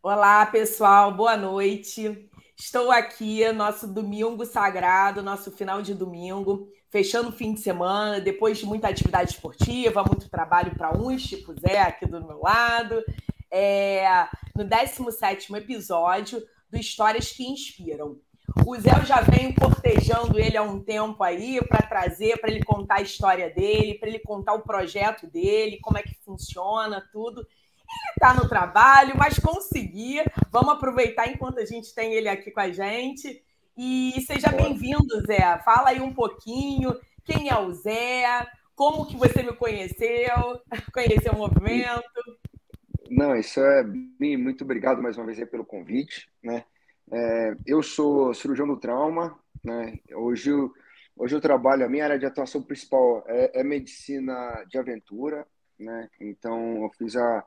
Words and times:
Olá, 0.00 0.46
pessoal, 0.46 1.12
boa 1.12 1.36
noite. 1.36 2.30
Estou 2.56 2.88
aqui, 2.88 3.50
nosso 3.50 3.92
domingo 3.92 4.46
sagrado, 4.46 5.24
nosso 5.24 5.50
final 5.50 5.82
de 5.82 5.92
domingo, 5.92 6.68
fechando 6.88 7.30
o 7.30 7.32
fim 7.32 7.52
de 7.52 7.60
semana, 7.60 8.20
depois 8.20 8.58
de 8.58 8.64
muita 8.64 8.86
atividade 8.86 9.32
esportiva, 9.32 10.04
muito 10.04 10.30
trabalho 10.30 10.72
para 10.76 10.96
uns, 10.96 11.24
tipo 11.24 11.52
Zé 11.60 11.80
aqui 11.80 12.06
do 12.06 12.24
meu 12.24 12.40
lado, 12.40 13.02
é, 13.50 14.28
no 14.54 14.62
17 14.62 15.52
episódio 15.56 16.40
do 16.70 16.78
Histórias 16.78 17.32
que 17.32 17.44
Inspiram. 17.44 18.20
O 18.64 18.76
Zé 18.76 19.04
já 19.04 19.20
vem 19.20 19.52
cortejando 19.52 20.38
ele 20.38 20.56
há 20.56 20.62
um 20.62 20.80
tempo 20.80 21.24
aí 21.24 21.60
para 21.66 21.86
trazer, 21.86 22.38
para 22.38 22.52
ele 22.52 22.62
contar 22.62 22.98
a 22.98 23.02
história 23.02 23.50
dele, 23.50 23.98
para 23.98 24.08
ele 24.08 24.20
contar 24.20 24.54
o 24.54 24.62
projeto 24.62 25.26
dele, 25.26 25.80
como 25.82 25.98
é 25.98 26.02
que 26.02 26.16
funciona, 26.24 27.04
tudo. 27.12 27.44
Ele 27.90 28.12
está 28.12 28.34
no 28.34 28.48
trabalho, 28.48 29.16
mas 29.16 29.38
conseguia. 29.38 30.24
Vamos 30.50 30.74
aproveitar 30.74 31.28
enquanto 31.28 31.58
a 31.58 31.64
gente 31.64 31.94
tem 31.94 32.14
ele 32.14 32.28
aqui 32.28 32.50
com 32.50 32.60
a 32.60 32.70
gente. 32.70 33.42
E 33.76 34.20
seja 34.26 34.48
bem-vindo, 34.48 35.24
Zé. 35.26 35.58
Fala 35.64 35.90
aí 35.90 36.00
um 36.00 36.12
pouquinho, 36.12 36.98
quem 37.24 37.48
é 37.48 37.58
o 37.58 37.72
Zé, 37.72 38.46
como 38.74 39.06
que 39.06 39.16
você 39.16 39.42
me 39.42 39.52
conheceu, 39.52 40.60
conheceu 40.92 41.32
o 41.32 41.38
movimento. 41.38 42.38
Não, 43.10 43.34
isso 43.34 43.60
é 43.60 43.84
muito 43.84 44.64
obrigado 44.64 45.02
mais 45.02 45.16
uma 45.16 45.26
vez 45.26 45.42
pelo 45.48 45.64
convite, 45.64 46.28
né? 46.42 46.64
É, 47.10 47.56
eu 47.66 47.82
sou 47.82 48.34
cirurgião 48.34 48.66
do 48.66 48.76
trauma, 48.76 49.38
né? 49.64 49.98
Hoje, 50.12 50.50
eu, 50.50 50.72
hoje 51.16 51.34
eu 51.34 51.40
trabalho, 51.40 51.86
a 51.86 51.88
minha 51.88 52.04
área 52.04 52.18
de 52.18 52.26
atuação 52.26 52.62
principal 52.62 53.24
é, 53.26 53.60
é 53.60 53.64
medicina 53.64 54.64
de 54.68 54.76
aventura, 54.76 55.46
né? 55.78 56.10
Então, 56.20 56.82
eu 56.82 56.90
fiz 56.98 57.16
a, 57.16 57.44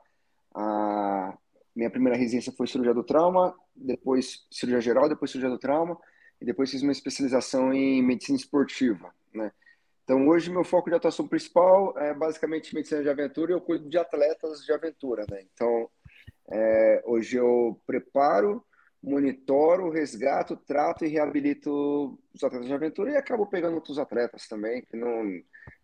a 0.54 1.36
minha 1.74 1.90
primeira 1.90 2.18
residência 2.18 2.52
foi 2.52 2.66
cirurgia 2.66 2.94
do 2.94 3.04
trauma, 3.04 3.54
depois 3.74 4.46
cirurgia 4.50 4.80
geral, 4.80 5.08
depois 5.08 5.30
cirurgia 5.30 5.50
do 5.50 5.58
trauma, 5.58 5.98
e 6.40 6.44
depois 6.44 6.70
fiz 6.70 6.82
uma 6.82 6.92
especialização 6.92 7.72
em 7.72 8.02
medicina 8.02 8.36
esportiva, 8.36 9.14
né? 9.32 9.52
Então, 10.04 10.26
hoje, 10.28 10.50
meu 10.50 10.64
foco 10.64 10.90
de 10.90 10.96
atuação 10.96 11.28
principal 11.28 11.96
é 11.96 12.12
basicamente 12.12 12.74
medicina 12.74 13.02
de 13.02 13.08
aventura 13.08 13.52
e 13.52 13.54
eu 13.54 13.60
cuido 13.60 13.88
de 13.88 13.96
atletas 13.96 14.64
de 14.64 14.72
aventura, 14.72 15.24
né? 15.30 15.44
Então, 15.52 15.88
é, 16.50 17.02
hoje 17.06 17.36
eu 17.36 17.80
preparo 17.86 18.64
monitoro, 19.02 19.90
resgato, 19.90 20.56
trato 20.56 21.04
e 21.04 21.08
reabilito 21.08 22.18
os 22.32 22.44
atletas 22.44 22.68
de 22.68 22.74
aventura 22.74 23.10
e 23.10 23.16
acabo 23.16 23.46
pegando 23.46 23.74
outros 23.74 23.98
atletas 23.98 24.46
também 24.46 24.82
que 24.82 24.96
não, 24.96 25.24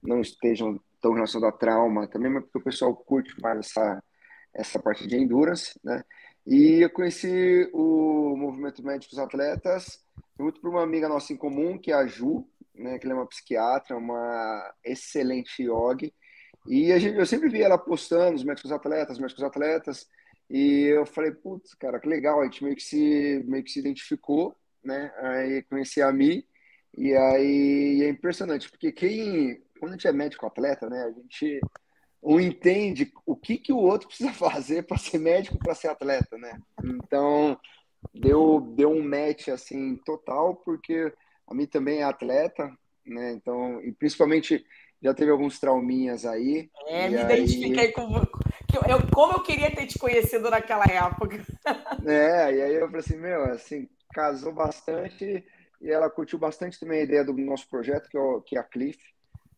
não 0.00 0.20
estejam 0.20 0.80
tão 1.00 1.12
relacionados 1.12 1.54
a 1.54 1.58
trauma 1.58 2.06
também, 2.06 2.30
mas 2.30 2.44
porque 2.44 2.58
o 2.58 2.64
pessoal 2.64 2.94
curte 2.94 3.40
mais 3.40 3.58
essa, 3.58 4.02
essa 4.54 4.78
parte 4.78 5.06
de 5.06 5.16
endurance, 5.16 5.78
né? 5.82 6.04
E 6.46 6.82
eu 6.82 6.90
conheci 6.90 7.68
o 7.72 8.34
movimento 8.36 8.82
médico 8.82 9.10
dos 9.10 9.18
atletas 9.18 10.02
muito 10.38 10.60
por 10.60 10.70
uma 10.70 10.82
amiga 10.82 11.08
nossa 11.08 11.32
em 11.32 11.36
comum, 11.36 11.76
que 11.76 11.90
é 11.90 11.94
a 11.94 12.06
Ju, 12.06 12.46
né? 12.74 12.98
Que 12.98 13.06
ela 13.06 13.14
é 13.14 13.18
uma 13.18 13.26
psiquiatra, 13.26 13.96
uma 13.96 14.74
excelente 14.84 15.62
yogi. 15.62 16.14
E 16.66 16.92
a 16.92 16.98
gente, 16.98 17.18
eu 17.18 17.26
sempre 17.26 17.48
vi 17.48 17.62
ela 17.62 17.78
postando 17.78 18.36
os 18.36 18.44
médicos 18.44 18.70
atletas, 18.70 19.18
médicos 19.18 19.42
atletas, 19.42 20.06
e 20.48 20.84
eu 20.84 21.04
falei, 21.06 21.32
putz, 21.32 21.74
cara, 21.74 21.98
que 21.98 22.08
legal. 22.08 22.40
A 22.40 22.44
gente 22.44 22.62
meio 22.62 22.76
que 22.76 22.82
se, 22.82 23.44
meio 23.46 23.64
que 23.64 23.70
se 23.70 23.80
identificou, 23.80 24.56
né? 24.84 25.12
Aí 25.18 25.62
conheci 25.64 26.00
a 26.00 26.12
Mi. 26.12 26.46
E 26.96 27.14
aí 27.14 28.02
é 28.02 28.08
impressionante, 28.08 28.70
porque 28.70 28.92
quem, 28.92 29.62
quando 29.78 29.92
a 29.92 29.96
gente 29.96 30.08
é 30.08 30.12
médico 30.12 30.46
atleta, 30.46 30.88
né? 30.88 31.04
A 31.04 31.10
gente 31.10 31.60
um 32.22 32.40
entende 32.40 33.12
o 33.24 33.36
que, 33.36 33.58
que 33.58 33.72
o 33.72 33.78
outro 33.78 34.08
precisa 34.08 34.32
fazer 34.32 34.86
para 34.86 34.98
ser 34.98 35.18
médico, 35.18 35.58
para 35.58 35.74
ser 35.74 35.88
atleta, 35.88 36.36
né? 36.36 36.58
Então, 36.84 37.58
deu, 38.14 38.60
deu 38.74 38.90
um 38.90 39.02
match, 39.02 39.48
assim, 39.48 39.96
total, 40.04 40.56
porque 40.56 41.12
a 41.46 41.54
mim 41.54 41.66
também 41.66 42.00
é 42.00 42.04
atleta, 42.04 42.70
né? 43.06 43.32
Então, 43.32 43.80
e 43.82 43.92
principalmente 43.92 44.64
já 45.00 45.14
teve 45.14 45.30
alguns 45.30 45.58
trauminhas 45.60 46.24
aí. 46.24 46.68
É, 46.86 47.08
me 47.08 47.18
aí... 47.18 47.24
identifiquei 47.24 47.92
com, 47.92 48.02
eu, 48.86 49.10
como 49.14 49.34
eu 49.34 49.42
queria 49.42 49.74
ter 49.74 49.86
te 49.86 49.98
conhecido 49.98 50.50
naquela 50.50 50.84
época. 50.84 51.38
É, 52.06 52.54
e 52.54 52.62
aí 52.62 52.74
eu 52.74 52.86
falei 52.86 53.00
assim, 53.00 53.16
meu, 53.16 53.44
assim, 53.44 53.88
casou 54.14 54.52
bastante 54.52 55.44
e 55.80 55.90
ela 55.90 56.08
curtiu 56.08 56.38
bastante 56.38 56.78
também 56.78 57.00
a 57.00 57.04
ideia 57.04 57.24
do 57.24 57.32
nosso 57.34 57.68
projeto, 57.68 58.08
que 58.08 58.16
é, 58.16 58.20
o, 58.20 58.40
que 58.40 58.56
é 58.56 58.60
a 58.60 58.64
Cliff, 58.64 58.98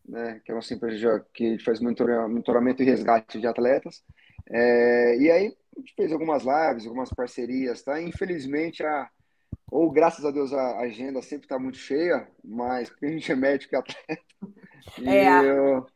né, 0.07 0.41
que 0.43 0.51
é 0.51 0.53
a 0.53 0.55
nossa 0.55 0.73
empresa 0.73 1.25
que 1.33 1.59
faz 1.59 1.79
monitoramento 1.79 2.81
e 2.81 2.85
resgate 2.85 3.39
de 3.39 3.47
atletas. 3.47 4.03
É, 4.49 5.17
e 5.17 5.31
aí 5.31 5.55
a 5.77 5.79
gente 5.79 5.93
fez 5.95 6.11
algumas 6.11 6.43
lives, 6.43 6.85
algumas 6.85 7.09
parcerias, 7.09 7.81
tá? 7.81 8.01
Infelizmente, 8.01 8.83
a, 8.83 9.09
ou 9.71 9.89
graças 9.91 10.25
a 10.25 10.31
Deus 10.31 10.53
a 10.53 10.79
agenda 10.79 11.21
sempre 11.21 11.45
está 11.45 11.57
muito 11.57 11.77
cheia, 11.77 12.27
mas 12.43 12.89
porque 12.89 13.05
a 13.05 13.11
gente 13.11 13.31
é 13.31 13.35
médico 13.35 13.75
e 13.75 13.77
atleta. 13.77 14.23
É. 15.05 15.41
E 15.41 15.45
eu, 15.45 15.87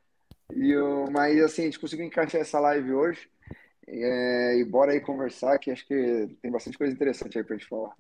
e 0.56 0.72
eu, 0.72 1.12
mas 1.12 1.42
assim, 1.42 1.64
a 1.64 1.66
gente 1.66 1.80
conseguiu 1.80 2.06
encaixar 2.06 2.40
essa 2.40 2.60
live 2.60 2.94
hoje. 2.94 3.28
É, 3.88 4.58
e 4.60 4.64
bora 4.64 4.92
aí 4.92 5.02
conversar, 5.02 5.58
que 5.58 5.72
acho 5.72 5.86
que 5.88 6.38
tem 6.42 6.52
bastante 6.52 6.78
coisa 6.78 6.94
interessante 6.94 7.38
aí 7.38 7.44
pra 7.44 7.58
gente 7.58 7.68
falar. 7.68 7.96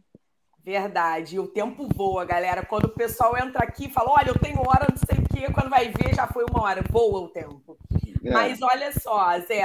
Verdade, 0.65 1.35
e 1.35 1.39
o 1.39 1.47
tempo 1.47 1.87
voa, 1.95 2.25
galera. 2.25 2.65
Quando 2.65 2.85
o 2.85 2.95
pessoal 2.95 3.37
entra 3.37 3.63
aqui 3.63 3.85
e 3.85 3.91
fala: 3.91 4.13
Olha, 4.13 4.29
eu 4.29 4.39
tenho 4.39 4.59
hora, 4.67 4.87
não 4.89 4.97
sei 4.97 5.23
o 5.23 5.29
quê, 5.29 5.53
quando 5.53 5.69
vai 5.69 5.89
ver 5.89 6.15
já 6.15 6.25
foi 6.25 6.43
uma 6.49 6.63
hora, 6.63 6.83
voa 6.89 7.19
o 7.19 7.29
tempo. 7.29 7.77
É. 8.23 8.31
Mas 8.31 8.59
olha 8.63 8.91
só, 8.99 9.39
Zé, 9.41 9.61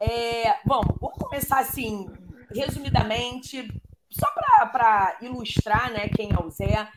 é, 0.00 0.56
vamos, 0.64 0.96
vamos 0.98 1.18
começar 1.18 1.58
assim, 1.58 2.08
resumidamente, 2.50 3.68
só 4.10 4.26
para 4.72 5.18
ilustrar 5.20 5.92
né, 5.92 6.08
quem 6.08 6.30
é 6.32 6.42
o 6.42 6.48
Zé. 6.48 6.88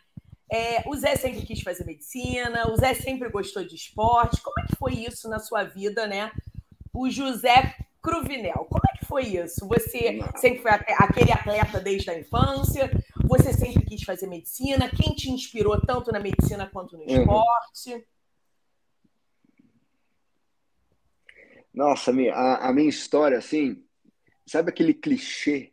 É, 0.50 0.84
o 0.88 0.96
Zé 0.96 1.18
sempre 1.18 1.42
quis 1.42 1.62
fazer 1.62 1.84
medicina, 1.84 2.72
o 2.72 2.78
Zé 2.78 2.94
sempre 2.94 3.28
gostou 3.28 3.66
de 3.66 3.76
esporte. 3.76 4.42
Como 4.42 4.62
é 4.62 4.66
que 4.66 4.78
foi 4.78 4.94
isso 4.94 5.28
na 5.28 5.40
sua 5.40 5.66
vida, 5.66 6.08
né? 6.08 6.32
O 6.94 7.10
José 7.10 7.76
Cruvinel, 8.02 8.66
como 8.70 8.84
é 8.90 8.98
que 8.98 9.06
foi 9.06 9.24
isso? 9.24 9.68
Você 9.68 10.20
sempre 10.38 10.62
foi 10.62 10.72
aquele 10.72 11.34
atleta 11.34 11.82
desde 11.82 12.12
a 12.12 12.18
infância? 12.18 12.90
Você 13.28 13.54
sempre 13.54 13.86
quis 13.86 14.04
fazer 14.04 14.28
medicina? 14.28 14.90
Quem 14.90 15.16
te 15.16 15.30
inspirou 15.30 15.80
tanto 15.82 16.12
na 16.12 16.20
medicina 16.20 16.70
quanto 16.70 16.98
no 16.98 17.04
uhum. 17.04 17.22
esporte? 17.22 18.08
Nossa, 21.74 22.12
a, 22.34 22.70
a 22.70 22.74
minha 22.74 22.90
história, 22.90 23.38
assim, 23.38 23.84
sabe 24.46 24.70
aquele 24.70 24.94
clichê 24.94 25.72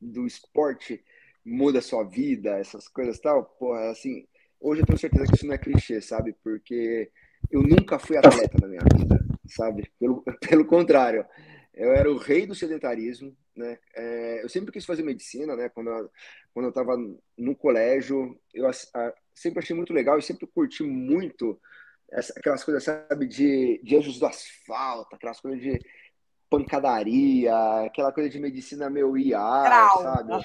do 0.00 0.26
esporte? 0.26 1.04
muda 1.44 1.80
a 1.80 1.82
sua 1.82 2.04
vida, 2.04 2.58
essas 2.58 2.88
coisas 2.88 3.18
tal, 3.18 3.44
porra, 3.44 3.90
assim, 3.90 4.26
hoje 4.60 4.82
eu 4.82 4.86
tenho 4.86 4.98
certeza 4.98 5.26
que 5.26 5.34
isso 5.34 5.46
não 5.46 5.54
é 5.54 5.58
clichê, 5.58 6.00
sabe? 6.00 6.34
Porque 6.42 7.10
eu 7.50 7.62
nunca 7.62 7.98
fui 7.98 8.16
atleta 8.16 8.58
na 8.60 8.68
minha 8.68 8.82
vida, 8.96 9.24
sabe? 9.46 9.90
Pelo, 9.98 10.22
pelo 10.48 10.64
contrário, 10.64 11.26
eu 11.74 11.92
era 11.92 12.10
o 12.10 12.18
rei 12.18 12.46
do 12.46 12.54
sedentarismo, 12.54 13.36
né? 13.56 13.78
É, 13.94 14.44
eu 14.44 14.48
sempre 14.48 14.72
quis 14.72 14.84
fazer 14.84 15.02
medicina, 15.02 15.56
né? 15.56 15.68
Quando 15.68 15.90
eu, 15.90 16.10
quando 16.52 16.66
eu 16.66 16.70
estava 16.70 16.96
no 17.36 17.56
colégio, 17.56 18.38
eu 18.52 18.68
a, 18.68 18.72
sempre 19.34 19.60
achei 19.60 19.74
muito 19.74 19.92
legal 19.92 20.18
e 20.18 20.22
sempre 20.22 20.46
curti 20.46 20.82
muito 20.82 21.58
essa, 22.10 22.32
aquelas 22.36 22.62
coisas, 22.62 22.84
sabe, 22.84 23.26
de, 23.26 23.80
de 23.82 23.96
anjos 23.96 24.18
do 24.18 24.26
asfalto, 24.26 25.14
aquelas 25.14 25.40
coisas 25.40 25.60
de 25.60 25.80
pancadaria, 26.50 27.54
aquela 27.86 28.12
coisa 28.12 28.28
de 28.28 28.38
medicina 28.38 28.90
meio 28.90 29.16
IA, 29.16 29.88
sabe? 30.02 30.44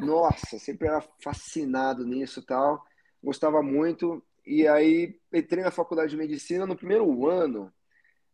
Nossa, 0.00 0.58
sempre 0.58 0.88
era 0.88 1.00
fascinado 1.22 2.04
nisso 2.04 2.42
tal, 2.42 2.84
gostava 3.22 3.62
muito. 3.62 4.22
E 4.44 4.66
aí 4.66 5.16
entrei 5.32 5.62
na 5.62 5.70
faculdade 5.70 6.10
de 6.10 6.16
medicina 6.16 6.66
no 6.66 6.76
primeiro 6.76 7.28
ano. 7.28 7.72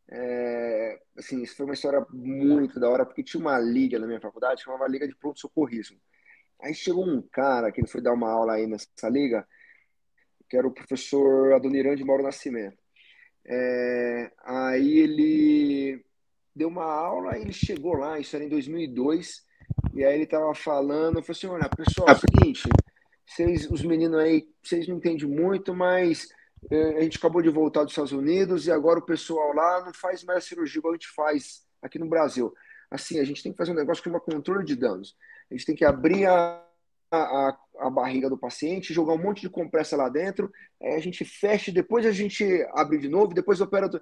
É, 0.08 1.00
assim, 1.16 1.42
isso 1.42 1.56
foi 1.56 1.66
uma 1.66 1.74
história 1.74 2.04
muito 2.10 2.78
da 2.78 2.88
hora, 2.88 3.04
porque 3.04 3.22
tinha 3.22 3.40
uma 3.40 3.58
liga 3.58 3.98
na 3.98 4.06
minha 4.06 4.20
faculdade, 4.20 4.62
chamava 4.62 4.88
Liga 4.88 5.06
de 5.06 5.16
Pronto-Socorrismo. 5.16 5.98
Aí 6.60 6.74
chegou 6.74 7.06
um 7.06 7.20
cara 7.20 7.70
que 7.70 7.80
ele 7.80 7.88
foi 7.88 8.00
dar 8.00 8.12
uma 8.12 8.30
aula 8.30 8.54
aí 8.54 8.66
nessa 8.66 9.08
liga, 9.08 9.47
que 10.48 10.56
era 10.56 10.66
o 10.66 10.72
professor 10.72 11.53
Adoniran 11.53 11.97
de 11.97 12.04
Mauro 12.04 12.22
Nascimento. 12.22 12.78
É, 13.44 14.32
aí 14.44 14.98
ele 14.98 16.04
deu 16.54 16.68
uma 16.68 16.84
aula, 16.84 17.38
ele 17.38 17.52
chegou 17.52 17.94
lá, 17.94 18.18
isso 18.18 18.34
era 18.34 18.44
em 18.44 18.48
2002, 18.48 19.44
e 19.94 20.04
aí 20.04 20.14
ele 20.14 20.26
tava 20.26 20.54
falando, 20.54 21.18
eu 21.18 21.22
falei 21.22 21.38
assim, 21.38 21.47
olha, 21.47 21.68
pessoal, 21.68 22.09
é 22.09 22.12
o 22.12 22.18
seguinte, 22.18 22.68
vocês, 23.26 23.70
os 23.70 23.82
meninos 23.82 24.18
aí, 24.18 24.48
vocês 24.62 24.88
não 24.88 24.97
entendem 24.97 25.28
muito, 25.28 25.74
mas 25.74 26.28
a 26.70 27.03
gente 27.03 27.18
acabou 27.18 27.42
de 27.42 27.48
voltar 27.48 27.82
dos 27.82 27.92
Estados 27.92 28.12
Unidos 28.12 28.66
e 28.66 28.72
agora 28.72 28.98
o 28.98 29.06
pessoal 29.06 29.53
lá 29.53 29.84
não 29.84 29.94
faz 29.94 30.24
mais 30.24 30.44
cirurgia 30.44 30.78
igual 30.78 30.92
a 30.92 30.97
gente 30.97 31.08
faz 31.08 31.64
aqui 31.82 31.98
no 31.98 32.08
Brasil. 32.08 32.53
Assim, 32.91 33.18
a 33.20 33.24
gente 33.24 33.42
tem 33.42 33.53
que 33.53 33.58
fazer 33.58 33.72
um 33.72 33.76
negócio 33.76 34.03
que 34.03 34.08
chama 34.08 34.20
controle 34.20 34.64
de 34.64 34.76
danos. 34.76 35.16
A 35.50 35.54
gente 35.54 35.66
tem 35.66 35.76
que 35.76 35.84
abrir 35.84 36.26
a, 36.26 36.62
a, 37.10 37.58
a 37.80 37.91
barriga 37.91 38.28
do 38.28 38.38
paciente, 38.38 38.94
jogar 38.94 39.14
um 39.14 39.22
monte 39.22 39.42
de 39.42 39.50
compressa 39.50 39.97
lá 39.97 40.08
dentro, 40.08 40.53
a 40.82 40.98
gente 40.98 41.24
fecha, 41.24 41.72
depois 41.72 42.04
a 42.06 42.12
gente 42.12 42.44
abre 42.72 42.98
de 42.98 43.09
novo, 43.09 43.34
depois 43.34 43.60
opera. 43.60 43.88
Do... 43.88 44.00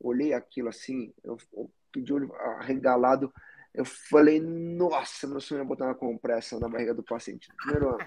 Olhei 0.00 0.32
aquilo 0.32 0.68
assim, 0.68 1.12
eu, 1.24 1.36
eu 1.52 1.70
de 1.96 2.12
olho 2.12 2.34
arregalado, 2.34 3.32
Eu 3.72 3.84
falei, 3.84 4.40
nossa, 4.40 5.26
meu 5.26 5.40
sonho 5.40 5.60
é 5.60 5.64
botar 5.64 5.86
uma 5.86 5.94
compressa 5.94 6.58
na 6.58 6.68
barriga 6.68 6.94
do 6.94 7.02
paciente 7.02 7.48
primeiro 7.56 7.90
ano. 7.90 8.06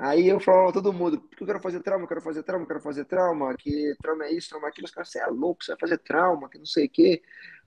Aí 0.00 0.28
eu 0.28 0.38
falava 0.38 0.72
todo 0.72 0.92
mundo, 0.92 1.20
porque 1.20 1.42
eu 1.42 1.46
quero 1.46 1.60
fazer 1.60 1.80
trauma, 1.80 2.04
eu 2.04 2.08
quero 2.08 2.20
fazer 2.20 2.42
trauma, 2.44 2.62
eu 2.62 2.68
quero 2.68 2.80
fazer 2.80 3.04
trauma, 3.04 3.56
que 3.56 3.96
trauma 4.00 4.26
é 4.26 4.32
isso, 4.32 4.50
trauma 4.50 4.68
é 4.68 4.70
aquilo. 4.70 4.84
Os 4.84 4.92
caras, 4.92 5.10
você 5.10 5.18
é 5.18 5.26
louco, 5.26 5.64
você 5.64 5.72
vai 5.72 5.80
fazer 5.80 5.98
trauma, 5.98 6.48
que 6.48 6.56
não 6.56 6.66
sei 6.66 6.86
o 6.86 6.90
quê. 6.90 7.20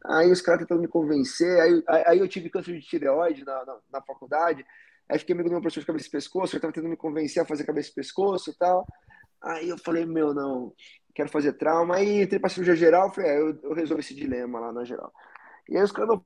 Aí 0.05 0.31
os 0.31 0.41
caras 0.41 0.61
tentando 0.61 0.81
me 0.81 0.87
convencer, 0.87 1.59
aí, 1.59 1.83
aí 2.05 2.19
eu 2.19 2.27
tive 2.29 2.49
câncer 2.49 2.73
de 2.73 2.81
tireoide 2.87 3.43
na, 3.43 3.65
na, 3.65 3.77
na 3.93 4.01
faculdade, 4.01 4.65
aí 5.09 5.19
fiquei 5.19 5.33
amigo 5.33 5.49
do 5.49 5.53
meu 5.53 5.61
professor 5.61 5.81
de 5.81 5.87
cabeça 5.87 6.07
e 6.07 6.11
pescoço, 6.11 6.55
ele 6.55 6.61
tava 6.61 6.73
tentando 6.73 6.89
me 6.89 6.97
convencer 6.97 7.43
a 7.43 7.45
fazer 7.45 7.65
cabeça 7.65 7.89
e 7.89 7.95
pescoço 7.95 8.51
e 8.51 8.53
tal. 8.53 8.87
Aí 9.41 9.67
eu 9.67 9.77
falei, 9.77 10.05
meu, 10.05 10.33
não, 10.33 10.73
quero 11.13 11.27
fazer 11.29 11.53
trauma. 11.53 11.97
Aí 11.97 12.21
entrei 12.21 12.39
pra 12.39 12.49
cirurgia 12.49 12.75
geral, 12.75 13.13
falei, 13.13 13.31
é, 13.31 13.41
eu, 13.41 13.59
eu 13.61 13.73
resolvi 13.73 14.01
esse 14.01 14.15
dilema 14.15 14.59
lá 14.59 14.71
na 14.71 14.85
geral. 14.85 15.11
E 15.67 15.75
aí 15.75 15.83
os 15.83 15.91
caras, 15.91 16.09
não, 16.09 16.25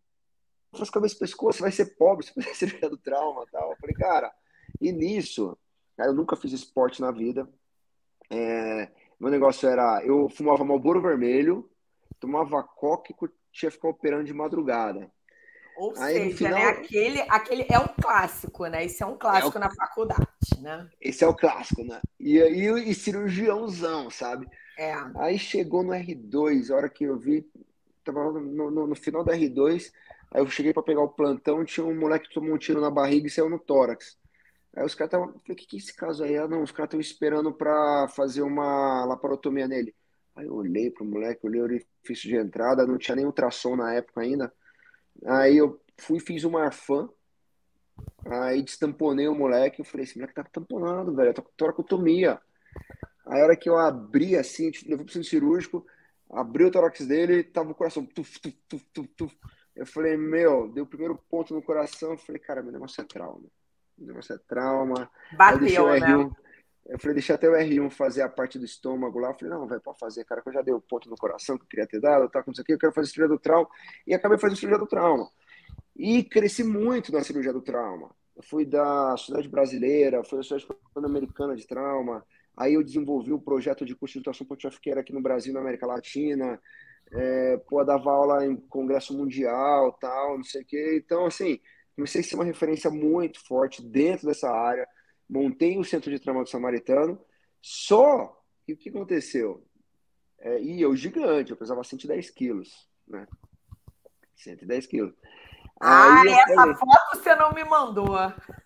faz 0.77 0.89
cabeça 0.91 1.15
e 1.15 1.19
pescoço, 1.19 1.57
você 1.57 1.63
vai 1.63 1.71
ser 1.71 1.95
pobre, 1.97 2.25
você 2.29 2.39
vai 2.39 2.53
ser 2.53 2.89
do 2.89 2.97
trauma 2.97 3.43
e 3.47 3.51
tal. 3.51 3.71
Eu 3.71 3.77
falei, 3.77 3.95
cara, 3.95 4.31
e 4.79 4.91
nisso 4.91 5.57
eu 5.97 6.13
nunca 6.13 6.35
fiz 6.35 6.51
esporte 6.51 7.01
na 7.01 7.11
vida. 7.11 7.47
É, 8.29 8.89
meu 9.19 9.29
negócio 9.29 9.67
era, 9.67 10.03
eu 10.03 10.29
fumava 10.29 10.63
Marlboro 10.63 11.01
Vermelho, 11.01 11.69
tomava 12.19 12.61
coca 12.63 13.11
e 13.11 13.15
curtia 13.15 13.71
ficar 13.71 13.89
operando 13.89 14.25
de 14.25 14.33
madrugada. 14.33 15.09
Ou 15.77 15.93
Aí, 15.97 16.13
seja, 16.13 16.25
né, 16.25 16.31
final... 16.31 16.59
né, 16.59 16.65
aquele, 16.67 17.21
aquele 17.21 17.65
é 17.69 17.79
um 17.79 17.87
clássico, 18.01 18.65
né? 18.67 18.85
Esse 18.85 19.03
é 19.03 19.05
um 19.05 19.17
clássico 19.17 19.57
é 19.57 19.59
o... 19.59 19.59
na 19.59 19.73
faculdade, 19.73 20.61
né? 20.61 20.89
Esse 21.01 21.23
é 21.23 21.27
o 21.27 21.35
clássico, 21.35 21.83
né? 21.83 22.01
E, 22.19 22.37
e, 22.37 22.89
e 22.89 22.95
cirurgiãozão, 22.95 24.09
sabe? 24.09 24.47
É. 24.77 24.93
Aí 25.15 25.37
chegou 25.37 25.83
no 25.83 25.91
R2, 25.91 26.71
a 26.71 26.75
hora 26.75 26.89
que 26.89 27.03
eu 27.03 27.17
vi, 27.17 27.45
tava 28.03 28.31
no, 28.31 28.71
no, 28.71 28.87
no 28.87 28.95
final 28.95 29.23
do 29.23 29.31
R2, 29.31 29.91
aí 30.31 30.41
eu 30.41 30.47
cheguei 30.47 30.73
para 30.73 30.83
pegar 30.83 31.01
o 31.01 31.09
plantão, 31.09 31.65
tinha 31.65 31.85
um 31.85 31.97
moleque 31.97 32.29
que 32.29 32.33
tomou 32.33 32.53
um 32.53 32.57
tiro 32.57 32.79
na 32.79 32.89
barriga 32.89 33.27
e 33.27 33.29
saiu 33.29 33.49
no 33.49 33.59
tórax. 33.59 34.17
Aí 34.75 34.83
os 34.83 34.93
caras 34.93 35.13
estavam. 35.13 35.29
O 35.35 35.39
que, 35.39 35.55
que 35.55 35.77
é 35.77 35.79
esse 35.79 35.95
caso 35.95 36.23
aí? 36.23 36.37
Ah, 36.37 36.47
não, 36.47 36.61
os 36.61 36.71
caras 36.71 36.87
estão 36.87 36.99
esperando 36.99 37.53
para 37.53 38.07
fazer 38.09 38.41
uma 38.41 39.05
laparotomia 39.05 39.67
nele. 39.67 39.95
Aí 40.35 40.45
eu 40.47 40.53
olhei 40.53 40.91
pro 40.91 41.05
moleque, 41.05 41.45
olhei 41.47 41.61
o 41.61 41.63
orifício 41.63 42.29
de 42.29 42.35
entrada, 42.35 42.85
não 42.85 42.97
tinha 42.97 43.15
nem 43.15 43.25
ultrassom 43.25 43.75
na 43.77 43.93
época 43.93 44.21
ainda. 44.21 44.53
Aí 45.25 45.55
eu 45.57 45.81
fui 45.97 46.19
fiz 46.19 46.43
uma 46.43 46.63
arfã, 46.65 47.09
aí 48.25 48.61
destamponei 48.61 49.29
o 49.29 49.35
moleque, 49.35 49.79
eu 49.79 49.85
falei, 49.85 50.03
esse 50.03 50.17
moleque 50.17 50.33
tá 50.33 50.43
tamponado, 50.43 51.15
velho, 51.15 51.33
tá 51.33 51.41
com 51.41 51.51
toracotomia. 51.55 52.41
Aí 53.25 53.41
a 53.41 53.43
hora 53.45 53.55
que 53.55 53.69
eu 53.69 53.77
abri 53.77 54.35
assim, 54.35 54.71
levou 54.85 55.05
pro 55.05 55.13
centro 55.13 55.29
cirúrgico, 55.29 55.87
abri 56.29 56.65
o 56.65 56.71
tórax 56.71 57.07
dele, 57.07 57.43
tava 57.43 57.71
o 57.71 57.75
coração, 57.75 58.05
tuf, 58.05 58.39
tuf, 58.41 58.57
tuf, 58.67 58.85
tuf, 58.93 59.07
tuf. 59.15 59.37
Eu 59.73 59.85
falei, 59.85 60.17
meu, 60.17 60.67
deu 60.67 60.83
o 60.83 60.87
primeiro 60.87 61.17
ponto 61.29 61.53
no 61.53 61.61
coração, 61.61 62.11
eu 62.11 62.17
falei, 62.17 62.41
cara, 62.41 62.61
meu 62.61 62.73
negócio 62.73 63.01
é 63.01 63.05
trauma 63.05 63.45
o 63.97 64.05
negócio 64.05 64.35
é 64.35 64.39
trauma. 64.47 65.09
Bateu, 65.37 65.87
né? 65.99 66.31
Eu 66.87 66.99
falei, 66.99 67.15
deixa 67.15 67.33
até 67.33 67.49
o 67.49 67.53
R1 67.53 67.89
fazer 67.89 68.21
a 68.21 68.29
parte 68.29 68.59
do 68.59 68.65
estômago 68.65 69.17
lá. 69.17 69.29
Eu 69.29 69.33
falei, 69.33 69.53
não, 69.53 69.67
vai, 69.67 69.79
pode 69.79 69.97
fazer, 69.97 70.23
cara, 70.23 70.41
que 70.41 70.49
eu 70.49 70.53
já 70.53 70.61
dei 70.61 70.73
o 70.73 70.79
ponto 70.79 71.09
no 71.09 71.15
coração 71.15 71.57
que 71.57 71.63
eu 71.63 71.67
queria 71.67 71.87
ter 71.87 71.99
dado, 71.99 72.29
tá, 72.29 72.43
com 72.43 72.51
isso 72.51 72.61
aqui, 72.61 72.73
eu 72.73 72.77
quero 72.77 72.93
fazer 72.93 73.07
cirurgia 73.09 73.35
do 73.35 73.41
trauma. 73.41 73.67
E 74.05 74.13
acabei 74.13 74.37
fazendo 74.37 74.57
cirurgia 74.57 74.77
do 74.77 74.87
trauma. 74.87 75.27
E 75.95 76.23
cresci 76.23 76.63
muito 76.63 77.11
na 77.11 77.23
cirurgia 77.23 77.51
do 77.51 77.61
trauma. 77.61 78.11
Eu 78.35 78.43
fui 78.43 78.65
da 78.65 79.17
Sociedade 79.17 79.49
Brasileira, 79.49 80.23
fui 80.23 80.37
da 80.37 80.43
Sociedade 80.43 80.79
Pan-Americana 80.93 81.55
de 81.55 81.65
Trauma. 81.65 82.23
Aí 82.55 82.75
eu 82.75 82.83
desenvolvi 82.83 83.33
um 83.33 83.39
projeto 83.39 83.83
de 83.83 83.95
curso 83.95 84.13
de 84.13 84.19
ultrassom 84.19 84.45
pontifiqueira 84.45 85.01
aqui 85.01 85.11
no 85.11 85.21
Brasil, 85.21 85.53
na 85.53 85.61
América 85.61 85.87
Latina. 85.87 86.61
É, 87.11 87.57
pô, 87.67 87.83
dava 87.83 88.11
aula 88.11 88.45
em 88.45 88.55
congresso 88.55 89.17
mundial, 89.17 89.91
tal, 89.93 90.37
não 90.37 90.43
sei 90.43 90.61
o 90.61 90.65
quê. 90.65 91.01
Então, 91.03 91.25
assim, 91.25 91.59
comecei 91.95 92.21
a 92.21 92.23
ser 92.23 92.35
uma 92.35 92.43
referência 92.43 92.91
muito 92.91 93.39
forte 93.45 93.81
dentro 93.81 94.27
dessa 94.27 94.49
área, 94.49 94.87
montei 95.29 95.77
o 95.77 95.83
centro 95.83 96.11
de 96.11 96.19
trauma 96.19 96.43
do 96.43 96.49
Samaritano, 96.49 97.19
só 97.61 98.41
que 98.65 98.73
o 98.73 98.77
que 98.77 98.89
aconteceu? 98.89 99.65
É, 100.39 100.61
e 100.61 100.81
eu 100.81 100.95
gigante, 100.95 101.51
eu 101.51 101.57
pesava 101.57 101.83
110 101.83 102.29
quilos, 102.29 102.87
né? 103.07 103.25
110 104.35 104.87
quilos. 104.87 105.13
Ah, 105.79 106.21
Aí 106.21 106.29
essa 106.29 106.55
falei, 106.55 106.75
foto 106.75 107.15
você 107.15 107.35
não 107.35 107.53
me 107.53 107.63
mandou. 107.63 108.15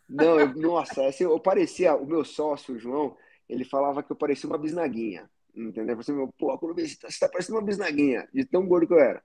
Não, 0.07 0.39
eu, 0.39 0.53
nossa, 0.55 1.07
assim, 1.07 1.23
eu 1.23 1.39
parecia, 1.39 1.95
o 1.95 2.05
meu 2.05 2.23
sócio, 2.23 2.75
o 2.75 2.79
João, 2.79 3.15
ele 3.47 3.63
falava 3.63 4.03
que 4.03 4.11
eu 4.11 4.15
parecia 4.15 4.49
uma 4.49 4.57
bisnaguinha, 4.57 5.29
entendeu? 5.55 5.97
Eu 5.97 6.03
falei, 6.03 6.27
pô, 6.37 6.57
você 6.57 6.97
tá, 6.97 7.09
você 7.09 7.19
tá 7.19 7.29
parecendo 7.29 7.57
uma 7.57 7.65
bisnaguinha, 7.65 8.27
de 8.33 8.45
tão 8.45 8.67
gordo 8.67 8.87
que 8.87 8.93
eu 8.93 8.99
era. 8.99 9.23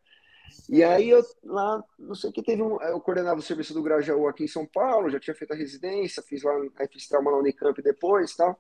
E 0.69 0.83
aí 0.83 1.11
eu 1.11 1.23
lá, 1.45 1.83
não 1.99 2.15
sei 2.15 2.31
o 2.31 2.33
que 2.33 2.43
teve 2.43 2.63
um, 2.63 2.81
eu 2.83 3.01
coordenava 3.01 3.39
o 3.39 3.43
serviço 3.43 3.75
do 3.75 3.83
Grajaú 3.83 4.27
aqui 4.29 4.45
em 4.45 4.49
São 4.49 4.67
Paulo, 4.67 5.11
já 5.11 5.21
tinha 5.21 5.35
feito 5.35 5.53
a 5.53 5.57
residência, 5.57 6.23
fiz 6.23 6.43
lá, 6.43 6.53
aí 6.77 6.89
fiz 6.89 7.07
trauma 7.09 7.31
na 7.31 7.39
Unicamp 7.39 7.81
depois, 7.83 8.35
tal. 8.35 8.59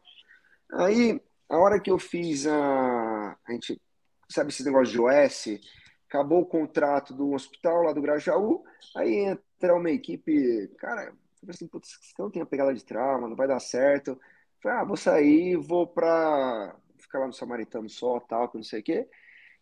Aí 0.72 1.20
a 1.48 1.58
hora 1.58 1.80
que 1.80 1.90
eu 1.90 1.98
fiz 1.98 2.46
a 2.46 3.36
a 3.46 3.52
gente 3.52 3.80
sabe 4.28 4.50
esse 4.50 4.64
negócio 4.64 4.92
de 4.92 5.00
OS, 5.00 5.60
acabou 6.08 6.40
o 6.40 6.46
contrato 6.46 7.14
do 7.14 7.32
hospital 7.32 7.82
lá 7.82 7.92
do 7.92 8.02
Grajaú, 8.02 8.64
aí 8.96 9.14
entra 9.16 9.74
uma 9.74 9.90
equipe, 9.90 10.68
cara, 10.78 11.12
eu 11.46 11.50
assim, 11.50 11.66
putz, 11.66 11.98
você 12.00 12.22
não 12.22 12.30
tem 12.30 12.42
a 12.42 12.46
pegada 12.46 12.74
de 12.74 12.84
trauma, 12.84 13.28
não 13.28 13.36
vai 13.36 13.46
dar 13.46 13.60
certo. 13.60 14.18
Falei, 14.62 14.78
ah, 14.78 14.84
vou 14.84 14.96
sair, 14.96 15.56
vou 15.56 15.86
pra 15.86 16.74
ficar 16.98 17.18
lá 17.18 17.26
no 17.26 17.32
Samaritano 17.32 17.88
só, 17.88 18.18
tal, 18.20 18.48
que 18.48 18.56
não 18.56 18.64
sei 18.64 18.80
o 18.80 18.82
quê. 18.82 19.08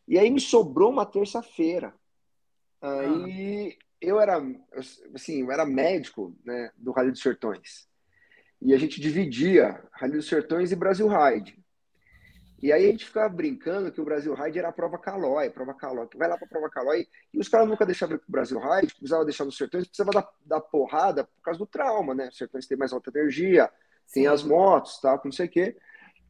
E 0.06 0.18
aí 0.18 0.30
me 0.30 0.40
sobrou 0.40 0.90
uma 0.90 1.06
terça-feira. 1.06 1.94
Aí 2.82 3.78
ah. 3.80 3.84
eu 4.00 4.20
era, 4.20 4.42
assim, 5.14 5.42
eu 5.42 5.52
era 5.52 5.64
médico 5.64 6.36
né, 6.44 6.70
do 6.76 6.90
Rally 6.90 7.12
dos 7.12 7.22
Sertões. 7.22 7.88
E 8.60 8.74
a 8.74 8.78
gente 8.78 9.00
dividia 9.00 9.82
Rally 9.92 10.14
dos 10.14 10.28
Sertões 10.28 10.72
e 10.72 10.76
Brasil 10.76 11.08
Ride. 11.08 11.62
E 12.62 12.72
aí 12.72 12.86
a 12.86 12.90
gente 12.92 13.04
ficava 13.04 13.28
brincando 13.28 13.90
que 13.90 14.00
o 14.00 14.04
Brasil 14.04 14.32
Ride 14.34 14.60
era 14.60 14.68
a 14.68 14.72
prova 14.72 14.96
Calói, 14.96 15.50
prova 15.50 15.74
Calói, 15.74 16.06
que 16.06 16.16
vai 16.16 16.28
lá 16.28 16.38
para 16.38 16.46
prova 16.46 16.70
Calói. 16.70 17.08
E 17.34 17.40
os 17.40 17.48
caras 17.48 17.68
nunca 17.68 17.84
deixavam 17.84 18.14
ir 18.14 18.18
para 18.18 18.28
o 18.28 18.32
Brasil 18.32 18.60
Ride, 18.60 18.94
precisava 18.94 19.24
deixar 19.24 19.44
nos 19.44 19.56
Sertões, 19.56 19.88
precisava 19.88 20.12
dar, 20.12 20.28
dar 20.46 20.60
porrada 20.60 21.24
por 21.24 21.42
causa 21.42 21.58
do 21.58 21.66
trauma, 21.66 22.14
né? 22.14 22.28
Os 22.28 22.38
Sertões 22.38 22.66
tem 22.66 22.78
mais 22.78 22.92
alta 22.92 23.10
energia, 23.10 23.68
tem 24.12 24.24
Sim. 24.24 24.28
as 24.28 24.44
motos, 24.44 25.00
tal, 25.00 25.20
não 25.24 25.32
sei 25.32 25.46
o 25.46 25.50
quê. 25.50 25.76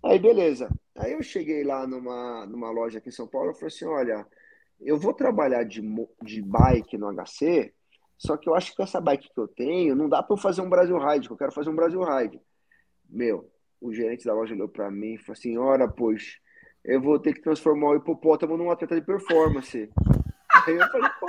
Aí 0.03 0.19
beleza. 0.19 0.71
Aí 0.97 1.13
eu 1.13 1.23
cheguei 1.23 1.65
lá 1.65 1.87
numa, 1.87 2.47
numa 2.47 2.71
loja 2.71 2.99
aqui 2.99 3.11
em 3.11 3.13
São 3.13 3.27
Paulo 3.27 3.51
e 3.51 3.55
falei 3.55 3.67
assim, 3.69 3.85
olha, 3.85 4.27
eu 4.85 4.97
vou 4.97 5.15
trabalhar 5.15 5.65
de, 5.65 5.83
de 6.23 6.43
bike 6.43 6.99
no 6.99 7.13
HC, 7.13 7.73
só 8.19 8.37
que 8.37 8.49
eu 8.49 8.55
acho 8.55 8.75
que 8.75 8.83
essa 8.83 9.01
bike 9.01 9.33
que 9.33 9.41
eu 9.41 9.49
tenho, 9.49 9.97
não 9.97 10.09
dá 10.09 10.23
para 10.23 10.35
eu 10.35 10.39
fazer 10.39 10.61
um 10.61 10.71
Brasil 10.71 10.99
Ride, 10.99 11.27
que 11.27 11.33
eu 11.33 11.39
quero 11.39 11.53
fazer 11.53 11.71
um 11.71 11.77
Brasil 11.77 12.03
Ride. 12.03 12.41
Meu, 13.09 13.51
o 13.81 13.93
gerente 13.93 14.25
da 14.25 14.35
loja 14.35 14.55
olhou 14.55 14.69
para 14.69 14.91
mim 14.91 15.15
e 15.15 15.19
falou 15.19 15.33
assim: 15.33 15.59
ora, 15.59 15.89
pois, 15.89 16.39
eu 16.85 17.01
vou 17.01 17.19
ter 17.19 17.35
que 17.35 17.43
transformar 17.43 17.91
o 17.91 17.97
hipopótamo 17.97 18.57
num 18.57 18.71
atleta 18.71 18.95
de 18.95 19.07
performance. 19.07 19.91
Aí 20.67 20.77
eu 20.77 20.89
falei, 20.89 21.11
pô, 21.19 21.27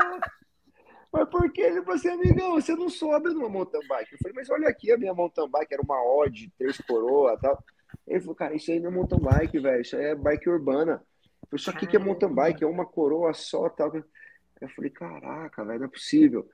mas 1.12 1.30
por 1.30 1.51
que? 1.51 1.62
Ele 1.62 1.82
falou 1.82 1.96
assim, 1.96 2.10
amigão, 2.10 2.54
você 2.54 2.75
não 2.75 2.89
sobe 2.89 3.30
numa 3.30 3.48
mountain 3.48 3.88
bike. 3.88 4.13
Eu 4.13 4.20
falei, 4.20 4.34
mas 4.36 4.50
olha 4.50 4.68
aqui, 4.68 4.92
a 4.92 4.98
minha 4.98 5.13
mountain 5.13 5.48
bike 5.48 5.74
era 5.74 5.82
uma 5.82 6.01
Odd, 6.04 6.51
três 6.58 6.77
coroa 6.77 7.38
tal. 7.39 7.63
Ele 8.08 8.20
falou, 8.20 8.36
cara, 8.36 8.56
isso 8.56 8.72
aí 8.72 8.80
não 8.80 8.89
é 8.89 8.94
mountain 8.94 9.20
bike, 9.20 9.60
velho, 9.60 9.82
isso 9.82 9.96
aí 9.96 10.06
é 10.06 10.16
bike 10.16 10.50
urbana. 10.50 11.04
Falei, 11.53 11.63
só 11.63 11.72
que 11.72 11.88
que 11.88 11.95
é 11.95 12.00
mountain 12.00 12.33
bike? 12.33 12.63
É 12.63 12.67
uma 12.67 12.86
coroa 12.86 13.33
só, 13.33 13.69
tal. 13.69 13.93
Eu 13.95 14.69
falei, 14.69 14.89
caraca, 14.89 15.63
velho, 15.63 15.79
não 15.79 15.86
é 15.86 15.89
possível. 15.89 16.50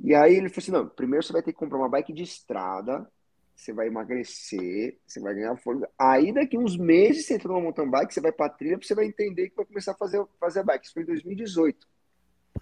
E 0.00 0.14
aí 0.14 0.34
ele 0.34 0.48
falou 0.48 0.58
assim, 0.58 0.72
não, 0.72 0.88
primeiro 0.88 1.24
você 1.24 1.32
vai 1.32 1.42
ter 1.42 1.52
que 1.52 1.58
comprar 1.58 1.78
uma 1.78 1.88
bike 1.88 2.12
de 2.12 2.24
estrada, 2.24 3.08
você 3.54 3.72
vai 3.72 3.86
emagrecer, 3.86 4.98
você 5.06 5.20
vai 5.20 5.34
ganhar 5.34 5.56
fôlego. 5.56 5.86
Aí 5.96 6.32
daqui 6.32 6.58
uns 6.58 6.76
meses 6.76 7.26
você 7.26 7.34
entra 7.34 7.48
numa 7.48 7.60
mountain 7.60 7.88
bike, 7.88 8.12
você 8.12 8.20
vai 8.20 8.32
pra 8.32 8.48
trilha, 8.48 8.78
você 8.78 8.94
vai 8.94 9.04
entender 9.04 9.50
que 9.50 9.56
vai 9.56 9.64
começar 9.64 9.92
a 9.92 9.96
fazer, 9.96 10.24
fazer 10.40 10.60
a 10.60 10.64
bike. 10.64 10.86
Isso 10.86 10.94
foi 10.94 11.02
em 11.02 11.06
2018. 11.06 11.86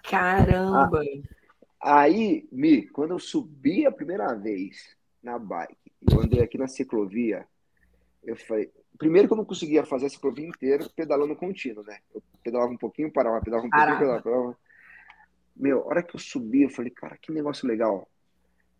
Caramba! 0.03 1.01
Ah, 1.81 2.01
aí, 2.01 2.47
Mi, 2.51 2.87
quando 2.87 3.11
eu 3.11 3.19
subi 3.19 3.87
a 3.87 3.91
primeira 3.91 4.35
vez 4.35 4.95
na 5.23 5.39
bike, 5.39 5.91
eu 6.11 6.19
andei 6.19 6.41
aqui 6.41 6.57
na 6.57 6.67
ciclovia, 6.67 7.47
eu 8.23 8.35
falei, 8.35 8.71
primeiro 9.01 9.27
que 9.27 9.33
eu 9.33 9.37
não 9.37 9.45
conseguia 9.45 9.83
fazer 9.83 10.05
essa 10.05 10.19
prova 10.19 10.39
inteira 10.39 10.87
pedalando 10.95 11.35
contínuo, 11.35 11.83
né? 11.83 11.97
Eu 12.13 12.21
pedalava 12.43 12.71
um 12.71 12.77
pouquinho, 12.77 13.11
parava, 13.11 13.41
pedalava 13.41 13.65
um 13.65 13.69
pouquinho, 13.71 13.97
pedalava. 13.97 14.57
Meu, 15.55 15.81
a 15.81 15.85
hora 15.87 16.03
que 16.03 16.15
eu 16.15 16.19
subi, 16.19 16.61
eu 16.61 16.69
falei, 16.69 16.91
cara, 16.91 17.17
que 17.17 17.31
negócio 17.31 17.67
legal. 17.67 18.07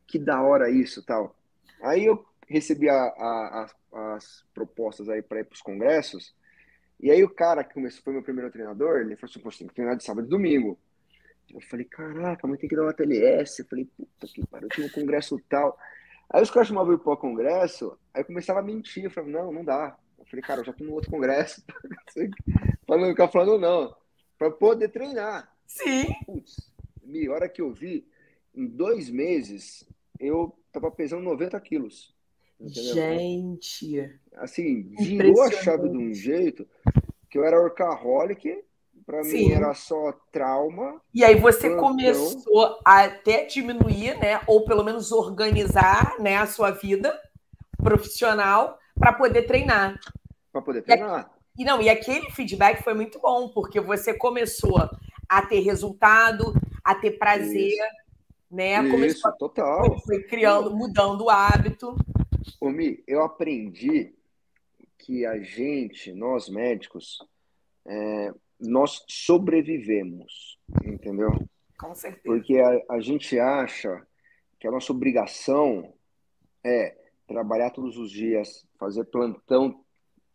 Que 0.06 0.20
da 0.20 0.40
hora 0.40 0.70
isso 0.70 1.04
tal. 1.04 1.36
Aí 1.82 2.06
eu 2.06 2.24
recebi 2.48 2.88
a, 2.88 2.94
a, 2.94 3.68
a, 3.92 4.14
as 4.14 4.46
propostas 4.54 5.10
aí 5.10 5.24
para 5.24 5.40
ir 5.40 5.46
para 5.46 5.56
os 5.56 5.62
congressos. 5.64 6.36
E 7.00 7.10
aí 7.10 7.24
o 7.24 7.30
cara 7.30 7.64
que 7.64 7.74
começou, 7.74 8.04
foi 8.04 8.14
meu 8.14 8.22
primeiro 8.22 8.52
treinador, 8.52 9.00
ele 9.00 9.16
falou 9.16 9.32
assim, 9.32 9.40
pô, 9.40 9.50
tem 9.50 9.68
que 9.68 9.74
treinar 9.74 9.98
de 9.98 10.04
sábado 10.04 10.28
e 10.28 10.30
domingo. 10.30 10.78
Eu 11.52 11.62
falei, 11.62 11.86
caraca, 11.86 12.48
mas 12.48 12.60
tem 12.60 12.70
que 12.70 12.76
dar 12.76 12.84
uma 12.84 12.94
TLS. 12.94 13.58
Eu 13.58 13.66
falei, 13.66 13.90
puta 13.98 14.28
que 14.28 14.46
pariu, 14.46 14.70
tinha 14.70 14.86
um 14.86 14.92
congresso 14.92 15.42
tal. 15.50 15.76
Aí 16.30 16.44
os 16.44 16.52
caras 16.52 16.68
chamavam 16.68 16.92
eu 16.92 17.00
para 17.00 17.14
o 17.14 17.18
congresso, 17.18 17.98
aí 18.14 18.22
eu 18.22 18.26
começava 18.26 18.60
a 18.60 18.64
mentir. 18.64 19.06
Eu 19.06 19.10
falei, 19.10 19.32
não, 19.32 19.52
não 19.52 19.66
dá. 19.66 19.98
Eu 20.22 20.26
falei, 20.28 20.44
cara, 20.44 20.62
eu 20.62 20.66
já 20.66 20.74
tô 20.74 20.84
no 20.84 20.94
outro 20.94 21.10
congresso. 21.10 21.64
falando, 22.86 23.28
falando 23.32 23.60
não. 23.60 23.96
Para 24.38 24.52
poder 24.52 24.90
treinar. 24.90 25.52
Sim. 25.66 26.06
Putz, 26.26 26.72
a 27.04 27.32
hora 27.34 27.50
que 27.50 27.62
eu 27.62 27.74
vi, 27.74 28.08
em 28.54 28.68
dois 28.68 29.10
meses, 29.10 29.88
eu 30.20 30.56
tava 30.72 30.92
pesando 30.92 31.24
90 31.24 31.60
quilos. 31.62 32.14
Entendeu? 32.60 32.94
Gente! 32.94 34.20
Assim, 34.36 34.94
virou 35.00 35.42
a 35.42 35.52
chave 35.52 35.90
de 35.90 35.98
um 35.98 36.14
jeito 36.14 36.68
que 37.30 37.38
eu 37.38 37.44
era 37.44 37.60
workaholic, 37.60 38.64
para 39.06 39.24
mim 39.24 39.52
era 39.52 39.74
só 39.74 40.12
trauma. 40.32 41.02
E 41.14 41.24
aí 41.24 41.36
você 41.36 41.70
plantão. 41.70 41.90
começou 41.90 42.80
a 42.86 43.06
até 43.06 43.46
diminuir, 43.46 44.20
né? 44.20 44.42
Ou 44.46 44.64
pelo 44.66 44.84
menos 44.84 45.12
organizar 45.12 46.20
né, 46.20 46.38
a 46.38 46.46
sua 46.46 46.70
vida 46.70 47.20
profissional 47.78 48.78
para 49.02 49.14
poder 49.14 49.42
treinar. 49.44 50.00
Para 50.52 50.62
poder 50.62 50.84
treinar. 50.84 51.32
E, 51.58 51.66
não, 51.66 51.82
e 51.82 51.90
aquele 51.90 52.30
feedback 52.30 52.84
foi 52.84 52.94
muito 52.94 53.20
bom, 53.20 53.50
porque 53.50 53.82
você 53.82 54.14
começou 54.14 54.78
a 55.28 55.42
ter 55.42 55.60
resultado, 55.62 56.54
a 56.84 56.94
ter 56.94 57.18
prazer, 57.18 57.72
Isso. 57.72 57.84
né? 58.50 58.80
Isso, 58.80 58.92
começou, 58.92 59.32
total. 59.34 60.00
Foi 60.02 60.22
criando, 60.24 60.76
mudando 60.76 61.26
o 61.26 61.30
hábito. 61.32 61.96
Omi, 62.60 63.04
eu 63.08 63.24
aprendi 63.24 64.14
que 65.00 65.26
a 65.26 65.40
gente, 65.40 66.14
nós 66.14 66.48
médicos, 66.48 67.18
é, 67.88 68.32
nós 68.60 69.04
sobrevivemos, 69.08 70.60
entendeu? 70.86 71.32
Com 71.78 71.96
certeza. 71.96 72.22
Porque 72.24 72.60
a, 72.60 72.96
a 72.96 73.02
gente 73.02 73.40
acha 73.40 74.06
que 74.60 74.68
a 74.68 74.72
nossa 74.72 74.94
obrigação 74.94 75.92
é 76.64 77.01
trabalhar 77.32 77.70
todos 77.70 77.98
os 77.98 78.12
dias, 78.12 78.66
fazer 78.78 79.06
plantão 79.06 79.84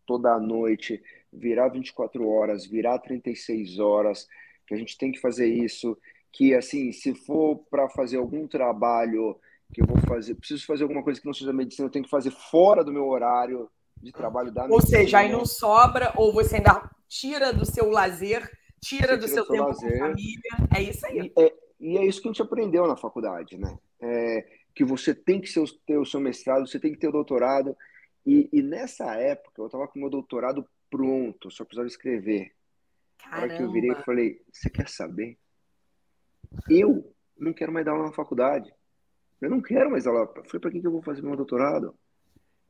toda 0.05 0.33
a 0.33 0.39
noite, 0.39 1.01
virar 1.31 1.69
24 1.69 2.27
horas, 2.27 2.65
virar 2.65 2.99
36 2.99 3.79
horas, 3.79 4.27
que 4.65 4.73
a 4.73 4.77
gente 4.77 4.97
tem 4.97 5.11
que 5.11 5.19
fazer 5.19 5.47
isso, 5.47 5.97
que 6.31 6.53
assim, 6.53 6.91
se 6.91 7.13
for 7.13 7.57
para 7.69 7.89
fazer 7.89 8.17
algum 8.17 8.47
trabalho 8.47 9.37
que 9.73 9.81
eu 9.81 9.85
vou 9.85 9.97
fazer, 10.07 10.35
preciso 10.35 10.65
fazer 10.65 10.83
alguma 10.83 11.03
coisa 11.03 11.19
que 11.19 11.25
não 11.25 11.33
seja 11.33 11.51
medicina, 11.53 11.87
eu 11.87 11.91
tenho 11.91 12.05
que 12.05 12.11
fazer 12.11 12.31
fora 12.31 12.83
do 12.83 12.93
meu 12.93 13.07
horário 13.07 13.69
de 14.01 14.11
trabalho 14.11 14.51
da 14.51 14.63
Ou 14.63 14.69
medicina. 14.69 14.99
seja, 14.99 15.19
aí 15.19 15.31
não 15.31 15.45
sobra, 15.45 16.13
ou 16.15 16.31
você 16.31 16.57
ainda 16.57 16.89
tira 17.07 17.51
do 17.51 17.65
seu 17.65 17.89
lazer, 17.89 18.49
tira 18.81 19.17
do 19.17 19.27
seu, 19.27 19.43
seu 19.43 19.53
tempo 19.53 19.67
lazer. 19.67 19.91
com 19.91 19.97
família. 19.97 20.51
É 20.75 20.81
isso 20.81 21.05
aí. 21.05 21.33
E 21.35 21.41
é, 21.41 21.53
e 21.79 21.97
é, 21.97 22.05
isso 22.05 22.21
que 22.21 22.27
a 22.27 22.31
gente 22.31 22.41
aprendeu 22.41 22.87
na 22.87 22.95
faculdade, 22.95 23.57
né? 23.57 23.77
É, 24.01 24.45
que 24.77 24.83
você 24.83 25.11
tem 25.11 25.41
que 25.41 25.51
ter 25.87 25.97
o 25.97 26.05
seu 26.05 26.19
mestrado, 26.19 26.67
você 26.67 26.79
tem 26.79 26.91
que 26.91 26.99
ter 26.99 27.07
o 27.07 27.11
doutorado. 27.11 27.75
E, 28.23 28.47
e 28.53 28.61
nessa 28.61 29.15
época, 29.15 29.59
eu 29.59 29.65
estava 29.65 29.87
com 29.87 29.97
o 29.97 30.01
meu 30.03 30.09
doutorado 30.09 30.63
pronto, 30.87 31.49
só 31.49 31.65
precisava 31.65 31.87
escrever. 31.87 32.51
Na 33.27 33.39
hora 33.39 33.57
que 33.57 33.63
eu 33.63 33.71
virei, 33.71 33.89
eu 33.89 34.03
falei: 34.03 34.39
Você 34.51 34.69
quer 34.69 34.87
saber? 34.87 35.35
Eu 36.69 37.11
não 37.35 37.53
quero 37.53 37.71
mais 37.71 37.87
dar 37.87 37.93
aula 37.93 38.05
na 38.05 38.11
faculdade. 38.11 38.71
Eu 39.41 39.49
não 39.49 39.63
quero 39.63 39.89
mais 39.89 40.05
aula. 40.05 40.31
Eu 40.35 40.45
falei: 40.45 40.59
Para 40.61 40.69
que, 40.69 40.79
que 40.79 40.85
eu 40.85 40.91
vou 40.91 41.01
fazer 41.01 41.23
meu 41.23 41.35
doutorado? 41.35 41.95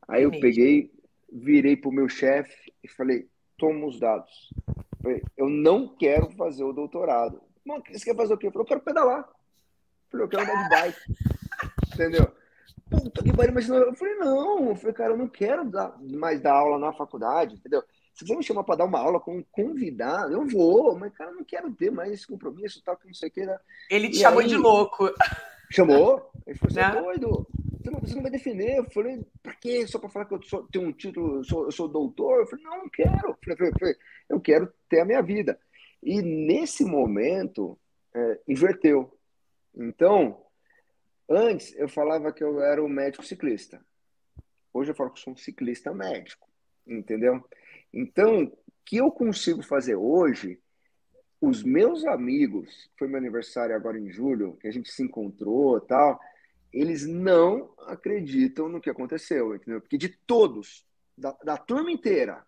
Aí 0.08 0.24
eu 0.24 0.32
peguei, 0.32 0.90
virei 1.30 1.76
para 1.76 1.90
o 1.90 1.94
meu 1.94 2.08
chefe 2.08 2.74
e 2.82 2.88
falei: 2.88 3.28
Toma 3.58 3.86
os 3.86 4.00
dados. 4.00 4.54
Eu, 4.66 5.02
falei, 5.02 5.22
eu 5.36 5.50
não 5.50 5.94
quero 5.94 6.32
fazer 6.38 6.64
o 6.64 6.72
doutorado. 6.72 7.42
Mano, 7.66 7.84
você 7.92 8.06
quer 8.06 8.16
fazer 8.16 8.34
o 8.34 8.38
quê? 8.38 8.48
Eu 8.48 8.52
falei: 8.54 8.64
Eu 8.64 8.68
quero 8.70 8.82
pedalar. 8.82 9.20
Eu 9.20 10.10
falei: 10.10 10.26
Eu 10.26 10.30
quero 10.30 10.44
andar 10.44 10.64
de 10.64 10.70
bike. 10.70 11.37
Entendeu? 11.98 12.32
Puta 12.90 13.24
que 13.24 13.36
pariu, 13.36 13.54
mas 13.54 13.68
eu 13.68 13.94
falei, 13.96 14.16
não, 14.16 14.70
eu 14.70 14.76
falei, 14.76 14.94
cara, 14.94 15.14
eu 15.14 15.18
não 15.18 15.28
quero 15.28 15.66
dar, 15.66 15.98
mais 16.00 16.40
dar 16.40 16.54
aula 16.54 16.78
na 16.78 16.94
faculdade, 16.94 17.56
entendeu? 17.56 17.84
Se 18.14 18.26
você 18.26 18.36
me 18.36 18.44
chamar 18.44 18.64
para 18.64 18.78
dar 18.78 18.86
uma 18.86 19.00
aula 19.00 19.20
com 19.20 19.38
um 19.38 19.44
convidado, 19.52 20.34
eu 20.34 20.48
vou, 20.48 20.98
mas, 20.98 21.14
cara, 21.14 21.32
eu 21.32 21.36
não 21.36 21.44
quero 21.44 21.72
ter 21.72 21.92
mais 21.92 22.12
esse 22.12 22.26
compromisso, 22.26 22.82
tal, 22.84 22.96
que 22.96 23.08
não 23.08 23.14
sei 23.14 23.30
o 23.30 23.32
que. 23.32 23.46
Né? 23.46 23.60
Ele 23.90 24.10
te 24.10 24.18
e 24.18 24.20
chamou 24.20 24.40
aí, 24.40 24.48
de 24.48 24.56
louco. 24.56 25.12
Chamou? 25.70 26.32
Ele 26.48 26.58
falou, 26.58 26.74
você 26.74 26.80
é 26.80 27.02
doido? 27.02 27.48
Você 27.84 27.92
não, 27.92 28.00
você 28.00 28.16
não 28.16 28.22
vai 28.22 28.32
defender? 28.32 28.78
Eu 28.78 28.90
falei, 28.90 29.26
pra 29.44 29.54
quê? 29.54 29.86
Só 29.86 30.00
para 30.00 30.10
falar 30.10 30.26
que 30.26 30.34
eu 30.34 30.42
sou, 30.44 30.64
tenho 30.72 30.88
um 30.88 30.94
título, 30.94 31.38
eu 31.38 31.44
sou, 31.44 31.66
eu 31.66 31.72
sou 31.72 31.88
doutor? 31.90 32.40
Eu 32.40 32.48
falei, 32.48 32.64
não, 32.64 32.78
não 32.80 32.90
quero. 32.90 33.28
Eu, 33.28 33.38
falei, 33.56 33.70
eu, 33.70 33.80
falei, 33.80 33.96
eu 34.30 34.40
quero 34.40 34.74
ter 34.90 35.02
a 35.02 35.06
minha 35.06 35.22
vida. 35.22 35.60
E 36.02 36.22
nesse 36.22 36.86
momento, 36.86 37.78
é, 38.16 38.40
inverteu. 38.48 39.14
Então, 39.76 40.42
Antes 41.30 41.76
eu 41.76 41.90
falava 41.90 42.32
que 42.32 42.44
eu 42.44 42.62
era 42.62 42.84
um 42.84 42.88
médico 42.88 43.26
ciclista. 43.26 43.84
Hoje 44.74 44.92
eu 44.92 44.96
falo 44.96 45.12
que 45.12 45.20
sou 45.20 45.34
um 45.34 45.38
ciclista 45.38 45.94
médico, 45.94 46.48
entendeu? 46.86 47.44
Então, 47.94 48.44
o 48.44 48.58
que 48.86 48.98
eu 48.98 49.12
consigo 49.12 49.62
fazer 49.62 49.96
hoje, 49.96 50.60
os 51.42 51.64
meus 51.64 52.06
amigos, 52.06 52.90
foi 52.98 53.08
meu 53.08 53.18
aniversário 53.18 53.76
agora 53.76 54.00
em 54.00 54.10
julho, 54.10 54.58
que 54.62 54.68
a 54.68 54.72
gente 54.72 54.90
se 54.90 55.04
encontrou 55.04 55.82
tal, 55.82 56.20
eles 56.72 57.06
não 57.06 57.74
acreditam 57.80 58.70
no 58.70 58.80
que 58.80 58.90
aconteceu, 58.90 59.56
entendeu? 59.56 59.82
Porque 59.82 59.98
de 59.98 60.10
todos, 60.10 60.86
da, 61.18 61.36
da 61.44 61.58
turma 61.58 61.92
inteira, 61.92 62.46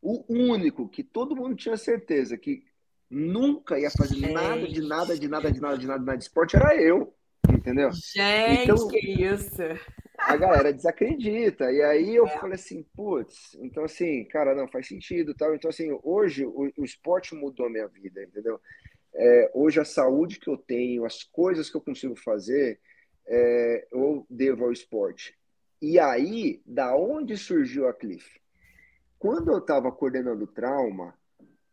o 0.00 0.24
único 0.28 0.88
que 0.88 1.02
todo 1.02 1.36
mundo 1.36 1.56
tinha 1.56 1.76
certeza 1.76 2.36
que 2.36 2.64
nunca 3.08 3.78
ia 3.78 3.90
fazer 3.90 4.20
nada 4.32 4.68
de 4.68 4.80
nada, 4.82 5.18
de 5.18 5.28
nada, 5.28 5.50
de 5.50 5.60
nada, 5.60 5.78
de 5.78 5.86
nada, 5.86 5.98
de 5.98 6.04
nada 6.04 6.16
de 6.16 6.24
esporte 6.24 6.56
era 6.56 6.76
eu 6.80 7.12
entendeu? 7.48 7.90
Gente, 7.92 8.64
então, 8.64 8.88
que 8.88 8.98
isso! 8.98 9.62
A 10.18 10.36
galera 10.36 10.72
desacredita. 10.72 11.70
E 11.72 11.82
aí 11.82 12.14
eu 12.14 12.26
é. 12.26 12.38
falei 12.38 12.54
assim, 12.54 12.82
putz, 12.94 13.54
então 13.60 13.84
assim, 13.84 14.24
cara, 14.24 14.54
não 14.54 14.68
faz 14.68 14.86
sentido 14.86 15.34
tal. 15.34 15.54
Então, 15.54 15.70
assim, 15.70 15.98
hoje 16.02 16.44
o, 16.44 16.70
o 16.76 16.84
esporte 16.84 17.34
mudou 17.34 17.66
a 17.66 17.70
minha 17.70 17.88
vida, 17.88 18.22
entendeu? 18.22 18.60
É, 19.14 19.50
hoje 19.54 19.80
a 19.80 19.84
saúde 19.84 20.38
que 20.38 20.48
eu 20.48 20.56
tenho, 20.56 21.04
as 21.04 21.24
coisas 21.24 21.70
que 21.70 21.76
eu 21.76 21.80
consigo 21.80 22.14
fazer, 22.16 22.78
é, 23.26 23.86
eu 23.92 24.26
devo 24.28 24.64
ao 24.64 24.72
esporte. 24.72 25.36
E 25.80 25.98
aí, 25.98 26.62
da 26.66 26.94
onde 26.94 27.36
surgiu 27.36 27.88
a 27.88 27.94
Cliff? 27.94 28.38
Quando 29.18 29.50
eu 29.50 29.58
estava 29.58 29.90
coordenando 29.90 30.46
trauma, 30.46 31.14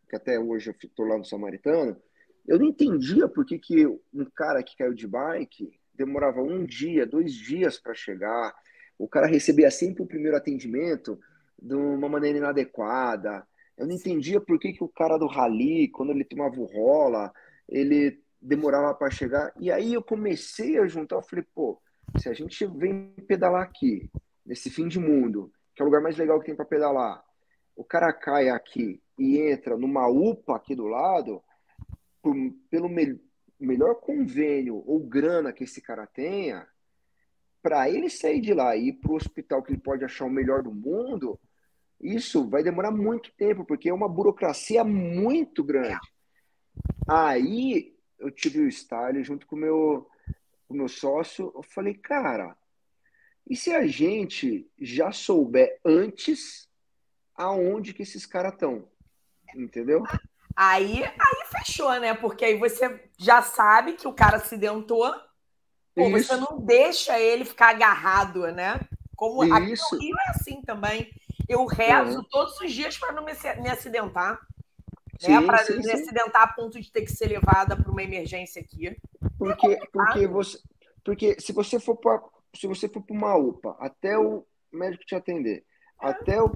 que 0.10 0.16
até 0.16 0.40
hoje 0.40 0.70
eu 0.70 0.76
estou 0.82 1.06
lá 1.06 1.18
no 1.18 1.26
Samaritano, 1.26 2.02
eu 2.48 2.58
não 2.58 2.66
entendia 2.66 3.27
por 3.27 3.46
que, 3.46 3.60
que 3.60 3.86
um 3.86 4.25
cara 4.34 4.63
que 4.63 4.77
caiu 4.77 4.94
de 4.94 5.06
bike 5.06 5.70
demorava 5.94 6.42
um 6.42 6.63
dia, 6.63 7.06
dois 7.06 7.34
dias 7.34 7.77
para 7.77 7.94
chegar. 7.94 8.56
O 8.98 9.08
cara 9.08 9.27
recebia 9.27 9.70
sempre 9.70 10.04
o 10.04 10.08
primeiro 10.08 10.38
atendimento 10.38 11.20
de 11.62 11.75
uma 11.75 12.08
maneira 12.08 12.38
inadequada. 12.38 13.46
Eu 13.77 13.86
não 13.86 13.94
entendia 13.94 14.39
por 14.39 14.58
que, 14.60 14.74
que 14.74 14.84
o 14.84 14.88
cara 14.88 15.18
do 15.18 15.27
rally, 15.27 15.89
quando 15.89 16.12
ele 16.12 16.24
tomava 16.24 16.56
o 16.60 16.66
rola, 16.66 17.34
ele 17.68 18.22
demorava 18.42 18.94
para 18.94 19.12
chegar. 19.12 19.51
E 19.60 19.72
aí 19.72 19.94
eu 19.94 20.01
comecei 20.01 20.80
a 20.80 20.88
juntar, 20.88 21.18
eu 21.18 21.22
falei, 21.22 21.46
pô, 21.54 21.82
se 22.18 22.30
a 22.30 22.34
gente 22.34 22.66
vem 22.66 23.13
pedalar 23.27 23.63
aqui, 23.63 24.10
nesse 24.46 24.70
fim 24.70 24.88
de 24.88 25.00
mundo, 25.00 25.51
que 25.75 25.82
é 25.82 25.84
o 25.84 25.88
lugar 25.88 26.01
mais 26.01 26.18
legal 26.18 26.39
que 26.39 26.46
tem 26.46 26.56
para 26.56 26.66
pedalar, 26.66 27.22
o 27.75 27.84
cara 27.84 28.13
cai 28.13 28.50
aqui 28.50 29.01
e 29.20 29.38
entra 29.38 29.75
numa 29.77 30.08
UPA 30.08 30.56
aqui 30.56 30.75
do 30.75 30.86
lado, 30.86 31.44
por, 32.22 32.36
pelo 32.70 32.90
me, 32.90 33.20
melhor 33.60 33.96
convênio 33.96 34.84
ou 34.86 35.00
grana 35.00 35.54
que 35.54 35.64
esse 35.64 35.82
cara 35.82 36.06
tenha, 36.06 36.68
para 37.62 37.90
ele 37.90 38.10
sair 38.10 38.40
de 38.40 38.54
lá 38.54 38.76
e 38.76 38.90
ir 38.90 38.94
para 38.94 39.12
o 39.12 39.16
hospital 39.16 39.64
que 39.64 39.72
ele 39.72 39.82
pode 39.82 40.06
achar 40.06 40.26
o 40.26 40.30
melhor 40.30 40.64
do 40.64 40.74
mundo, 40.74 41.40
isso 42.00 42.48
vai 42.48 42.64
demorar 42.64 42.92
muito 42.92 43.32
tempo, 43.34 43.66
porque 43.66 43.90
é 43.90 43.94
uma 43.94 44.08
burocracia 44.08 44.84
muito 44.84 45.64
grande. 45.64 46.00
Aí 47.08 47.96
eu 48.20 48.32
tive 48.32 48.62
o 48.62 48.72
style 48.72 49.24
junto 49.24 49.48
com 49.48 49.56
meu, 49.56 50.08
o 50.70 50.74
meu 50.74 50.88
sócio, 50.88 51.52
eu 51.56 51.64
falei, 51.64 51.96
cara, 51.96 52.56
e 53.50 53.56
se 53.56 53.72
a 53.74 53.88
gente 53.88 54.70
já 54.80 55.12
souber 55.12 55.80
antes 55.84 56.70
aonde 57.36 57.94
que 57.94 58.04
esses 58.04 58.26
caras 58.26 58.54
estão? 58.54 58.88
Entendeu? 59.56 60.04
Aí, 60.58 61.04
aí 61.04 61.46
fechou, 61.52 61.92
né? 62.00 62.16
Porque 62.16 62.44
aí 62.44 62.58
você 62.58 63.00
já 63.16 63.44
sabe 63.44 63.94
que 63.94 64.08
o 64.08 64.14
cara 64.14 64.38
acidentou, 64.38 65.14
ou 65.96 66.10
você 66.10 66.36
não 66.36 66.60
deixa 66.60 67.20
ele 67.20 67.46
ficar 67.46 67.70
agarrado, 67.70 68.48
né? 68.52 68.80
Como 69.16 69.44
aqui 69.44 69.74
no 69.92 70.00
Rio 70.00 70.16
é 70.28 70.32
assim 70.32 70.62
também. 70.64 71.12
Eu 71.48 71.66
rezo 71.68 72.24
todos 72.24 72.60
os 72.60 72.72
dias 72.72 72.98
para 72.98 73.12
não 73.14 73.24
me, 73.24 73.34
me 73.62 73.70
acidentar. 73.70 74.40
Né? 75.22 75.42
Para 75.42 75.64
me 75.76 75.84
sim. 75.84 75.92
acidentar 75.92 76.42
a 76.42 76.48
ponto 76.48 76.82
de 76.82 76.92
ter 76.92 77.04
que 77.04 77.12
ser 77.12 77.28
levada 77.28 77.76
para 77.76 77.92
uma 77.92 78.04
emergência 78.04 78.60
aqui. 78.60 78.96
Porque, 79.38 79.68
é 79.68 79.80
porque, 79.92 80.28
você, 80.28 80.60
porque 81.04 81.40
se 81.40 81.54
você 81.54 81.80
for 81.80 81.96
para 81.96 82.20
se 82.56 82.66
você 82.66 82.90
for 82.90 83.02
para 83.02 83.16
uma 83.16 83.36
UPA, 83.36 83.76
até 83.80 84.18
o 84.18 84.44
médico 84.72 85.06
te 85.06 85.14
atender, 85.14 85.64
é. 86.02 86.08
até 86.08 86.42
o, 86.42 86.52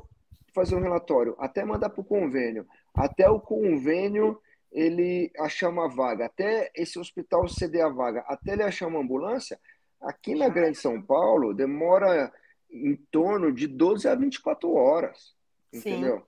fazer 0.54 0.76
um 0.76 0.82
relatório, 0.82 1.36
até 1.40 1.64
mandar 1.64 1.90
para 1.90 2.02
o 2.02 2.06
convênio, 2.06 2.68
até 2.94 3.30
o 3.30 3.40
convênio 3.40 4.40
ele 4.72 5.32
achar 5.38 5.70
uma 5.70 5.90
vaga, 5.90 6.26
até 6.26 6.72
esse 6.76 6.98
hospital 6.98 7.48
ceder 7.48 7.86
a 7.86 7.90
vaga, 7.90 8.24
até 8.28 8.54
ele 8.54 8.64
achar 8.64 8.88
uma 8.88 9.00
ambulância, 9.00 9.60
aqui 10.02 10.34
na 10.34 10.48
Grande 10.48 10.78
São 10.78 11.02
Paulo 11.02 11.54
demora 11.54 12.32
em 12.72 12.96
torno 13.12 13.52
de 13.52 13.68
12 13.68 14.08
a 14.08 14.16
24 14.16 14.74
horas. 14.74 15.36
Entendeu? 15.74 16.26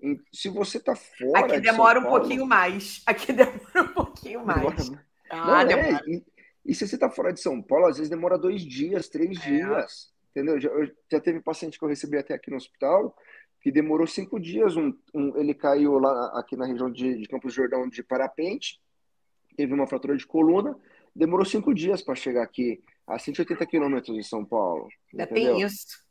Sim. 0.00 0.20
Se 0.32 0.48
você 0.48 0.78
está 0.78 0.94
fora. 0.94 1.46
Aqui 1.46 1.60
demora 1.60 1.98
um 1.98 2.02
Paulo, 2.02 2.20
pouquinho 2.20 2.44
mais. 2.44 3.02
Aqui 3.06 3.32
demora 3.32 3.82
um 3.82 3.88
pouquinho 3.88 4.44
mais. 4.44 4.88
Demora... 4.88 5.06
Ah, 5.30 5.46
Não, 5.46 5.60
é, 5.60 5.64
demora. 5.64 6.04
É, 6.08 6.22
E 6.64 6.74
se 6.74 6.86
você 6.86 6.96
está 6.96 7.08
fora 7.08 7.32
de 7.32 7.40
São 7.40 7.62
Paulo, 7.62 7.86
às 7.86 7.96
vezes 7.96 8.10
demora 8.10 8.36
dois 8.36 8.62
dias, 8.62 9.08
três 9.08 9.38
é. 9.38 9.40
dias, 9.42 10.12
entendeu? 10.30 10.60
Já, 10.60 10.70
já 11.10 11.20
teve 11.20 11.40
paciente 11.40 11.78
que 11.78 11.84
eu 11.84 11.88
recebi 11.88 12.18
até 12.18 12.34
aqui 12.34 12.50
no 12.50 12.56
hospital 12.56 13.16
que 13.60 13.70
demorou 13.72 14.06
cinco 14.06 14.38
dias. 14.38 14.76
Um, 14.76 14.92
um, 15.14 15.36
ele 15.36 15.54
caiu 15.54 15.98
lá 15.98 16.38
aqui 16.38 16.56
na 16.56 16.66
região 16.66 16.90
de, 16.90 17.18
de 17.18 17.28
Campos 17.28 17.52
Jordão 17.52 17.88
de 17.88 18.02
parapente, 18.02 18.80
teve 19.56 19.72
uma 19.72 19.86
fratura 19.86 20.16
de 20.16 20.26
coluna, 20.26 20.76
demorou 21.14 21.44
cinco 21.44 21.74
dias 21.74 22.02
para 22.02 22.14
chegar 22.14 22.42
aqui, 22.42 22.82
a 23.06 23.18
180 23.18 23.64
quilômetros 23.66 24.16
de 24.16 24.24
São 24.24 24.44
Paulo. 24.44 24.88
Ainda 25.12 25.24
entendeu? 25.24 25.56
tem 25.56 25.64
isso. 25.64 26.04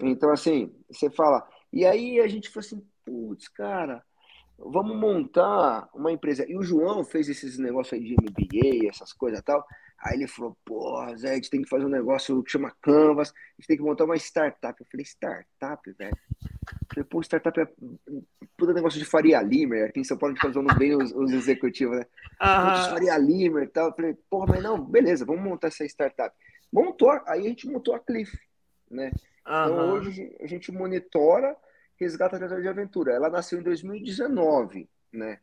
Então, 0.00 0.30
assim, 0.30 0.72
você 0.88 1.10
fala. 1.10 1.46
E 1.72 1.84
aí 1.84 2.20
a 2.20 2.28
gente 2.28 2.48
falou 2.48 2.66
assim, 2.66 2.86
putz, 3.04 3.48
cara, 3.48 4.02
vamos 4.58 4.96
montar 4.96 5.88
uma 5.94 6.12
empresa. 6.12 6.44
E 6.48 6.56
o 6.56 6.62
João 6.62 7.04
fez 7.04 7.28
esses 7.28 7.58
negócios 7.58 7.92
aí 7.92 8.04
de 8.04 8.14
MBA, 8.14 8.88
essas 8.88 9.12
coisas 9.12 9.40
e 9.40 9.42
tal. 9.42 9.64
Aí 10.00 10.16
ele 10.16 10.28
falou, 10.28 10.56
pô, 10.64 11.04
Zé, 11.16 11.32
a 11.32 11.34
gente 11.34 11.50
tem 11.50 11.62
que 11.62 11.68
fazer 11.68 11.84
um 11.84 11.90
negócio 11.90 12.42
que 12.44 12.52
chama 12.52 12.74
Canvas, 12.80 13.30
a 13.30 13.60
gente 13.60 13.66
tem 13.66 13.76
que 13.76 13.82
montar 13.82 14.04
uma 14.04 14.16
startup. 14.16 14.80
Eu 14.80 14.86
falei, 14.90 15.04
startup, 15.04 15.92
velho? 15.92 16.16
Falei, 16.88 17.04
pô, 17.04 17.20
startup 17.20 17.60
é 17.60 17.68
puta 18.56 18.72
negócio 18.72 18.98
de 18.98 19.04
Faria 19.04 19.40
Limer. 19.40 19.88
Aqui 19.88 20.00
em 20.00 20.04
São 20.04 20.16
Paulo 20.16 20.32
a 20.32 20.34
gente 20.34 20.42
tá 20.42 20.48
usando 20.48 20.76
bem 20.76 20.96
os, 20.96 21.12
os 21.12 21.32
executivos, 21.32 21.98
né? 21.98 22.06
Uhum. 22.40 22.90
Faria 22.90 23.18
Limer 23.18 23.64
e 23.64 23.68
tal. 23.68 23.94
Falei, 23.94 24.16
porra, 24.28 24.46
mas 24.54 24.62
não, 24.62 24.84
beleza, 24.84 25.24
vamos 25.24 25.42
montar 25.42 25.68
essa 25.68 25.84
startup. 25.84 26.34
Montou, 26.72 27.10
aí 27.26 27.46
a 27.46 27.48
gente 27.48 27.68
montou 27.68 27.94
a 27.94 28.00
Cliff, 28.00 28.36
né? 28.90 29.10
Uhum. 29.46 29.64
Então 29.64 29.92
hoje 29.92 30.36
a 30.40 30.46
gente 30.46 30.72
monitora 30.72 31.56
Resgata 31.98 32.36
Atrás 32.36 32.62
de 32.62 32.68
Aventura. 32.68 33.12
Ela 33.12 33.28
nasceu 33.28 33.58
em 33.58 33.62
2019, 33.62 34.88
né? 35.12 35.38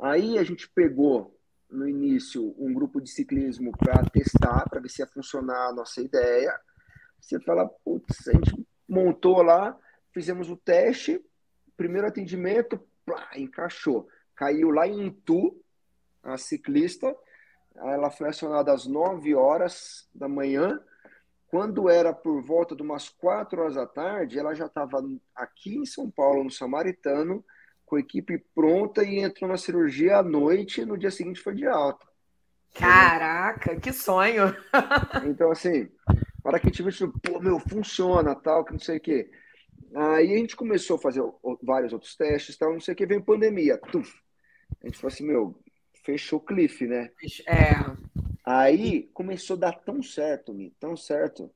Aí 0.00 0.38
a 0.38 0.44
gente 0.44 0.68
pegou 0.70 1.36
no 1.70 1.88
início 1.88 2.54
um 2.58 2.72
grupo 2.72 3.00
de 3.00 3.10
ciclismo 3.10 3.70
para 3.76 4.02
testar, 4.10 4.68
para 4.68 4.80
ver 4.80 4.88
se 4.88 5.02
ia 5.02 5.06
funcionar 5.06 5.68
a 5.68 5.72
nossa 5.72 6.00
ideia. 6.00 6.58
Você 7.20 7.38
fala, 7.40 7.68
putz, 7.84 8.26
a 8.28 8.32
gente 8.32 8.66
montou 8.88 9.42
lá, 9.42 9.78
fizemos 10.12 10.50
o 10.50 10.56
teste, 10.56 11.20
primeiro 11.76 12.06
atendimento, 12.06 12.80
plá, 13.04 13.28
encaixou. 13.36 14.08
Caiu 14.34 14.70
lá 14.70 14.86
em 14.86 15.06
Itu, 15.06 15.56
a 16.22 16.36
ciclista, 16.36 17.14
ela 17.76 18.10
foi 18.10 18.28
acionada 18.28 18.72
às 18.72 18.86
9 18.86 19.34
horas 19.34 20.08
da 20.14 20.28
manhã, 20.28 20.80
quando 21.50 21.90
era 21.90 22.12
por 22.12 22.40
volta 22.40 22.76
de 22.76 22.82
umas 22.82 23.08
quatro 23.08 23.60
horas 23.60 23.74
da 23.74 23.84
tarde, 23.84 24.38
ela 24.38 24.54
já 24.54 24.66
estava 24.66 25.04
aqui 25.34 25.76
em 25.76 25.84
São 25.84 26.08
Paulo, 26.08 26.44
no 26.44 26.50
Samaritano, 26.50 27.44
com 27.84 27.96
a 27.96 28.00
equipe 28.00 28.38
pronta 28.54 29.02
e 29.02 29.18
entrou 29.18 29.50
na 29.50 29.56
cirurgia 29.56 30.18
à 30.18 30.22
noite. 30.22 30.84
No 30.84 30.96
dia 30.96 31.10
seguinte 31.10 31.40
foi 31.40 31.56
de 31.56 31.66
alta. 31.66 32.06
Caraca, 32.72 33.74
que 33.80 33.92
sonho! 33.92 34.54
então, 35.28 35.50
assim, 35.50 35.90
para 36.40 36.60
que 36.60 36.68
a 36.68 36.70
gente 36.70 36.84
viu, 36.84 37.12
pô, 37.20 37.40
meu, 37.40 37.58
funciona, 37.58 38.32
tal, 38.36 38.64
que 38.64 38.72
não 38.72 38.78
sei 38.78 38.98
o 38.98 39.00
quê. 39.00 39.28
Aí 39.94 40.34
a 40.34 40.38
gente 40.38 40.56
começou 40.56 40.96
a 40.96 41.00
fazer 41.00 41.22
vários 41.62 41.92
outros 41.92 42.14
testes, 42.16 42.56
tal, 42.56 42.72
não 42.72 42.80
sei 42.80 42.94
o 42.94 42.96
que, 42.96 43.06
veio 43.06 43.22
pandemia. 43.22 43.78
Tuf. 43.78 44.20
A 44.82 44.86
gente 44.86 44.98
falou 44.98 45.12
assim, 45.12 45.26
meu, 45.26 45.60
fechou 46.04 46.38
o 46.38 46.42
cliff, 46.42 46.86
né? 46.86 47.10
É. 47.46 47.74
Aí 48.44 49.10
começou 49.12 49.56
a 49.56 49.60
dar 49.60 49.72
tão 49.72 50.02
certo, 50.02 50.54
Mi, 50.54 50.70
tão 50.78 50.96
certo, 50.96 51.50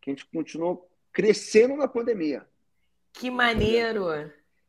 que 0.00 0.10
a 0.10 0.12
gente 0.12 0.26
continuou 0.26 0.88
crescendo 1.12 1.76
na 1.76 1.88
pandemia. 1.88 2.46
Que 3.12 3.30
maneiro! 3.30 4.06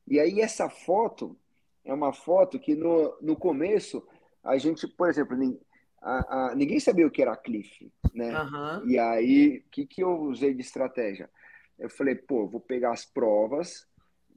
E 0.07 0.19
aí 0.19 0.41
essa 0.41 0.69
foto 0.69 1.37
é 1.83 1.93
uma 1.93 2.13
foto 2.13 2.59
que 2.59 2.75
no, 2.75 3.17
no 3.21 3.35
começo 3.35 4.05
a 4.43 4.57
gente, 4.57 4.87
por 4.87 5.09
exemplo, 5.09 5.35
a, 6.01 6.51
a, 6.51 6.55
ninguém 6.55 6.79
sabia 6.79 7.07
o 7.07 7.11
que 7.11 7.21
era 7.21 7.35
Cliff, 7.35 7.91
né? 8.13 8.39
Uhum. 8.39 8.87
E 8.87 8.99
aí, 8.99 9.63
o 9.65 9.69
que, 9.71 9.87
que 9.87 10.03
eu 10.03 10.21
usei 10.21 10.53
de 10.53 10.61
estratégia? 10.61 11.27
Eu 11.77 11.89
falei, 11.89 12.15
pô, 12.15 12.47
vou 12.47 12.61
pegar 12.61 12.91
as 12.91 13.05
provas 13.05 13.85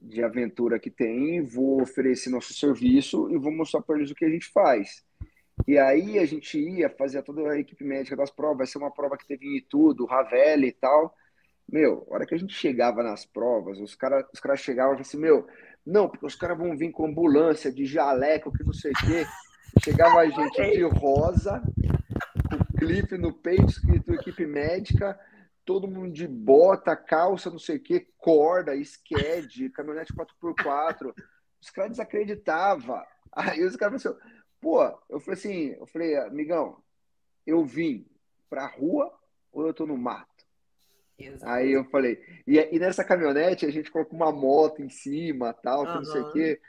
de 0.01 0.23
aventura 0.23 0.79
que 0.79 0.89
tem, 0.89 1.41
vou 1.41 1.81
oferecer 1.81 2.29
nosso 2.29 2.53
serviço 2.53 3.29
e 3.29 3.37
vou 3.37 3.51
mostrar 3.51 3.81
para 3.81 3.97
eles 3.97 4.11
o 4.11 4.15
que 4.15 4.25
a 4.25 4.29
gente 4.29 4.47
faz. 4.47 5.03
E 5.67 5.77
aí 5.77 6.17
a 6.19 6.25
gente 6.25 6.57
ia 6.57 6.89
fazer 6.89 7.21
toda 7.23 7.51
a 7.51 7.59
equipe 7.59 7.83
médica 7.83 8.15
das 8.15 8.31
provas, 8.31 8.57
vai 8.57 8.67
ser 8.67 8.77
uma 8.77 8.91
prova 8.91 9.17
que 9.17 9.27
teve 9.27 9.45
em 9.45 9.61
tudo, 9.69 10.05
Ravelli 10.05 10.67
e 10.67 10.71
tal. 10.71 11.13
Meu, 11.71 12.07
a 12.09 12.15
hora 12.15 12.25
que 12.25 12.33
a 12.33 12.37
gente 12.37 12.53
chegava 12.53 13.03
nas 13.03 13.25
provas, 13.25 13.79
os 13.79 13.93
caras 13.93 14.25
os 14.33 14.39
cara 14.39 14.55
chegavam 14.55 14.93
e 14.93 14.97
falavam 14.97 15.01
assim, 15.01 15.17
meu, 15.17 15.47
não, 15.85 16.09
porque 16.09 16.25
os 16.25 16.35
caras 16.35 16.57
vão 16.57 16.75
vir 16.77 16.91
com 16.91 17.05
ambulância, 17.05 17.71
de 17.71 17.85
jaleco, 17.85 18.51
que 18.51 18.63
não 18.63 18.73
sei 18.73 18.91
o 18.91 18.95
quê. 18.95 19.25
Chegava 19.83 20.19
a 20.19 20.29
gente 20.29 20.71
de 20.71 20.83
rosa, 20.83 21.61
com 22.49 22.77
clipe 22.77 23.17
no 23.17 23.33
peito, 23.33 23.65
escrito 23.65 24.13
equipe 24.13 24.45
médica, 24.45 25.19
todo 25.69 25.87
mundo 25.87 26.11
de 26.11 26.27
bota, 26.27 26.95
calça, 26.95 27.51
não 27.51 27.59
sei 27.59 27.75
o 27.75 27.79
quê, 27.79 28.07
corda, 28.17 28.75
sked, 28.75 29.69
caminhonete 29.69 30.11
4x4. 30.11 31.13
Os 31.61 31.69
caras 31.69 31.91
desacreditavam. 31.91 32.99
Aí 33.31 33.63
os 33.63 33.75
caras 33.75 34.01
falaram 34.01 34.19
assim, 34.19 34.29
Pô, 34.59 34.81
eu 35.07 35.19
falei 35.19 35.39
assim, 35.39 35.75
eu 35.79 35.85
falei, 35.85 36.17
amigão, 36.17 36.81
eu 37.45 37.63
vim 37.63 38.03
pra 38.49 38.65
rua 38.65 39.15
ou 39.51 39.67
eu 39.67 39.71
tô 39.71 39.85
no 39.85 39.95
mato? 39.95 40.43
Exato. 41.19 41.51
Aí 41.51 41.71
eu 41.71 41.85
falei, 41.85 42.19
e, 42.47 42.57
e, 42.57 42.79
nessa 42.79 43.03
caminhonete 43.03 43.67
a 43.67 43.71
gente 43.71 43.91
colocou 43.91 44.15
uma 44.15 44.31
moto 44.31 44.81
em 44.81 44.89
cima, 44.89 45.53
tal, 45.53 45.83
que 45.83 45.91
uhum. 45.91 45.95
não 45.97 46.03
sei 46.03 46.21
o 46.21 46.31
quê. 46.31 46.61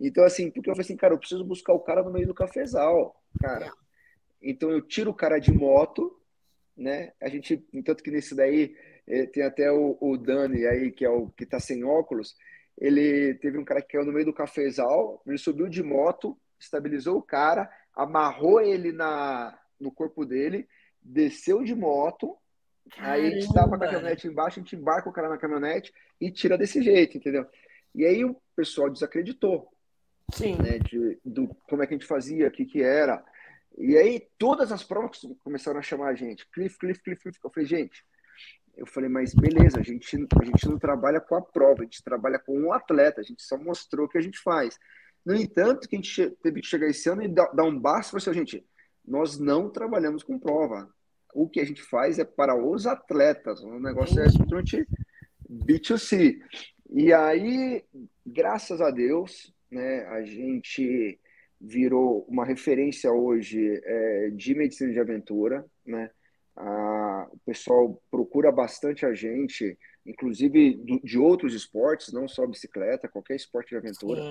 Então, 0.00 0.24
assim, 0.24 0.50
porque 0.50 0.70
eu 0.70 0.74
falei 0.74 0.86
assim, 0.86 0.96
cara, 0.96 1.12
eu 1.12 1.18
preciso 1.18 1.44
buscar 1.44 1.74
o 1.74 1.80
cara 1.80 2.02
no 2.02 2.10
meio 2.10 2.26
do 2.26 2.34
cafezal, 2.34 3.22
cara. 3.38 3.66
É. 3.66 3.70
Então 4.40 4.70
eu 4.70 4.80
tiro 4.80 5.10
o 5.10 5.14
cara 5.14 5.38
de 5.38 5.52
moto, 5.52 6.18
né? 6.76 7.12
A 7.20 7.28
gente, 7.28 7.56
tanto 7.84 8.02
que 8.02 8.10
nesse 8.10 8.34
daí 8.34 8.76
eh, 9.06 9.26
tem 9.26 9.42
até 9.42 9.70
o, 9.70 9.96
o 10.00 10.16
Dani 10.16 10.66
aí, 10.66 10.90
que 10.90 11.04
é 11.04 11.08
o 11.08 11.28
que 11.30 11.46
tá 11.46 11.58
sem 11.58 11.84
óculos. 11.84 12.36
Ele 12.78 13.34
teve 13.34 13.58
um 13.58 13.64
cara 13.64 13.80
que 13.80 13.92
caiu 13.92 14.04
no 14.04 14.12
meio 14.12 14.26
do 14.26 14.34
cafezal, 14.34 15.22
ele 15.26 15.38
subiu 15.38 15.68
de 15.68 15.82
moto, 15.82 16.36
estabilizou 16.60 17.16
o 17.16 17.22
cara, 17.22 17.70
amarrou 17.94 18.60
ele 18.60 18.92
na, 18.92 19.58
no 19.80 19.90
corpo 19.90 20.26
dele, 20.26 20.68
desceu 21.00 21.62
de 21.62 21.74
moto, 21.74 22.36
Caramba. 22.90 23.14
aí 23.14 23.26
a 23.26 23.30
gente 23.30 23.46
estava 23.46 23.68
com 23.68 23.74
a 23.76 23.78
caminhonete 23.78 24.28
embaixo, 24.28 24.60
a 24.60 24.62
gente 24.62 24.76
embarca 24.76 25.08
o 25.08 25.12
cara 25.12 25.28
na 25.28 25.38
caminhonete 25.38 25.92
e 26.20 26.30
tira 26.30 26.58
desse 26.58 26.82
jeito, 26.82 27.16
entendeu? 27.16 27.46
E 27.94 28.04
aí 28.04 28.24
o 28.24 28.36
pessoal 28.54 28.90
desacreditou. 28.90 29.68
Sim. 30.32 30.56
Né, 30.56 30.78
de, 30.80 31.18
do, 31.24 31.48
como 31.68 31.82
é 31.82 31.86
que 31.86 31.94
a 31.94 31.96
gente 31.96 32.06
fazia, 32.06 32.48
o 32.48 32.50
que 32.50 32.64
que 32.64 32.82
era. 32.82 33.24
E 33.76 33.96
aí 33.96 34.26
todas 34.38 34.72
as 34.72 34.82
provas 34.82 35.20
começaram 35.44 35.78
a 35.78 35.82
chamar 35.82 36.08
a 36.08 36.14
gente. 36.14 36.48
Cliff, 36.50 36.78
Cliff, 36.78 37.02
Cliff, 37.02 37.22
Cliff. 37.22 37.38
Eu 37.42 37.50
falei, 37.50 37.68
gente, 37.68 38.04
eu 38.76 38.86
falei, 38.86 39.08
mas 39.08 39.34
beleza, 39.34 39.80
a 39.80 39.82
gente, 39.82 40.16
a 40.40 40.44
gente 40.44 40.68
não 40.68 40.78
trabalha 40.78 41.20
com 41.20 41.34
a 41.34 41.42
prova, 41.42 41.80
a 41.80 41.84
gente 41.84 42.02
trabalha 42.02 42.38
com 42.38 42.52
o 42.52 42.66
um 42.66 42.72
atleta, 42.72 43.20
a 43.20 43.24
gente 43.24 43.42
só 43.42 43.56
mostrou 43.56 44.06
o 44.06 44.08
que 44.08 44.18
a 44.18 44.22
gente 44.22 44.38
faz. 44.38 44.78
No 45.24 45.34
entanto, 45.34 45.88
que 45.88 45.96
a 45.96 45.98
gente 45.98 46.30
teve 46.42 46.60
que 46.60 46.66
chegar 46.66 46.86
esse 46.86 47.08
ano 47.08 47.22
e 47.22 47.28
dar, 47.28 47.50
um 47.64 47.78
basta 47.78 48.10
para 48.10 48.18
assim, 48.18 48.32
gente, 48.32 48.64
nós 49.04 49.38
não 49.38 49.70
trabalhamos 49.70 50.22
com 50.22 50.38
prova. 50.38 50.88
O 51.34 51.48
que 51.48 51.60
a 51.60 51.64
gente 51.64 51.82
faz 51.82 52.18
é 52.18 52.24
para 52.24 52.54
os 52.54 52.86
atletas. 52.86 53.62
O 53.62 53.80
negócio 53.80 54.20
é 54.20 54.28
simplesmente 54.28 54.86
B2C. 55.50 56.38
E 56.90 57.12
aí, 57.12 57.84
graças 58.24 58.80
a 58.80 58.90
Deus, 58.90 59.52
né, 59.70 60.06
a 60.06 60.22
gente 60.22 61.18
virou 61.60 62.24
uma 62.28 62.44
referência 62.44 63.10
hoje 63.10 63.80
é, 63.84 64.30
de 64.30 64.54
medicina 64.54 64.92
de 64.92 65.00
aventura, 65.00 65.64
né? 65.84 66.10
A, 66.56 67.28
o 67.30 67.38
pessoal 67.44 68.00
procura 68.10 68.50
bastante 68.50 69.04
a 69.04 69.12
gente, 69.12 69.76
inclusive 70.06 70.74
do, 70.76 71.00
de 71.00 71.18
outros 71.18 71.54
esportes, 71.54 72.12
não 72.12 72.26
só 72.26 72.46
bicicleta, 72.46 73.08
qualquer 73.08 73.36
esporte 73.36 73.70
de 73.70 73.76
aventura. 73.76 74.22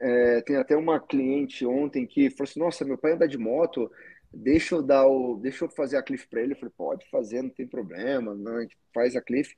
É, 0.00 0.40
tem 0.42 0.56
até 0.56 0.76
uma 0.76 1.00
cliente 1.00 1.66
ontem 1.66 2.06
que 2.06 2.30
falou 2.30 2.48
assim: 2.48 2.60
Nossa, 2.60 2.84
meu 2.84 2.96
pai 2.96 3.12
anda 3.12 3.26
de 3.26 3.36
moto, 3.36 3.90
deixa 4.32 4.76
eu 4.76 4.82
dar 4.82 5.06
o, 5.06 5.36
deixa 5.36 5.64
eu 5.64 5.68
fazer 5.68 5.96
a 5.96 6.02
cliff 6.02 6.28
para 6.28 6.42
ele. 6.42 6.52
Eu 6.52 6.56
falei: 6.56 6.72
Pode 6.76 7.10
fazer, 7.10 7.42
não 7.42 7.50
tem 7.50 7.66
problema, 7.66 8.34
não, 8.34 8.64
faz 8.94 9.16
a 9.16 9.20
cliff. 9.20 9.54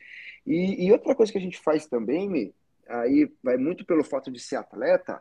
E, 0.47 0.87
e 0.87 0.93
outra 0.93 1.15
coisa 1.15 1.31
que 1.31 1.39
a 1.39 1.43
gente 1.43 1.59
faz 1.59 1.87
também, 1.87 2.55
aí 2.89 3.31
vai 3.43 3.59
muito 3.59 3.85
pelo 3.85 4.05
fato 4.05 4.31
de 4.31 4.41
ser 4.41 4.57
atleta. 4.57 5.21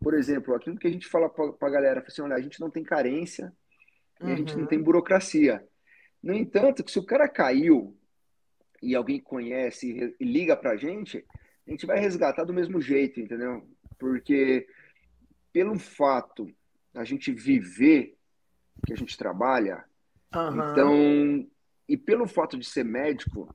Por 0.00 0.14
exemplo, 0.14 0.54
aquilo 0.54 0.78
que 0.78 0.86
a 0.86 0.90
gente 0.90 1.06
fala 1.06 1.28
para 1.28 1.68
a 1.68 1.70
galera: 1.70 2.04
assim, 2.06 2.22
Olha, 2.22 2.36
a 2.36 2.40
gente 2.40 2.60
não 2.60 2.70
tem 2.70 2.84
carência 2.84 3.52
e 4.20 4.30
a 4.30 4.36
gente 4.36 4.54
não 4.54 4.62
uhum. 4.62 4.68
tem 4.68 4.82
burocracia. 4.82 5.66
No 6.22 6.34
entanto, 6.34 6.82
que 6.82 6.90
se 6.90 6.98
o 6.98 7.06
cara 7.06 7.28
caiu 7.28 7.96
e 8.82 8.94
alguém 8.94 9.20
conhece 9.20 10.14
e 10.18 10.24
liga 10.24 10.56
para 10.56 10.72
a 10.72 10.76
gente, 10.76 11.24
a 11.66 11.70
gente 11.70 11.86
vai 11.86 11.98
resgatar 11.98 12.44
do 12.44 12.54
mesmo 12.54 12.80
jeito, 12.80 13.20
entendeu? 13.20 13.66
porque 13.98 14.66
pelo 15.52 15.78
fato 15.78 16.50
a 16.94 17.04
gente 17.04 17.32
viver 17.32 18.16
que 18.86 18.92
a 18.92 18.96
gente 18.96 19.16
trabalha, 19.16 19.84
uhum. 20.34 20.70
então 20.70 21.50
e 21.88 21.96
pelo 21.96 22.26
fato 22.26 22.58
de 22.58 22.66
ser 22.66 22.84
médico, 22.84 23.52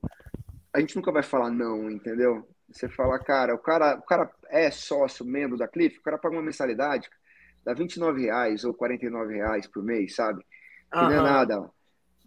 a 0.72 0.80
gente 0.80 0.96
nunca 0.96 1.12
vai 1.12 1.22
falar 1.22 1.50
não, 1.50 1.90
entendeu? 1.90 2.48
Você 2.72 2.88
fala, 2.88 3.18
cara, 3.18 3.54
o 3.54 3.58
cara, 3.58 3.96
o 3.96 4.02
cara 4.02 4.30
é 4.48 4.70
sócio, 4.70 5.24
membro 5.24 5.56
da 5.56 5.68
Cliff, 5.68 5.98
o 5.98 6.02
cara 6.02 6.18
paga 6.18 6.34
uma 6.34 6.42
mensalidade, 6.42 7.08
dá 7.64 7.74
29 7.74 8.22
reais 8.22 8.64
ou 8.64 8.74
49 8.74 9.34
reais 9.34 9.66
por 9.66 9.82
mês, 9.82 10.14
sabe? 10.14 10.44
que 10.92 10.98
não 10.98 11.12
é 11.12 11.22
nada. 11.22 11.70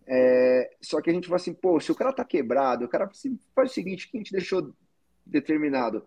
É, 0.07 0.71
só 0.81 1.01
que 1.01 1.09
a 1.09 1.13
gente 1.13 1.27
fala 1.27 1.37
assim, 1.37 1.53
pô, 1.53 1.79
se 1.79 1.91
o 1.91 1.95
cara 1.95 2.11
tá 2.11 2.25
quebrado, 2.25 2.85
o 2.85 2.89
cara 2.89 3.09
faz 3.55 3.71
o 3.71 3.73
seguinte, 3.73 4.09
que 4.09 4.17
a 4.17 4.19
gente 4.19 4.31
deixou 4.31 4.73
determinado. 5.25 6.05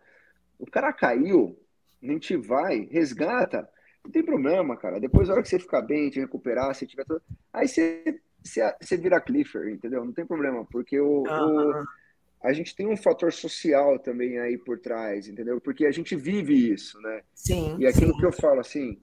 O 0.59 0.67
cara 0.67 0.93
caiu, 0.93 1.59
a 2.03 2.07
gente 2.07 2.37
vai, 2.37 2.89
resgata, 2.91 3.69
não 4.05 4.11
tem 4.11 4.25
problema, 4.25 4.77
cara. 4.77 5.01
Depois, 5.01 5.29
na 5.29 5.35
hora 5.35 5.43
que 5.43 5.49
você 5.49 5.59
ficar 5.59 5.83
bem, 5.83 6.11
te 6.11 6.21
recuperar, 6.21 6.75
se 6.75 6.87
tiver 6.87 7.05
tudo, 7.05 7.23
aí 7.53 7.69
você, 7.69 8.21
você, 8.43 8.77
você 8.81 8.97
vira 8.97 9.21
Clifford, 9.21 9.73
entendeu? 9.73 10.05
Não 10.05 10.13
tem 10.13 10.27
problema, 10.27 10.65
porque 10.65 10.99
o, 11.01 11.23
o, 11.23 11.85
a 12.43 12.53
gente 12.53 12.75
tem 12.75 12.87
um 12.87 12.97
fator 12.97 13.33
social 13.33 13.99
também 13.99 14.39
aí 14.39 14.57
por 14.57 14.79
trás, 14.79 15.27
entendeu? 15.27 15.61
Porque 15.61 15.87
a 15.87 15.91
gente 15.91 16.15
vive 16.15 16.73
isso, 16.73 17.01
né? 17.01 17.23
Sim. 17.35 17.77
E 17.79 17.87
aquilo 17.87 18.13
sim. 18.13 18.19
que 18.19 18.27
eu 18.27 18.33
falo 18.33 18.61
assim, 18.61 19.01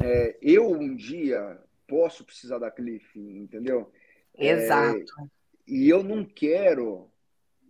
é, 0.00 0.36
eu 0.40 0.70
um 0.70 0.94
dia 0.94 1.58
posso 1.86 2.24
precisar 2.24 2.58
da 2.58 2.70
Cliff, 2.70 3.18
entendeu? 3.18 3.90
Exato. 4.36 4.98
É, 4.98 5.26
e 5.66 5.88
eu 5.88 6.02
não 6.02 6.24
quero 6.24 7.10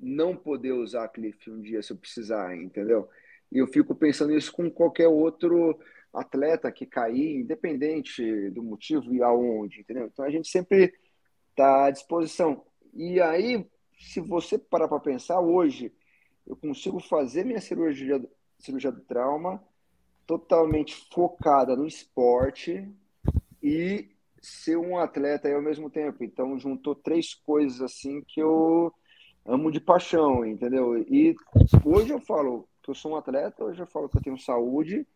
não 0.00 0.36
poder 0.36 0.72
usar 0.72 1.04
a 1.04 1.08
Cliff 1.08 1.50
um 1.50 1.60
dia 1.60 1.82
se 1.82 1.92
eu 1.92 1.96
precisar, 1.96 2.54
entendeu? 2.56 3.08
E 3.50 3.58
eu 3.58 3.66
fico 3.66 3.94
pensando 3.94 4.36
isso 4.36 4.52
com 4.52 4.70
qualquer 4.70 5.08
outro 5.08 5.78
atleta 6.12 6.70
que 6.70 6.86
cair, 6.86 7.40
independente 7.40 8.50
do 8.50 8.62
motivo 8.62 9.14
e 9.14 9.22
aonde, 9.22 9.80
entendeu? 9.80 10.06
Então 10.06 10.24
a 10.24 10.30
gente 10.30 10.48
sempre 10.48 10.92
está 11.50 11.86
à 11.86 11.90
disposição. 11.90 12.64
E 12.94 13.20
aí, 13.20 13.66
se 13.98 14.20
você 14.20 14.58
parar 14.58 14.88
para 14.88 15.00
pensar, 15.00 15.40
hoje 15.40 15.92
eu 16.46 16.56
consigo 16.56 17.00
fazer 17.00 17.44
minha 17.44 17.60
cirurgia, 17.60 18.22
cirurgia 18.58 18.92
do 18.92 19.00
trauma 19.00 19.62
totalmente 20.26 21.08
focada 21.12 21.74
no 21.74 21.86
esporte 21.86 22.86
e 23.62 24.08
ser 24.40 24.76
um 24.76 24.98
atleta 24.98 25.52
ao 25.52 25.62
mesmo 25.62 25.90
tempo. 25.90 26.22
Então, 26.22 26.58
juntou 26.58 26.94
três 26.94 27.34
coisas 27.34 27.80
assim 27.80 28.22
que 28.22 28.40
eu 28.40 28.92
amo 29.44 29.70
de 29.70 29.80
paixão, 29.80 30.44
entendeu? 30.44 30.98
E 30.98 31.34
hoje 31.84 32.10
eu 32.10 32.20
falo 32.20 32.68
que 32.82 32.90
eu 32.90 32.94
sou 32.94 33.12
um 33.12 33.16
atleta, 33.16 33.64
hoje 33.64 33.80
eu 33.80 33.86
falo 33.86 34.08
que 34.08 34.18
eu 34.18 34.22
tenho 34.22 34.38
saúde. 34.38 35.06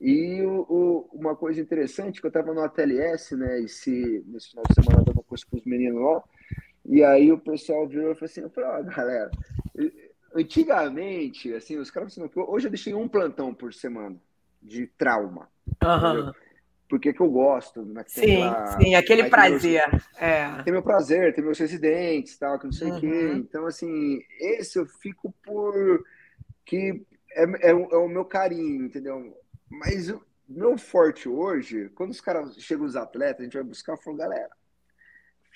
E 0.00 0.42
o, 0.42 0.66
o, 0.68 1.10
uma 1.12 1.34
coisa 1.34 1.60
interessante, 1.60 2.20
que 2.20 2.26
eu 2.26 2.28
estava 2.28 2.52
no 2.52 2.60
ATLS, 2.60 3.34
né, 3.34 3.60
esse, 3.60 4.22
nesse 4.26 4.50
final 4.50 4.64
de 4.68 4.74
semana 4.74 5.04
dando 5.04 5.22
curso 5.22 5.46
com 5.48 5.56
os 5.56 5.64
meninos 5.64 6.02
lá, 6.02 6.22
e 6.88 7.02
aí 7.02 7.32
o 7.32 7.38
pessoal 7.38 7.86
virou 7.86 8.12
e 8.12 8.14
falou 8.14 8.26
assim, 8.26 8.40
eu 8.40 8.50
falei, 8.50 8.70
ó, 8.70 8.82
galera, 8.82 9.30
antigamente, 10.34 11.52
assim, 11.54 11.76
os 11.78 11.90
caras 11.90 12.12
assim, 12.12 12.30
hoje 12.34 12.66
eu 12.66 12.70
deixei 12.70 12.94
um 12.94 13.08
plantão 13.08 13.52
por 13.52 13.72
semana 13.72 14.16
de 14.62 14.86
trauma. 14.86 15.48
Uhum. 15.82 16.32
Porque 16.88 17.12
que 17.12 17.20
eu 17.20 17.28
gosto. 17.28 17.84
Né? 17.84 18.04
Sim, 18.06 18.44
lá, 18.44 18.78
sim, 18.78 18.94
aquele 18.94 19.28
prazer. 19.28 19.82
Tem, 19.82 19.90
meus, 19.90 20.04
é. 20.18 20.62
tem 20.62 20.72
meu 20.72 20.82
prazer, 20.82 21.34
tem 21.34 21.42
meus 21.42 21.58
residentes, 21.58 22.38
tal, 22.38 22.58
que 22.58 22.66
não 22.66 22.72
sei 22.72 22.90
o 22.90 22.94
uhum. 22.94 23.00
quê. 23.00 23.32
Então, 23.34 23.66
assim, 23.66 24.20
esse 24.38 24.78
eu 24.78 24.86
fico 24.86 25.34
por 25.44 26.04
que 26.64 27.04
é, 27.32 27.44
é, 27.68 27.70
é 27.70 27.74
o 27.74 28.08
meu 28.08 28.24
carinho, 28.24 28.86
entendeu? 28.86 29.36
Mas 29.68 30.08
o 30.10 30.22
meu 30.48 30.78
forte 30.78 31.28
hoje, 31.28 31.90
quando 31.94 32.10
os 32.10 32.20
caras 32.20 32.56
chegam 32.58 32.86
os 32.86 32.94
atletas, 32.94 33.40
a 33.40 33.44
gente 33.44 33.54
vai 33.54 33.64
buscar, 33.64 33.94
eu 33.94 33.98
falo, 33.98 34.16
galera, 34.16 34.50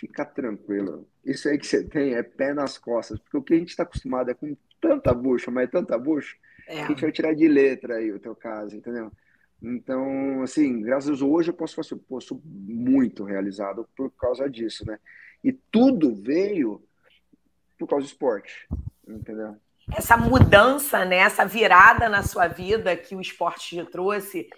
fica 0.00 0.24
tranquilo. 0.24 1.06
Isso 1.24 1.48
aí 1.48 1.58
que 1.58 1.66
você 1.66 1.84
tem 1.84 2.14
é 2.14 2.22
pé 2.22 2.54
nas 2.54 2.78
costas, 2.78 3.18
porque 3.18 3.36
o 3.36 3.42
que 3.42 3.54
a 3.54 3.58
gente 3.58 3.68
está 3.68 3.82
acostumado 3.82 4.30
é 4.30 4.34
com 4.34 4.56
tanta 4.80 5.12
bucha, 5.12 5.50
mas 5.50 5.70
tanta 5.70 5.98
bucha, 5.98 6.34
é. 6.66 6.76
que 6.76 6.80
a 6.80 6.86
gente 6.86 7.02
vai 7.02 7.12
tirar 7.12 7.34
de 7.34 7.46
letra 7.46 7.96
aí 7.96 8.10
o 8.10 8.18
teu 8.18 8.34
caso, 8.34 8.74
entendeu? 8.74 9.12
Então, 9.62 10.42
assim, 10.42 10.80
graças 10.80 11.08
a 11.08 11.12
Deus, 11.12 11.22
hoje 11.22 11.50
eu 11.50 11.54
posso 11.54 11.74
falar 11.74 11.86
assim, 11.86 11.98
pô, 11.98 12.18
sou 12.18 12.40
muito 12.44 13.24
realizado 13.24 13.86
por 13.94 14.10
causa 14.12 14.48
disso, 14.48 14.86
né? 14.86 14.98
E 15.44 15.52
tudo 15.52 16.14
veio 16.14 16.82
por 17.78 17.86
causa 17.86 18.06
do 18.06 18.08
esporte, 18.08 18.66
entendeu? 19.06 19.54
Essa 19.94 20.16
mudança, 20.16 21.04
né, 21.04 21.16
essa 21.16 21.44
virada 21.44 22.08
na 22.08 22.22
sua 22.22 22.46
vida 22.46 22.96
que 22.96 23.14
o 23.14 23.20
esporte 23.20 23.76
te 23.76 23.90
trouxe, 23.90 24.48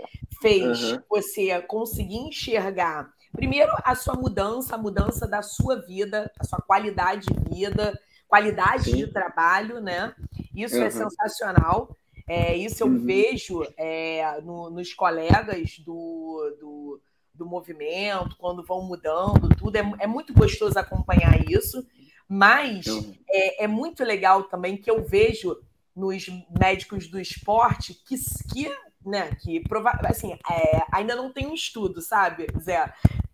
fez 0.41 0.93
uhum. 0.93 1.03
você 1.09 1.61
conseguir 1.63 2.19
enxergar, 2.19 3.13
primeiro, 3.33 3.73
a 3.85 3.95
sua 3.95 4.14
mudança, 4.14 4.75
a 4.75 4.79
mudança 4.79 5.27
da 5.27 5.42
sua 5.42 5.77
vida, 5.77 6.31
a 6.38 6.45
sua 6.45 6.61
qualidade 6.61 7.27
de 7.27 7.55
vida, 7.55 7.99
qualidade 8.29 8.85
Sim. 8.85 8.97
de 8.97 9.07
trabalho, 9.09 9.81
né? 9.81 10.14
Isso 10.55 10.77
uhum. 10.77 10.85
é 10.85 10.90
sensacional. 10.90 11.97
É, 12.29 12.57
isso 12.57 12.83
eu 12.83 12.87
uhum. 12.87 13.05
vejo 13.05 13.62
é, 13.77 14.40
no, 14.42 14.71
nos 14.71 14.95
colegas 14.95 15.79
do, 15.81 16.57
do, 16.61 17.01
do, 17.35 17.47
movimento, 17.47 18.37
quando 18.38 18.64
vão 18.64 18.83
mudando, 18.83 19.49
tudo. 19.57 19.77
É, 19.77 19.92
é 20.01 20.07
muito 20.07 20.33
gostoso 20.33 20.79
acompanhar 20.79 21.45
isso, 21.51 21.87
mas 22.27 22.87
uhum. 22.87 23.14
é, 23.29 23.64
é, 23.64 23.66
muito 23.66 24.05
legal 24.05 24.45
também 24.45 24.77
que 24.77 24.90
eu 24.90 25.05
vejo 25.05 25.59
nos 25.95 26.27
médicos 26.59 27.09
do 27.09 27.21
esporte 27.21 27.92
que, 27.92 28.16
que, 28.51 28.75
né, 29.05 29.35
que 29.42 29.61
prova 29.68 29.90
assim, 30.05 30.33
é, 30.33 30.83
ainda 30.90 31.14
não 31.14 31.31
tem 31.31 31.47
um 31.47 31.55
estudo, 31.55 32.01
sabe, 32.01 32.47
Zé? 32.59 32.90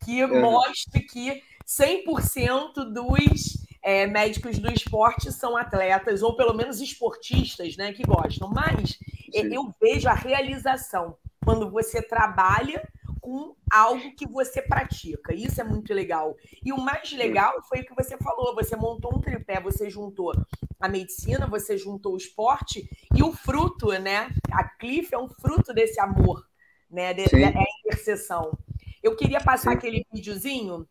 Que 0.08 0.24
uhum. 0.24 0.40
mostre 0.40 1.00
que 1.02 1.42
100% 1.66 2.94
dos 2.94 3.62
é, 3.82 4.06
médicos 4.06 4.58
do 4.58 4.72
esporte 4.72 5.30
são 5.30 5.54
atletas, 5.54 6.22
ou 6.22 6.34
pelo 6.34 6.54
menos 6.54 6.80
esportistas, 6.80 7.76
né, 7.76 7.92
que 7.92 8.04
gostam. 8.04 8.48
Mas 8.48 8.98
é, 9.34 9.42
Sim. 9.42 9.54
eu 9.54 9.70
vejo 9.78 10.08
a 10.08 10.14
realização 10.14 11.18
quando 11.44 11.70
você 11.70 12.00
trabalha 12.00 12.88
com 13.20 13.54
algo 13.70 14.14
que 14.16 14.26
você 14.26 14.62
pratica. 14.62 15.34
Isso 15.34 15.60
é 15.60 15.64
muito 15.64 15.92
legal. 15.92 16.34
E 16.64 16.72
o 16.72 16.78
mais 16.78 17.12
legal 17.12 17.52
foi 17.68 17.80
o 17.80 17.84
que 17.84 17.94
você 17.94 18.16
falou: 18.16 18.54
você 18.54 18.76
montou 18.76 19.14
um 19.14 19.20
tripé, 19.20 19.60
você 19.60 19.90
juntou 19.90 20.32
a 20.80 20.88
medicina, 20.88 21.46
você 21.46 21.76
juntou 21.76 22.14
o 22.14 22.16
esporte 22.16 22.88
e 23.14 23.22
o 23.22 23.30
fruto, 23.30 23.88
né? 23.98 24.30
A 24.50 24.64
Cliff 24.64 25.14
é 25.14 25.18
um 25.18 25.28
fruto 25.28 25.74
desse 25.74 26.00
amor, 26.00 26.46
né? 26.90 27.12
De, 27.12 27.24
é 27.24 27.48
a 27.48 27.64
interseção. 27.84 28.56
Eu 29.02 29.16
queria 29.16 29.40
passar 29.40 29.72
Sim. 29.72 29.76
aquele 29.76 30.06
videozinho 30.12 30.88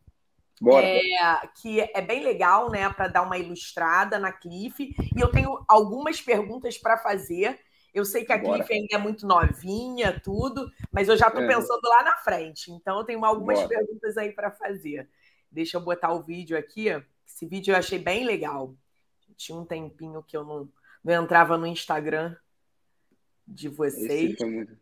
é, 0.66 1.48
que 1.62 1.82
é 1.82 2.02
bem 2.02 2.24
legal, 2.24 2.72
né, 2.72 2.90
para 2.90 3.08
dar 3.08 3.22
uma 3.22 3.38
ilustrada 3.38 4.18
na 4.18 4.32
Cliff. 4.32 4.96
E 5.16 5.20
eu 5.20 5.30
tenho 5.30 5.64
algumas 5.68 6.22
perguntas 6.22 6.78
para 6.78 6.98
fazer. 6.98 7.60
Eu 7.94 8.06
sei 8.06 8.26
que 8.26 8.34
a 8.34 8.38
Bora. 8.38 8.64
Cliff 8.64 8.74
ainda 8.74 8.96
é 8.96 8.98
muito 8.98 9.26
novinha, 9.28 10.20
tudo, 10.24 10.72
mas 10.92 11.08
eu 11.08 11.18
já 11.18 11.28
estou 11.28 11.44
é. 11.44 11.48
pensando 11.48 11.82
lá 11.84 12.04
na 12.04 12.16
frente. 12.18 12.72
Então, 12.72 13.00
eu 13.00 13.04
tenho 13.04 13.24
algumas 13.24 13.60
Bora. 13.60 13.70
perguntas 13.70 14.18
aí 14.18 14.32
para 14.32 14.52
fazer. 14.52 15.10
Deixa 15.52 15.78
eu 15.78 15.82
botar 15.82 16.14
o 16.14 16.24
vídeo 16.24 16.58
aqui. 16.58 16.88
Esse 17.26 17.46
vídeo 17.46 17.72
eu 17.74 17.78
achei 17.78 18.00
bem 18.00 18.26
legal. 18.26 18.76
Tinha 19.36 19.58
um 19.58 19.66
tempinho 19.66 20.24
que 20.24 20.36
eu 20.36 20.44
não, 20.44 20.68
não 21.04 21.24
entrava 21.24 21.58
no 21.58 21.68
Instagram 21.68 22.36
de 23.48 23.70
vocês. 23.70 24.32
Esse 24.32 24.38
foi, 24.38 24.50
muito... 24.50 24.78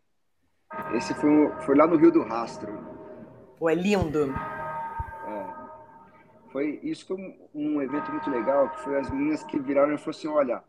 Esse 0.94 1.14
foi, 1.14 1.62
foi 1.64 1.76
lá 1.76 1.86
no 1.86 1.96
Rio 1.96 2.10
do 2.10 2.22
Rastro. 2.22 2.95
Pô, 3.58 3.68
é 3.70 3.74
lindo 3.74 4.34
foi 6.56 6.80
isso 6.82 7.06
foi 7.06 7.16
um, 7.16 7.48
um, 7.54 7.82
evento 7.82 8.10
muito 8.10 8.30
legal, 8.30 8.70
que 8.70 8.80
foi 8.80 8.98
as 8.98 9.10
meninas 9.10 9.44
que 9.44 9.58
viraram 9.58 9.94
e 9.94 9.98
falaram 9.98 10.10
assim, 10.18 10.28
olha, 10.28 10.64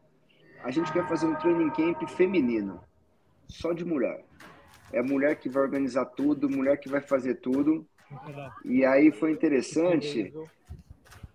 a 0.62 0.70
gente 0.70 0.92
quer 0.92 1.08
fazer 1.08 1.28
um 1.28 1.36
training 1.36 1.70
camp 1.70 2.10
feminino, 2.10 2.82
só 3.48 3.72
de 3.72 3.86
mulher. 3.86 4.26
É 4.92 5.00
a 5.00 5.04
mulher 5.04 5.38
que 5.38 5.48
vai 5.48 5.64
organizar 5.64 6.04
tudo, 6.04 6.50
mulher 6.50 6.78
que 6.78 6.90
vai 6.90 7.00
fazer 7.00 7.36
tudo. 7.36 7.88
E 8.66 8.84
aí 8.84 9.14
foi 9.14 9.32
interessante. 9.32 10.34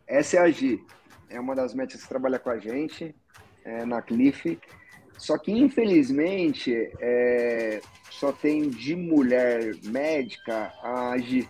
Essa 0.07 0.37
é 0.37 0.41
a 0.41 0.51
Gi, 0.51 0.85
é 1.31 1.41
uma 1.41 1.55
das 1.55 1.73
médicas 1.73 2.03
que 2.03 2.09
trabalha 2.11 2.39
com 2.39 2.51
a 2.51 2.59
gente 2.59 3.15
é, 3.65 3.87
na 3.87 4.03
Cliff. 4.03 4.61
Só 5.17 5.39
que, 5.39 5.51
infelizmente, 5.51 6.75
é, 7.01 7.81
só 8.19 8.33
tem 8.33 8.69
de 8.69 8.95
mulher 8.95 9.75
médica 9.85 10.73
a 10.83 11.17
Gi. 11.19 11.49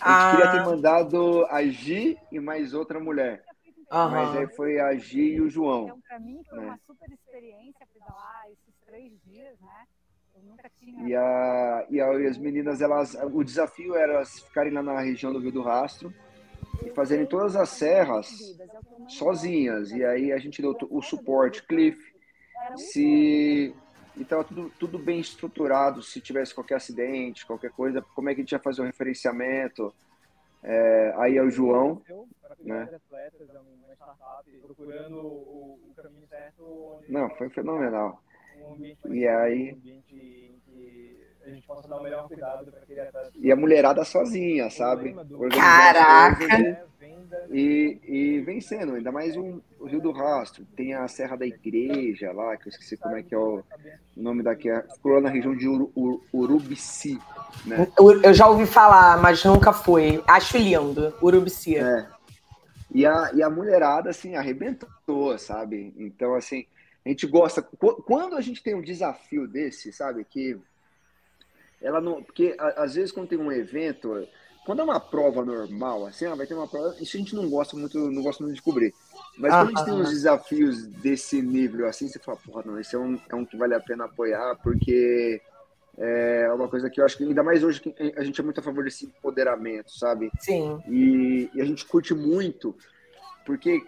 A 0.00 0.08
gente 0.08 0.24
ah. 0.24 0.30
queria 0.30 0.52
ter 0.52 0.64
mandado 0.64 1.46
a 1.46 1.62
Gi 1.64 2.18
e 2.30 2.40
mais 2.40 2.74
outra 2.74 2.98
mulher. 2.98 3.44
Uhum. 3.90 4.10
Mas 4.10 4.36
aí 4.36 4.46
foi 4.54 4.80
a 4.80 4.94
Gi 4.94 5.34
e 5.34 5.40
o 5.40 5.48
João. 5.48 5.84
Então, 5.84 6.00
para 6.00 6.18
mim, 6.18 6.42
foi 6.48 6.58
né? 6.58 6.64
uma 6.66 6.78
super 6.86 7.10
experiência 7.10 7.86
pedalar 7.92 8.44
esses 8.46 8.74
três 8.86 9.12
dias, 9.24 9.58
né? 9.60 9.84
Eu 10.34 10.42
nunca 10.42 10.70
tinha. 10.78 11.08
E, 11.08 11.14
a, 11.14 11.86
e, 11.90 12.00
a, 12.00 12.14
e 12.20 12.26
as 12.26 12.38
meninas, 12.38 12.80
elas, 12.80 13.14
o 13.14 13.44
desafio 13.44 13.94
era 13.94 14.14
elas 14.14 14.40
ficarem 14.40 14.72
lá 14.72 14.82
na 14.82 15.00
região 15.00 15.32
do 15.32 15.38
Rio 15.38 15.52
do 15.52 15.62
Rastro 15.62 16.12
e 16.84 16.90
fazerem 16.90 17.26
todas 17.26 17.54
as 17.54 17.68
serras 17.68 18.28
sozinhas. 19.08 19.90
E 19.92 20.04
aí 20.04 20.32
a 20.32 20.38
gente 20.38 20.60
deu 20.60 20.76
o 20.90 21.00
suporte, 21.00 21.62
Cliff. 21.62 22.12
Se 22.76 23.74
e 24.16 24.22
estava 24.22 24.44
tudo, 24.44 24.70
tudo 24.78 24.98
bem 24.98 25.20
estruturado. 25.20 26.02
Se 26.02 26.20
tivesse 26.20 26.54
qualquer 26.54 26.76
acidente, 26.76 27.46
qualquer 27.46 27.70
coisa, 27.70 28.02
como 28.14 28.28
é 28.28 28.34
que 28.34 28.40
a 28.40 28.44
gente 28.44 28.52
ia 28.52 28.58
fazer 28.58 28.82
o 28.82 28.84
referenciamento? 28.84 29.94
É, 30.62 31.14
aí 31.16 31.36
é 31.36 31.42
o 31.42 31.50
João, 31.50 32.02
né? 32.60 32.88
Não, 37.08 37.30
foi 37.30 37.48
fenomenal. 37.50 38.22
E 39.10 39.26
aí 39.26 39.76
a 41.44 41.50
gente 41.50 41.66
possa 41.66 41.88
dar 41.88 41.96
o 41.96 42.02
melhor 42.02 42.28
cuidado 42.28 42.70
para 42.70 42.80
aquele 42.80 43.00
atleta. 43.00 43.30
E 43.34 43.50
a 43.50 43.56
mulherada 43.56 44.04
sozinha, 44.04 44.70
sabe? 44.70 45.14
Caraca! 45.50 46.46
Né? 46.46 46.82
E, 47.50 47.98
e 48.04 48.40
vencendo, 48.40 48.94
ainda 48.94 49.10
mais 49.10 49.36
um, 49.36 49.60
o 49.80 49.86
Rio 49.86 50.00
do 50.00 50.12
Rastro. 50.12 50.64
Tem 50.76 50.94
a 50.94 51.08
Serra 51.08 51.36
da 51.36 51.46
Igreja 51.46 52.32
lá, 52.32 52.56
que 52.56 52.68
eu 52.68 52.70
esqueci 52.70 52.96
como 52.96 53.16
é 53.16 53.22
que 53.22 53.34
é 53.34 53.38
o 53.38 53.62
nome 54.16 54.42
daqui. 54.42 54.70
É, 54.70 54.82
ficou 54.82 55.12
lá 55.12 55.22
na 55.22 55.28
região 55.30 55.56
de 55.56 55.66
Ur, 55.66 55.90
Ur, 55.94 56.22
Urubici. 56.32 57.18
Né? 57.66 57.88
Eu 57.98 58.32
já 58.34 58.46
ouvi 58.48 58.66
falar, 58.66 59.20
mas 59.20 59.44
nunca 59.44 59.72
fui. 59.72 60.22
Acho 60.26 60.58
lindo, 60.58 61.14
Urubici. 61.22 61.76
É. 61.76 62.06
E 62.94 63.06
a, 63.06 63.30
e 63.34 63.42
a 63.42 63.50
mulherada, 63.50 64.10
assim, 64.10 64.36
arrebentou, 64.36 65.36
sabe? 65.38 65.94
Então, 65.96 66.34
assim, 66.34 66.66
a 67.04 67.08
gente 67.08 67.26
gosta. 67.26 67.62
Quando 67.62 68.36
a 68.36 68.40
gente 68.40 68.62
tem 68.62 68.74
um 68.74 68.82
desafio 68.82 69.48
desse, 69.48 69.92
sabe? 69.92 70.24
Que 70.24 70.58
ela 71.82 72.00
não. 72.00 72.22
Porque 72.22 72.54
às 72.58 72.94
vezes 72.94 73.12
quando 73.12 73.28
tem 73.28 73.38
um 73.38 73.52
evento, 73.52 74.26
quando 74.64 74.80
é 74.80 74.84
uma 74.84 75.00
prova 75.00 75.44
normal, 75.44 76.06
assim, 76.06 76.26
ah, 76.26 76.34
vai 76.34 76.46
ter 76.46 76.54
uma 76.54 76.68
prova. 76.68 76.94
Isso 77.00 77.16
a 77.16 77.20
gente 77.20 77.34
não 77.34 77.48
gosta 77.48 77.76
muito, 77.76 77.98
não 78.10 78.22
gosta 78.22 78.42
muito 78.42 78.56
de 78.56 78.62
cobrir. 78.62 78.94
Mas 79.36 79.52
ah, 79.52 79.64
quando 79.64 79.66
a 79.66 79.70
gente 79.70 79.84
tem 79.84 79.94
uns 79.94 80.10
desafios 80.10 80.86
desse 80.86 81.42
nível 81.42 81.86
assim, 81.88 82.08
você 82.08 82.18
fala, 82.18 82.38
porra, 82.38 82.62
não, 82.64 82.78
esse 82.78 82.94
é 82.94 82.98
um, 82.98 83.18
é 83.28 83.34
um 83.34 83.44
que 83.44 83.56
vale 83.56 83.74
a 83.74 83.80
pena 83.80 84.04
apoiar, 84.04 84.56
porque 84.62 85.40
é 85.98 86.50
uma 86.52 86.68
coisa 86.68 86.88
que 86.88 87.00
eu 87.00 87.04
acho 87.04 87.16
que, 87.18 87.24
ainda 87.24 87.42
mais 87.42 87.62
hoje, 87.62 87.80
que 87.80 87.94
a 88.16 88.22
gente 88.22 88.40
é 88.40 88.44
muito 88.44 88.60
a 88.60 88.62
favor 88.62 88.84
desse 88.84 89.06
empoderamento, 89.06 89.90
sabe? 89.92 90.30
Sim. 90.38 90.80
E, 90.88 91.50
e 91.54 91.60
a 91.60 91.64
gente 91.64 91.84
curte 91.84 92.14
muito, 92.14 92.74
porque, 93.44 93.82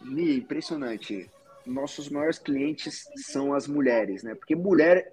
Mi, 0.00 0.36
impressionante 0.36 1.28
nossos 1.66 2.08
maiores 2.08 2.38
clientes 2.38 3.04
são 3.16 3.52
as 3.52 3.66
mulheres, 3.66 4.22
né? 4.22 4.34
Porque 4.34 4.54
mulher 4.56 5.10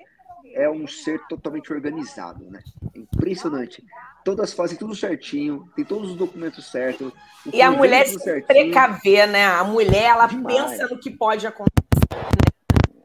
é 0.53 0.69
um 0.69 0.87
ser 0.87 1.19
totalmente 1.27 1.71
organizado, 1.71 2.49
né? 2.49 2.61
Impressionante. 2.95 3.83
Todas 4.23 4.53
fazem 4.53 4.77
tudo 4.77 4.95
certinho, 4.95 5.69
tem 5.75 5.85
todos 5.85 6.11
os 6.11 6.15
documentos 6.15 6.71
certos. 6.71 7.11
E 7.53 7.61
a 7.61 7.71
mulher 7.71 8.07
se 8.07 8.19
certinho. 8.19 8.47
precaver, 8.47 9.27
né? 9.27 9.45
A 9.45 9.63
mulher, 9.63 10.11
ela 10.11 10.27
Demais. 10.27 10.55
pensa 10.55 10.87
no 10.87 10.99
que 10.99 11.11
pode 11.11 11.45
acontecer. 11.45 11.75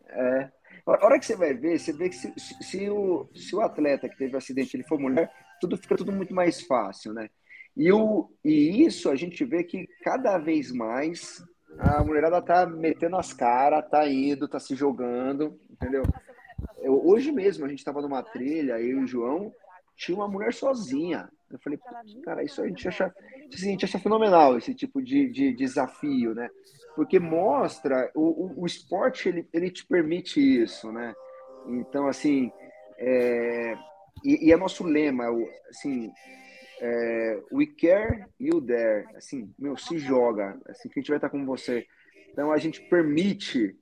É. 0.09 0.51
A 0.87 1.07
hora 1.07 1.19
que 1.19 1.27
você 1.27 1.37
vai 1.37 1.55
ver, 1.55 1.79
você 1.79 1.93
vê 1.93 2.09
que 2.09 2.17
se, 2.17 2.33
se, 2.37 2.91
o, 2.91 3.29
se 3.35 3.55
o 3.55 3.61
atleta 3.61 4.09
que 4.09 4.17
teve 4.17 4.35
o 4.35 4.39
acidente 4.39 4.77
ele 4.77 4.83
for 4.85 4.99
mulher, 4.99 5.31
tudo 5.61 5.77
fica 5.77 5.97
tudo 5.97 6.11
muito 6.11 6.35
mais 6.35 6.63
fácil, 6.63 7.13
né? 7.13 7.29
E, 7.77 7.93
o, 7.93 8.31
e 8.45 8.85
isso 8.85 9.09
a 9.11 9.15
gente 9.15 9.45
vê 9.45 9.63
que 9.63 9.87
cada 10.03 10.37
vez 10.39 10.73
mais 10.73 11.43
a 11.79 12.03
mulherada 12.03 12.43
tá 12.43 12.67
metendo 12.67 13.17
as 13.17 13.33
caras, 13.33 13.89
tá 13.89 14.09
indo, 14.09 14.49
tá 14.49 14.59
se 14.59 14.75
jogando, 14.75 15.59
entendeu? 15.71 16.03
Eu, 16.81 17.07
hoje 17.07 17.31
mesmo 17.33 17.65
a 17.65 17.69
gente 17.69 17.85
tava 17.85 18.01
numa 18.01 18.23
trilha, 18.23 18.81
eu 18.81 19.01
e 19.01 19.05
o 19.05 19.07
João, 19.07 19.53
tinha 19.97 20.17
uma 20.17 20.29
mulher 20.29 20.53
sozinha. 20.53 21.29
Eu 21.51 21.59
falei, 21.59 21.79
cara, 22.25 22.43
isso 22.43 22.63
a 22.63 22.67
gente 22.67 22.87
acha, 22.87 23.13
assim, 23.53 23.69
a 23.69 23.71
gente 23.71 23.85
acha 23.85 23.99
fenomenal, 23.99 24.57
esse 24.57 24.75
tipo 24.75 25.03
de, 25.03 25.29
de 25.29 25.53
desafio, 25.53 26.35
né? 26.35 26.49
Porque 26.95 27.19
mostra, 27.19 28.11
o, 28.15 28.23
o, 28.23 28.63
o, 28.63 28.67
esporte, 28.67 29.29
ele, 29.29 29.49
ele 29.53 29.71
te 29.71 29.85
permite 29.87 30.41
isso, 30.41 30.91
né? 30.93 31.15
Então, 31.67 32.07
assim, 32.07 32.51
é, 32.99 33.77
e, 34.25 34.49
e 34.49 34.53
é 34.53 34.57
nosso 34.57 34.85
lema, 34.85 35.25
assim, 35.69 36.11
é, 36.81 37.43
we 37.53 37.67
care, 37.67 38.25
you 38.39 38.61
dare. 38.61 39.07
Assim, 39.15 39.53
meu, 39.59 39.77
se 39.77 39.99
joga. 39.99 40.59
Assim, 40.67 40.89
que 40.89 40.99
a 40.99 41.03
gente 41.03 41.09
vai 41.09 41.19
estar 41.19 41.29
com 41.29 41.45
você. 41.45 41.87
Então, 42.31 42.51
a 42.51 42.59
gente 42.59 42.81
permite 42.83 43.77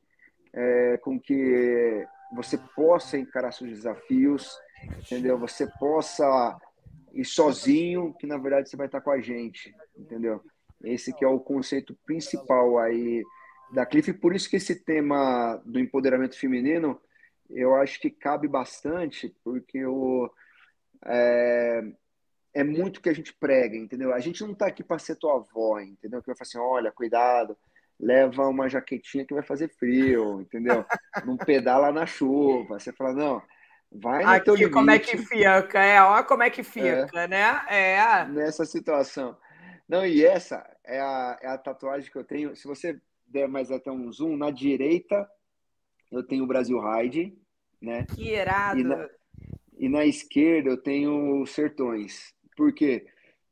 é, 0.53 0.97
com 0.99 1.19
que 1.19 2.05
você 2.33 2.59
possa 2.59 3.19
encarar 3.19 3.53
seus 3.53 3.71
desafios, 3.71 4.57
entendeu? 4.99 5.39
Você 5.39 5.67
possa 5.79 6.59
ir 7.13 7.25
sozinho, 7.25 8.15
que 8.15 8.27
na 8.27 8.39
verdade 8.39 8.69
você 8.69 8.77
vai 8.77 8.87
estar 8.87 9.01
com 9.01 9.11
a 9.11 9.21
gente, 9.21 9.75
entendeu? 9.97 10.43
Esse 10.85 11.13
que 11.13 11.25
é 11.25 11.29
o 11.29 11.41
conceito 11.41 11.97
principal 12.07 12.79
aí 12.79 13.23
da 13.73 13.85
Cliff. 13.85 14.13
Por 14.13 14.35
isso 14.35 14.49
que 14.49 14.57
esse 14.57 14.77
tema 14.77 15.61
do 15.65 15.81
empoderamento 15.81 16.39
feminino, 16.39 17.01
eu 17.51 17.75
acho 17.75 18.01
que 18.01 18.11
cabe 18.11 18.47
bastante, 18.47 19.35
porque 19.43 19.85
o... 19.85 20.31
É, 21.05 21.83
é 22.55 22.65
muito 22.65 23.01
que 23.01 23.09
a 23.09 23.13
gente 23.13 23.33
prega, 23.35 23.77
entendeu? 23.77 24.13
A 24.13 24.21
gente 24.21 24.43
não 24.43 24.55
tá 24.55 24.67
aqui 24.67 24.83
para 24.83 24.99
ser 24.99 25.17
tua 25.17 25.37
avó, 25.37 25.79
entendeu? 25.81 26.21
Que 26.21 26.27
vai 26.27 26.37
falar 26.37 26.49
assim, 26.49 26.59
olha, 26.59 26.93
cuidado, 26.93 27.57
leva 27.99 28.47
uma 28.47 28.69
jaquetinha 28.69 29.25
que 29.25 29.35
vai 29.35 29.43
fazer 29.43 29.69
frio, 29.69 30.41
entendeu? 30.41 30.85
Não 31.25 31.37
pedala 31.37 31.91
na 31.91 32.07
chuva. 32.07 32.79
Você 32.79 32.93
fala, 32.93 33.13
não, 33.13 33.43
vai 33.91 34.23
no 34.23 34.31
aqui, 34.31 34.45
teu 34.45 34.55
limite. 34.55 34.73
como 34.73 34.91
é 34.91 34.99
que 34.99 35.19
fica, 35.19 35.83
é, 35.83 36.01
ó 36.01 36.23
como 36.23 36.43
é 36.43 36.51
que 36.51 36.63
fica, 36.63 37.09
é, 37.15 37.29
né? 37.29 37.61
É. 37.69 38.25
Nessa 38.27 38.65
situação. 38.65 39.37
Não, 39.89 40.07
e 40.07 40.25
essa 40.25 40.65
é 40.85 41.01
a, 41.01 41.39
é 41.41 41.49
a 41.49 41.59
tatuagem 41.59 42.11
que 42.11 42.19
eu 42.19 42.25
tenho. 42.25 42.55
Se 42.55 42.67
você 42.67 43.01
der 43.27 43.49
mais 43.49 43.71
até 43.71 43.91
um 43.91 44.11
zoom, 44.13 44.37
na 44.37 44.51
direita 44.51 45.29
eu 46.11 46.23
tenho 46.23 46.45
o 46.45 46.47
Brasil 46.47 46.79
Ride, 46.81 47.37
né? 47.81 48.07
Que 48.15 48.35
irado! 48.35 48.81
E 48.81 48.85
na, 48.85 49.09
e 49.79 49.89
na 49.89 50.05
esquerda 50.05 50.71
eu 50.71 50.77
tenho 50.77 51.45
Sertões. 51.47 52.35
Porque 52.57 53.07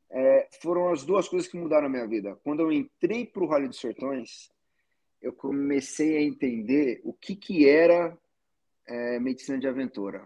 é, 0.09 0.47
foram 0.61 0.91
as 0.91 1.03
duas 1.03 1.27
coisas 1.27 1.49
que 1.49 1.57
mudaram 1.57 1.87
a 1.87 1.89
minha 1.89 2.07
vida. 2.07 2.37
Quando 2.43 2.61
eu 2.61 2.71
entrei 2.71 3.25
para 3.25 3.43
o 3.43 3.47
Rally 3.47 3.67
dos 3.67 3.79
Sertões, 3.79 4.49
eu 5.21 5.33
comecei 5.33 6.17
a 6.17 6.21
entender 6.21 7.01
o 7.03 7.13
que, 7.13 7.35
que 7.35 7.67
era 7.67 8.17
é, 8.87 9.19
medicina 9.19 9.57
de 9.57 9.67
aventura. 9.67 10.23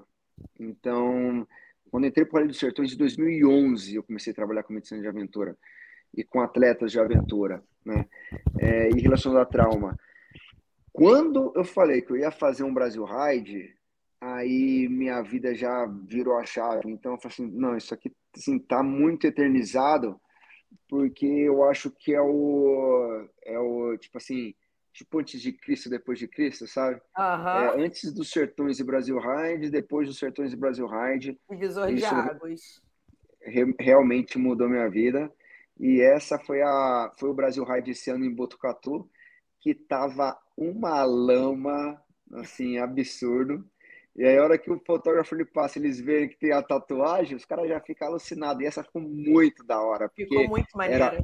Então, 0.60 1.48
quando 1.90 2.08
entrei 2.08 2.26
para 2.26 2.34
o 2.34 2.38
Rally 2.38 2.50
dos 2.50 2.60
Sertões, 2.60 2.94
em 2.94 2.98
2011, 2.98 3.96
eu 3.96 4.04
comecei 4.04 4.32
a 4.32 4.36
trabalhar 4.36 4.64
com 4.64 4.74
medicina 4.74 5.02
de 5.02 5.08
aventura 5.08 5.58
e 6.14 6.24
com 6.24 6.42
atletas 6.42 6.92
de 6.92 7.00
aventura, 7.00 7.64
né? 7.86 8.08
É, 8.60 8.90
em 8.90 9.00
relação 9.00 9.36
a 9.38 9.46
trauma. 9.46 9.98
Quando 10.92 11.54
eu 11.56 11.64
falei 11.64 12.02
que 12.02 12.12
eu 12.12 12.18
ia 12.18 12.32
fazer 12.32 12.64
um 12.64 12.74
Brasil 12.74 13.06
Ride, 13.06 13.74
aí 14.20 14.88
minha 14.90 15.22
vida 15.22 15.56
já 15.56 15.86
virou 15.86 16.38
a 16.38 16.46
chave. 16.46 16.92
Então 16.92 17.14
eu 17.14 17.18
falei 17.18 17.34
assim, 17.34 17.48
não, 17.48 17.78
isso 17.78 17.94
aqui 17.94 18.12
assim, 18.36 18.60
tá 18.60 18.82
muito 18.82 19.26
eternizado, 19.26 20.20
porque 20.88 21.26
eu 21.26 21.64
acho 21.64 21.92
que 21.92 22.14
é 22.14 22.22
o 22.22 23.28
é 23.44 23.60
o 23.60 23.98
tipo 23.98 24.18
assim, 24.18 24.54
tipo 24.94 25.20
antes 25.20 25.42
de 25.42 25.54
Cristo, 25.54 25.90
depois 25.90 26.20
de 26.20 26.28
Cristo, 26.28 26.68
sabe? 26.68 27.02
Uhum. 27.18 27.48
É, 27.48 27.86
antes 27.86 28.14
dos 28.14 28.30
Sertões 28.30 28.80
e 28.80 28.84
Brasil 28.84 29.18
Ride, 29.20 29.70
depois 29.70 30.08
dos 30.08 30.18
Sertões 30.18 30.54
e 30.54 30.58
Brasil 30.58 30.88
Ride. 30.88 31.40
Divisor 31.50 31.94
de 31.94 32.06
águas. 32.06 32.82
Re, 33.42 33.74
realmente 33.80 34.38
mudou 34.38 34.70
minha 34.70 34.90
vida. 34.90 35.32
E 35.80 36.00
essa 36.00 36.38
foi 36.38 36.62
a 36.62 37.12
foi 37.18 37.30
o 37.30 37.34
Brasil 37.34 37.64
Ride 37.64 37.92
esse 37.92 38.12
ano 38.12 38.26
em 38.26 38.34
Botucatu, 38.34 39.10
que 39.60 39.74
tava 39.74 40.38
uma 40.56 41.04
lama 41.04 42.00
assim 42.34 42.78
absurdo. 42.78 43.66
E 44.16 44.26
aí, 44.26 44.38
a 44.38 44.44
hora 44.44 44.58
que 44.58 44.70
o 44.70 44.80
fotógrafo 44.86 45.36
lhe 45.36 45.46
passa, 45.46 45.80
eles 45.80 46.00
veem 46.00 46.28
que 46.28 46.38
tem 46.38 46.52
a 46.52 46.62
tatuagem, 46.62 47.36
os 47.36 47.46
caras 47.46 47.70
já 47.70 47.80
ficam 47.80 48.10
alucinados. 48.10 48.62
E 48.62 48.66
essa 48.66 48.84
ficou 48.84 49.02
muito 49.02 49.64
da 49.64 49.82
hora. 49.82 50.10
Ficou 50.10 50.48
muito 50.48 50.68
maneira. 50.76 51.06
Era, 51.06 51.24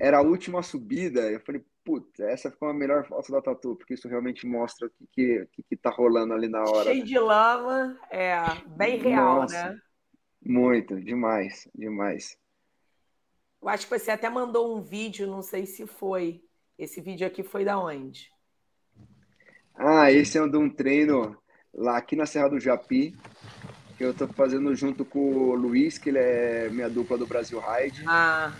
era 0.00 0.18
a 0.18 0.22
última 0.22 0.62
subida. 0.62 1.30
Eu 1.30 1.40
falei, 1.40 1.64
putz, 1.84 2.18
essa 2.20 2.50
ficou 2.50 2.68
a 2.68 2.74
melhor 2.74 3.06
foto 3.06 3.30
da 3.30 3.40
tatu, 3.40 3.76
porque 3.76 3.94
isso 3.94 4.08
realmente 4.08 4.46
mostra 4.46 4.88
o 4.88 4.90
que, 4.90 5.06
que, 5.12 5.48
que, 5.52 5.62
que 5.62 5.76
tá 5.76 5.90
rolando 5.90 6.34
ali 6.34 6.48
na 6.48 6.62
hora. 6.62 6.90
Cheio 6.90 7.04
de 7.04 7.18
lama, 7.18 7.98
é 8.10 8.36
bem 8.66 8.98
real, 8.98 9.40
Nossa, 9.40 9.70
né? 9.70 9.78
Muito, 10.44 11.00
demais, 11.00 11.68
demais. 11.74 12.36
Eu 13.60 13.68
acho 13.68 13.88
que 13.88 13.98
você 13.98 14.10
até 14.10 14.28
mandou 14.28 14.76
um 14.76 14.80
vídeo, 14.80 15.26
não 15.26 15.42
sei 15.42 15.66
se 15.66 15.86
foi. 15.86 16.42
Esse 16.78 17.00
vídeo 17.00 17.26
aqui 17.26 17.42
foi 17.42 17.64
da 17.64 17.78
onde? 17.78 18.30
Ah, 19.74 20.12
esse 20.12 20.38
é 20.38 20.42
um 20.42 20.50
de 20.50 20.56
um 20.56 20.70
treino 20.70 21.36
lá 21.78 21.96
aqui 21.96 22.16
na 22.16 22.26
Serra 22.26 22.50
do 22.50 22.60
Japi, 22.60 23.14
que 23.96 24.04
eu 24.04 24.12
tô 24.12 24.26
fazendo 24.28 24.74
junto 24.74 25.04
com 25.04 25.18
o 25.18 25.54
Luiz, 25.54 25.96
que 25.96 26.10
ele 26.10 26.18
é 26.18 26.68
minha 26.70 26.90
dupla 26.90 27.16
do 27.16 27.26
Brasil 27.26 27.60
Ride. 27.60 28.04
Ah. 28.06 28.52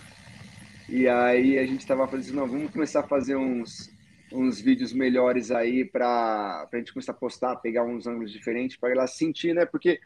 E 0.87 1.07
aí 1.07 1.59
a 1.59 1.65
gente 1.65 1.85
tava 1.85 2.07
fazendo, 2.07 2.35
não, 2.35 2.47
vamos 2.47 2.71
começar 2.71 3.01
a 3.01 3.07
fazer 3.07 3.35
uns, 3.35 3.91
uns 4.31 4.59
vídeos 4.59 4.91
melhores 4.91 5.51
aí 5.51 5.85
para 5.85 6.67
a 6.71 6.77
gente 6.77 6.93
começar 6.93 7.11
a 7.11 7.15
postar, 7.15 7.57
pegar 7.57 7.83
uns 7.83 8.07
ângulos 8.07 8.31
diferentes 8.31 8.77
para 8.77 8.91
ela 8.91 9.05
sentir, 9.05 9.53
né? 9.53 9.65
Porque 9.65 9.99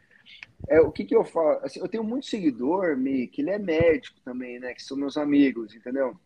é, 0.68 0.80
o 0.80 0.90
que 0.90 1.04
que 1.04 1.14
eu 1.14 1.24
falo? 1.24 1.60
Assim, 1.62 1.80
eu 1.80 1.88
tenho 1.88 2.04
muito 2.04 2.26
seguidor, 2.26 2.96
Mi, 2.96 3.26
que 3.26 3.42
ele 3.42 3.50
é 3.50 3.58
médico 3.58 4.20
também, 4.24 4.58
né? 4.58 4.74
Que 4.74 4.82
são 4.82 4.96
meus 4.96 5.16
amigos, 5.16 5.74
entendeu? 5.74 6.16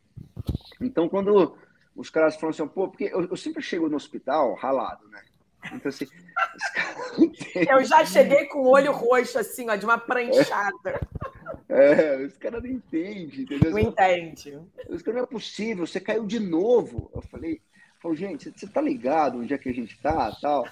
Então, 0.81 1.09
quando 1.09 1.57
os 1.94 2.11
caras 2.11 2.37
falam 2.37 2.51
assim, 2.51 2.66
pô, 2.66 2.88
porque 2.88 3.05
eu, 3.05 3.24
eu 3.24 3.37
sempre 3.37 3.62
chego 3.62 3.88
no 3.88 3.96
hospital 3.96 4.55
ralado, 4.55 5.07
né? 5.09 5.22
Então, 5.72 5.88
assim, 5.88 6.07
Eu 7.55 7.85
já 7.85 8.05
cheguei 8.05 8.47
com 8.47 8.61
o 8.61 8.68
olho 8.68 8.92
roxo, 8.92 9.38
assim, 9.38 9.68
ó, 9.68 9.77
de 9.77 9.85
uma 9.85 9.99
pranchada. 9.99 11.01
É, 11.68 12.16
os 12.25 12.37
caras 12.37 12.62
não 12.62 12.71
entendem, 12.71 13.42
entendeu? 13.42 13.71
Não 13.71 13.79
entende. 13.79 14.59
Os 14.88 15.03
caras 15.03 15.21
não 15.21 15.25
é 15.25 15.27
possível, 15.27 15.87
você 15.87 16.01
caiu 16.01 16.27
de 16.27 16.40
novo. 16.40 17.11
Eu 17.14 17.23
falei, 17.23 17.61
falei 18.01 18.16
gente, 18.16 18.51
você 18.51 18.66
tá 18.66 18.81
ligado 18.81 19.38
onde 19.38 19.55
é 19.55 19.59
que 19.59 19.68
a 19.68 19.75
gente 19.75 19.99
tá 20.01 20.33
tal? 20.40 20.66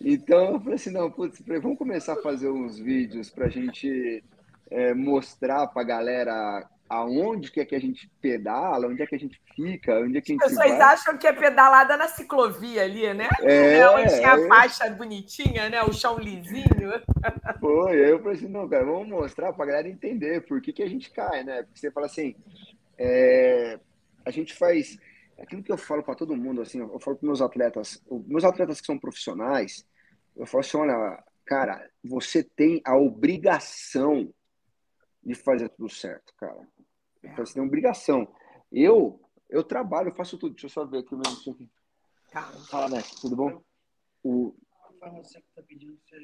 Então 0.00 0.54
eu 0.54 0.60
falei 0.60 0.74
assim, 0.74 0.90
não, 0.90 1.10
putz, 1.10 1.42
vamos 1.46 1.78
começar 1.78 2.14
a 2.14 2.22
fazer 2.22 2.48
uns 2.48 2.78
vídeos 2.78 3.28
para 3.28 3.46
a 3.46 3.50
gente 3.50 4.24
é, 4.70 4.94
mostrar 4.94 5.66
para 5.66 5.82
a 5.82 5.84
galera 5.84 6.68
aonde 6.90 7.52
que 7.52 7.60
é 7.60 7.64
que 7.64 7.76
a 7.76 7.80
gente 7.80 8.10
pedala, 8.20 8.88
onde 8.88 9.00
é 9.00 9.06
que 9.06 9.14
a 9.14 9.18
gente 9.18 9.40
fica, 9.54 10.00
onde 10.00 10.18
é 10.18 10.20
que 10.20 10.32
a 10.32 10.34
gente 10.34 10.44
As 10.44 10.50
pessoas 10.50 10.70
vai. 10.70 10.80
acham 10.80 11.16
que 11.16 11.24
é 11.24 11.32
pedalada 11.32 11.96
na 11.96 12.08
ciclovia 12.08 12.82
ali, 12.82 13.14
né? 13.14 13.28
É, 13.42 13.78
é 13.78 13.90
onde 13.90 14.12
a 14.24 14.36
é. 14.36 14.48
faixa 14.48 14.90
bonitinha, 14.90 15.68
né? 15.68 15.84
O 15.84 15.92
chão 15.92 16.18
lisinho. 16.18 16.90
Foi, 17.60 18.10
eu 18.10 18.18
falei 18.18 18.36
assim, 18.36 18.48
não, 18.48 18.68
cara, 18.68 18.84
vamos 18.84 19.06
mostrar 19.06 19.52
para 19.52 19.64
a 19.64 19.68
galera 19.68 19.88
entender 19.88 20.40
por 20.40 20.60
que, 20.60 20.72
que 20.72 20.82
a 20.82 20.88
gente 20.88 21.12
cai, 21.12 21.44
né? 21.44 21.62
Porque 21.62 21.78
você 21.78 21.92
fala 21.92 22.06
assim, 22.06 22.34
é, 22.98 23.78
a 24.24 24.30
gente 24.32 24.52
faz 24.52 24.98
aquilo 25.38 25.62
que 25.62 25.70
eu 25.70 25.78
falo 25.78 26.02
para 26.02 26.16
todo 26.16 26.36
mundo, 26.36 26.60
assim, 26.60 26.80
eu 26.80 26.98
falo 26.98 27.16
para 27.16 27.26
meus 27.26 27.40
atletas, 27.40 28.02
meus 28.26 28.42
atletas 28.42 28.80
que 28.80 28.86
são 28.86 28.98
profissionais, 28.98 29.86
eu 30.36 30.44
falo 30.44 30.60
assim, 30.60 30.76
olha, 30.76 31.22
cara, 31.46 31.88
você 32.02 32.42
tem 32.42 32.82
a 32.84 32.96
obrigação 32.96 34.28
de 35.24 35.34
fazer 35.34 35.68
tudo 35.68 35.88
certo, 35.88 36.34
cara. 36.36 36.66
Então, 37.22 37.44
você 37.44 37.54
tem 37.54 37.62
obrigação. 37.62 38.32
Eu, 38.70 39.20
eu 39.48 39.62
trabalho, 39.62 40.08
eu 40.08 40.14
faço 40.14 40.38
tudo. 40.38 40.52
Deixa 40.52 40.66
eu 40.66 40.70
só 40.70 40.84
ver 40.84 40.98
aqui 40.98 41.14
o 41.14 41.18
meu 41.18 41.32
aqui. 41.32 41.70
Fala, 42.68 42.88
né? 42.88 43.02
Tudo 43.20 43.36
bom? 43.36 43.62
O... 44.22 44.54
A 44.88 44.92
farmácia 45.00 45.40
que 45.40 45.46
tá 45.54 45.62
pedindo 45.62 45.98
você 46.04 46.16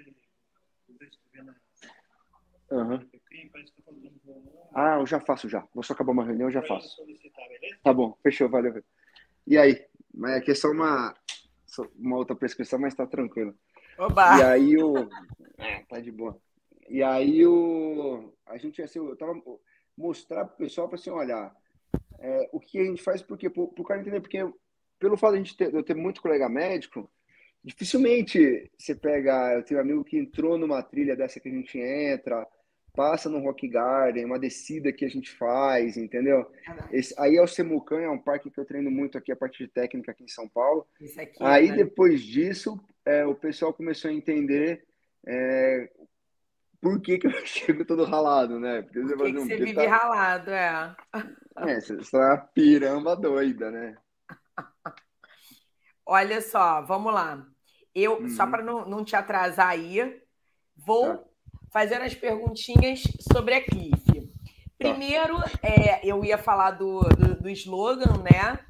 Uhum. 2.71 3.09
Ah, 4.75 4.97
eu 4.99 5.07
já 5.07 5.21
faço 5.21 5.49
já. 5.49 5.67
Vou 5.73 5.85
só 5.85 5.93
acabar 5.93 6.13
uma 6.13 6.25
reunião, 6.25 6.49
eu 6.49 6.53
já 6.53 6.63
faço. 6.63 6.97
Tá 7.83 7.93
bom, 7.93 8.17
fechou, 8.23 8.49
valeu. 8.49 8.83
E 9.47 9.57
aí? 9.57 9.87
Mas 10.13 10.37
aqui 10.37 10.51
é 10.51 10.55
só 10.55 10.71
uma, 10.71 11.15
uma 11.97 12.17
outra 12.17 12.35
prescrição, 12.35 12.79
mas 12.79 12.95
tá 12.95 13.07
tranquilo. 13.07 13.55
Oba! 13.99 14.39
E 14.39 14.43
aí 14.43 14.77
o. 14.83 14.95
É, 15.59 15.83
tá 15.85 15.99
de 15.99 16.13
boa. 16.13 16.39
E 16.87 17.03
aí 17.03 17.47
o. 17.47 18.31
A 18.45 18.59
gente 18.59 18.83
assim, 18.83 18.99
eu 18.99 19.17
tava 19.17 19.33
mostrar 19.97 20.45
pro 20.45 20.57
pessoal 20.57 20.89
para 20.89 20.97
assim, 20.97 21.11
olha, 21.11 21.51
é, 22.19 22.49
o 22.53 22.61
que 22.61 22.79
a 22.79 22.85
gente 22.85 23.03
faz 23.03 23.23
porque 23.23 23.49
pro, 23.49 23.69
pro 23.69 23.85
cara 23.85 24.01
entender, 24.01 24.21
porque 24.21 24.39
pelo 24.99 25.17
fato 25.17 25.33
de 25.33 25.39
a 25.39 25.43
gente 25.43 25.57
ter, 25.57 25.73
eu 25.73 25.83
ter 25.83 25.95
muito 25.95 26.23
colega 26.23 26.49
médico, 26.49 27.11
dificilmente 27.63 28.71
você 28.79 28.95
pega. 28.95 29.55
Eu 29.55 29.63
tenho 29.63 29.81
um 29.81 29.83
amigo 29.83 30.05
que 30.05 30.19
entrou 30.19 30.57
numa 30.57 30.83
trilha 30.83 31.17
dessa 31.17 31.41
que 31.41 31.49
a 31.49 31.53
gente 31.53 31.79
entra, 31.79 32.47
passa 32.95 33.29
no 33.29 33.41
Rock 33.41 33.69
Garden, 33.69 34.25
uma 34.25 34.39
descida 34.39 34.93
que 34.93 35.05
a 35.05 35.09
gente 35.09 35.31
faz, 35.31 35.97
entendeu? 35.97 36.51
Esse, 36.91 37.15
aí 37.19 37.37
é 37.37 37.43
o 37.43 37.47
Semucan, 37.47 38.01
é 38.01 38.09
um 38.09 38.19
parque 38.19 38.51
que 38.51 38.59
eu 38.59 38.65
treino 38.65 38.91
muito 38.91 39.19
aqui, 39.19 39.31
a 39.31 39.37
parte 39.37 39.65
de 39.65 39.71
técnica 39.71 40.13
aqui 40.13 40.25
em 40.25 40.29
São 40.29 40.49
Paulo. 40.49 40.87
Aqui, 41.19 41.37
aí 41.41 41.69
né? 41.69 41.77
depois 41.77 42.23
disso, 42.23 42.81
é, 43.05 43.27
o 43.27 43.35
pessoal 43.35 43.75
começou 43.75 44.11
a 44.11 44.15
entender 44.15 44.85
é, 45.27 45.91
por 46.87 47.01
que, 47.01 47.19
que 47.19 47.27
eu 47.27 47.33
chego 47.45 47.85
todo 47.85 48.05
ralado, 48.05 48.61
né? 48.61 48.83
Porque 48.83 49.01
você, 49.01 49.17
que 49.17 49.33
que 49.33 49.41
você 49.41 49.57
vive 49.57 49.75
tá... 49.75 49.89
ralado, 49.89 50.51
é. 50.53 50.97
É, 51.57 51.81
você 51.81 51.97
está 51.97 52.19
uma 52.19 52.37
piramba 52.37 53.17
doida, 53.17 53.73
né? 53.73 53.97
Olha 56.07 56.41
só, 56.41 56.81
vamos 56.83 57.13
lá. 57.13 57.45
Eu, 57.93 58.21
uhum. 58.21 58.29
só 58.29 58.47
para 58.47 58.63
não, 58.63 58.89
não 58.89 59.05
te 59.05 59.17
atrasar 59.17 59.71
aí, 59.71 60.23
vou 60.77 61.17
tá 61.17 61.25
fazendo 61.73 62.03
as 62.03 62.15
perguntinhas 62.15 63.03
sobre 63.33 63.55
a 63.55 63.65
Cliff. 63.65 64.05
Tá. 64.05 64.29
Primeiro, 64.79 65.37
é, 65.63 66.07
eu 66.07 66.25
ia 66.25 66.39
falar 66.39 66.73
do, 66.73 67.01
do, 67.01 67.43
do 67.43 67.49
slogan, 67.51 68.23
né? 68.23 68.61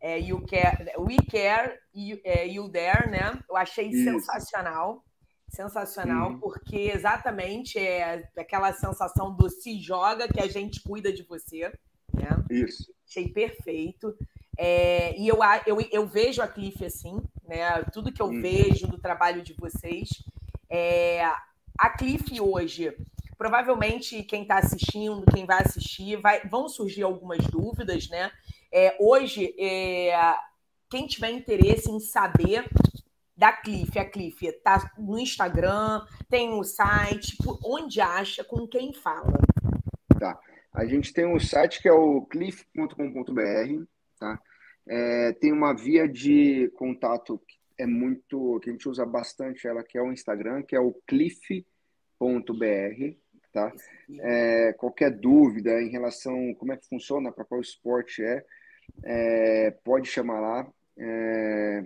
É, 0.00 0.18
you 0.18 0.40
care, 0.46 0.92
we 0.98 1.16
care, 1.30 1.78
you, 1.92 2.18
é, 2.24 2.46
you 2.46 2.70
there, 2.70 3.10
né? 3.10 3.38
Eu 3.50 3.56
achei 3.56 3.88
Isso. 3.88 4.04
sensacional. 4.04 5.04
Sensacional, 5.48 6.38
porque 6.38 6.90
exatamente 6.94 7.78
é 7.78 8.28
aquela 8.36 8.72
sensação 8.72 9.34
do 9.34 9.48
se 9.48 9.80
joga 9.80 10.28
que 10.28 10.40
a 10.40 10.48
gente 10.48 10.82
cuida 10.82 11.12
de 11.12 11.22
você. 11.22 11.72
Né? 12.12 12.28
Isso. 12.50 12.92
Achei 13.08 13.28
perfeito. 13.28 14.14
É, 14.58 15.16
e 15.18 15.28
eu, 15.28 15.38
eu, 15.66 15.80
eu 15.92 16.06
vejo 16.06 16.42
a 16.42 16.48
Cliff 16.48 16.84
assim, 16.84 17.20
né? 17.46 17.82
Tudo 17.92 18.12
que 18.12 18.22
eu 18.22 18.26
uhum. 18.26 18.40
vejo 18.40 18.86
do 18.86 18.98
trabalho 18.98 19.42
de 19.42 19.52
vocês. 19.52 20.08
É, 20.68 21.24
a 21.78 21.90
Cliff 21.90 22.40
hoje, 22.40 22.96
provavelmente 23.36 24.22
quem 24.22 24.42
está 24.42 24.58
assistindo, 24.58 25.24
quem 25.32 25.44
vai 25.44 25.62
assistir, 25.62 26.16
vai, 26.16 26.46
vão 26.48 26.68
surgir 26.68 27.02
algumas 27.02 27.44
dúvidas, 27.46 28.08
né? 28.08 28.32
É, 28.72 28.96
hoje, 28.98 29.54
é, 29.58 30.36
quem 30.90 31.06
tiver 31.06 31.30
interesse 31.30 31.90
em 31.90 32.00
saber 32.00 32.64
da 33.36 33.52
Cliff, 33.52 33.98
a 33.98 34.04
Cliff 34.08 34.46
está 34.46 34.90
no 34.96 35.18
Instagram, 35.18 36.04
tem 36.28 36.50
o 36.54 36.64
site, 36.64 37.36
onde 37.64 38.00
acha, 38.00 38.42
com 38.42 38.66
quem 38.66 38.92
fala. 38.92 39.38
Tá. 40.18 40.40
A 40.72 40.86
gente 40.86 41.12
tem 41.12 41.26
um 41.26 41.38
site 41.38 41.80
que 41.82 41.88
é 41.88 41.92
o 41.92 42.22
cliff.com.br, 42.22 43.84
tá? 44.18 44.40
É, 44.88 45.32
tem 45.40 45.52
uma 45.52 45.74
via 45.74 46.08
de 46.08 46.70
contato 46.76 47.38
que 47.46 47.56
é 47.78 47.86
muito 47.86 48.58
que 48.60 48.70
a 48.70 48.72
gente 48.72 48.88
usa 48.88 49.04
bastante 49.04 49.66
ela, 49.66 49.82
que 49.82 49.98
é 49.98 50.02
o 50.02 50.12
Instagram, 50.12 50.62
que 50.62 50.76
é 50.76 50.80
o 50.80 50.94
cliff.br, 51.06 51.64
tá? 53.52 53.72
É, 54.20 54.72
qualquer 54.74 55.10
dúvida 55.10 55.82
em 55.82 55.90
relação 55.90 56.54
como 56.54 56.72
é 56.72 56.76
que 56.76 56.88
funciona, 56.88 57.32
para 57.32 57.44
qual 57.44 57.60
esporte 57.60 58.22
é, 58.22 58.44
é, 59.04 59.70
pode 59.82 60.08
chamar 60.08 60.40
lá. 60.40 60.72
É, 60.98 61.84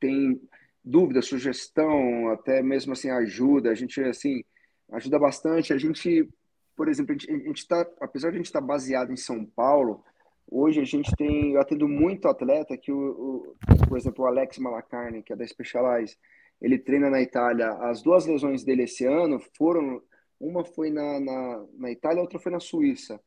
tem 0.00 0.40
dúvida, 0.84 1.22
sugestão, 1.22 2.28
até 2.28 2.62
mesmo 2.62 2.92
assim 2.92 3.10
ajuda. 3.10 3.70
A 3.70 3.74
gente 3.74 4.00
assim 4.02 4.44
ajuda 4.92 5.18
bastante. 5.18 5.72
A 5.72 5.78
gente, 5.78 6.28
por 6.76 6.88
exemplo, 6.88 7.14
a 7.14 7.18
gente 7.18 7.58
está, 7.58 7.86
apesar 8.00 8.30
de 8.30 8.34
a 8.34 8.38
gente 8.38 8.46
estar 8.46 8.60
tá 8.60 8.66
baseado 8.66 9.12
em 9.12 9.16
São 9.16 9.44
Paulo, 9.44 10.04
Hoje 10.46 10.80
a 10.80 10.84
gente 10.84 11.10
tem, 11.16 11.54
eu 11.54 11.60
atendo 11.60 11.88
muito 11.88 12.28
atleta 12.28 12.76
que, 12.76 12.92
o, 12.92 12.98
o, 12.98 13.56
por 13.88 13.96
exemplo, 13.96 14.24
o 14.24 14.26
Alex 14.26 14.58
Malacarne, 14.58 15.22
que 15.22 15.32
é 15.32 15.36
da 15.36 15.46
Specialized, 15.46 16.18
ele 16.60 16.78
treina 16.78 17.10
na 17.10 17.20
Itália. 17.20 17.70
As 17.70 18.02
duas 18.02 18.26
lesões 18.26 18.62
dele 18.62 18.84
esse 18.84 19.06
ano 19.06 19.40
foram, 19.56 20.02
uma 20.38 20.64
foi 20.64 20.90
na, 20.90 21.18
na, 21.18 21.66
na 21.78 21.90
Itália, 21.90 22.20
outra 22.20 22.38
foi 22.38 22.52
na 22.52 22.60
Suíça. 22.60 23.20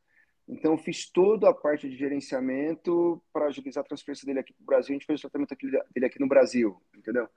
Então, 0.48 0.78
fiz 0.78 1.10
toda 1.12 1.50
a 1.50 1.54
parte 1.54 1.90
de 1.90 1.98
gerenciamento 1.98 3.22
para 3.34 3.48
agilizar 3.48 3.84
a 3.84 3.88
transferência 3.88 4.26
dele 4.26 4.40
aqui 4.40 4.54
para 4.54 4.64
o 4.64 4.66
Brasil. 4.66 4.94
A 4.94 4.98
gente 4.98 5.06
fez 5.06 5.20
o 5.20 5.30
tratamento 5.30 5.56
dele 5.94 6.06
aqui 6.06 6.20
no 6.20 6.28
Brasil, 6.28 6.78
entendeu? 6.96 7.28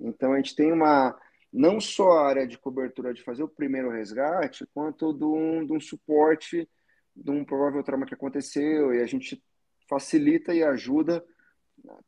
Então, 0.00 0.32
a 0.32 0.36
gente 0.36 0.54
tem 0.54 0.72
uma, 0.72 1.18
não 1.52 1.80
só 1.80 2.18
a 2.18 2.28
área 2.28 2.46
de 2.46 2.58
cobertura 2.58 3.12
de 3.12 3.22
fazer 3.22 3.42
o 3.42 3.48
primeiro 3.48 3.90
resgate, 3.90 4.66
quanto 4.72 5.12
de 5.12 5.24
um, 5.24 5.64
de 5.64 5.72
um 5.72 5.80
suporte 5.80 6.68
de 7.14 7.30
um 7.30 7.44
provável 7.44 7.82
trauma 7.82 8.06
que 8.06 8.14
aconteceu 8.14 8.94
e 8.94 9.02
a 9.02 9.06
gente 9.06 9.42
facilita 9.88 10.54
e 10.54 10.62
ajuda 10.62 11.24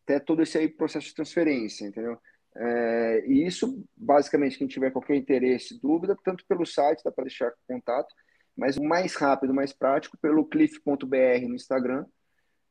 até 0.03 0.21
todo 0.21 0.43
esse 0.43 0.59
aí 0.59 0.69
processo 0.69 1.07
de 1.07 1.15
transferência, 1.15 1.87
entendeu? 1.87 2.19
É, 2.57 3.25
e 3.27 3.47
isso, 3.47 3.85
basicamente, 3.97 4.59
quem 4.59 4.67
tiver 4.67 4.91
qualquer 4.91 5.17
interesse, 5.17 5.81
dúvida, 5.81 6.17
tanto 6.25 6.45
pelo 6.47 6.67
site, 6.67 7.03
dá 7.05 7.11
para 7.11 7.25
deixar 7.25 7.53
contato, 7.67 8.13
mas 8.57 8.77
o 8.77 8.85
mais 8.85 9.15
rápido, 9.15 9.55
mais 9.55 9.73
prático, 9.73 10.19
pelo 10.19 10.45
cliff.br 10.47 11.49
no 11.49 11.55
Instagram. 11.55 12.05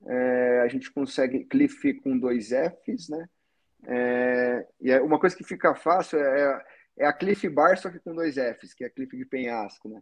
É, 0.08 0.62
a 0.62 0.68
gente 0.68 0.92
consegue 0.92 1.46
cliff 1.46 1.94
com 2.02 2.18
dois 2.18 2.50
Fs, 2.50 3.10
né? 3.10 3.28
É, 3.86 4.68
e 4.82 4.92
é 4.92 5.02
uma 5.02 5.20
coisa 5.20 5.36
que 5.36 5.44
fica 5.44 5.74
fácil 5.74 6.20
é, 6.20 6.66
é 6.98 7.06
a 7.06 7.14
Cliff 7.14 7.48
Bar, 7.50 7.78
só 7.78 7.90
que 7.90 8.00
com 8.00 8.14
dois 8.14 8.36
Fs, 8.36 8.74
que 8.74 8.84
é 8.84 8.88
a 8.88 8.90
Cliff 8.90 9.16
de 9.16 9.26
Penhasco, 9.26 9.90
né? 9.90 10.02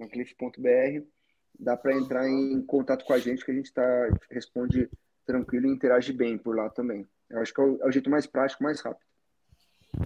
É 0.00 0.06
cliff.br 0.06 1.06
dá 1.58 1.76
para 1.76 1.94
entrar 1.94 2.28
em 2.28 2.60
contato 2.62 3.04
com 3.04 3.12
a 3.12 3.18
gente, 3.18 3.44
que 3.44 3.50
a 3.50 3.54
gente 3.54 3.72
tá, 3.72 3.82
responde 4.30 4.88
tranquilo 5.24 5.66
e 5.66 5.70
interage 5.70 6.12
bem 6.12 6.36
por 6.36 6.56
lá 6.56 6.68
também. 6.68 7.06
Eu 7.30 7.40
acho 7.40 7.54
que 7.54 7.60
é 7.60 7.64
o, 7.64 7.78
é 7.82 7.86
o 7.86 7.92
jeito 7.92 8.10
mais 8.10 8.26
prático, 8.26 8.62
mais 8.62 8.80
rápido. 8.80 9.04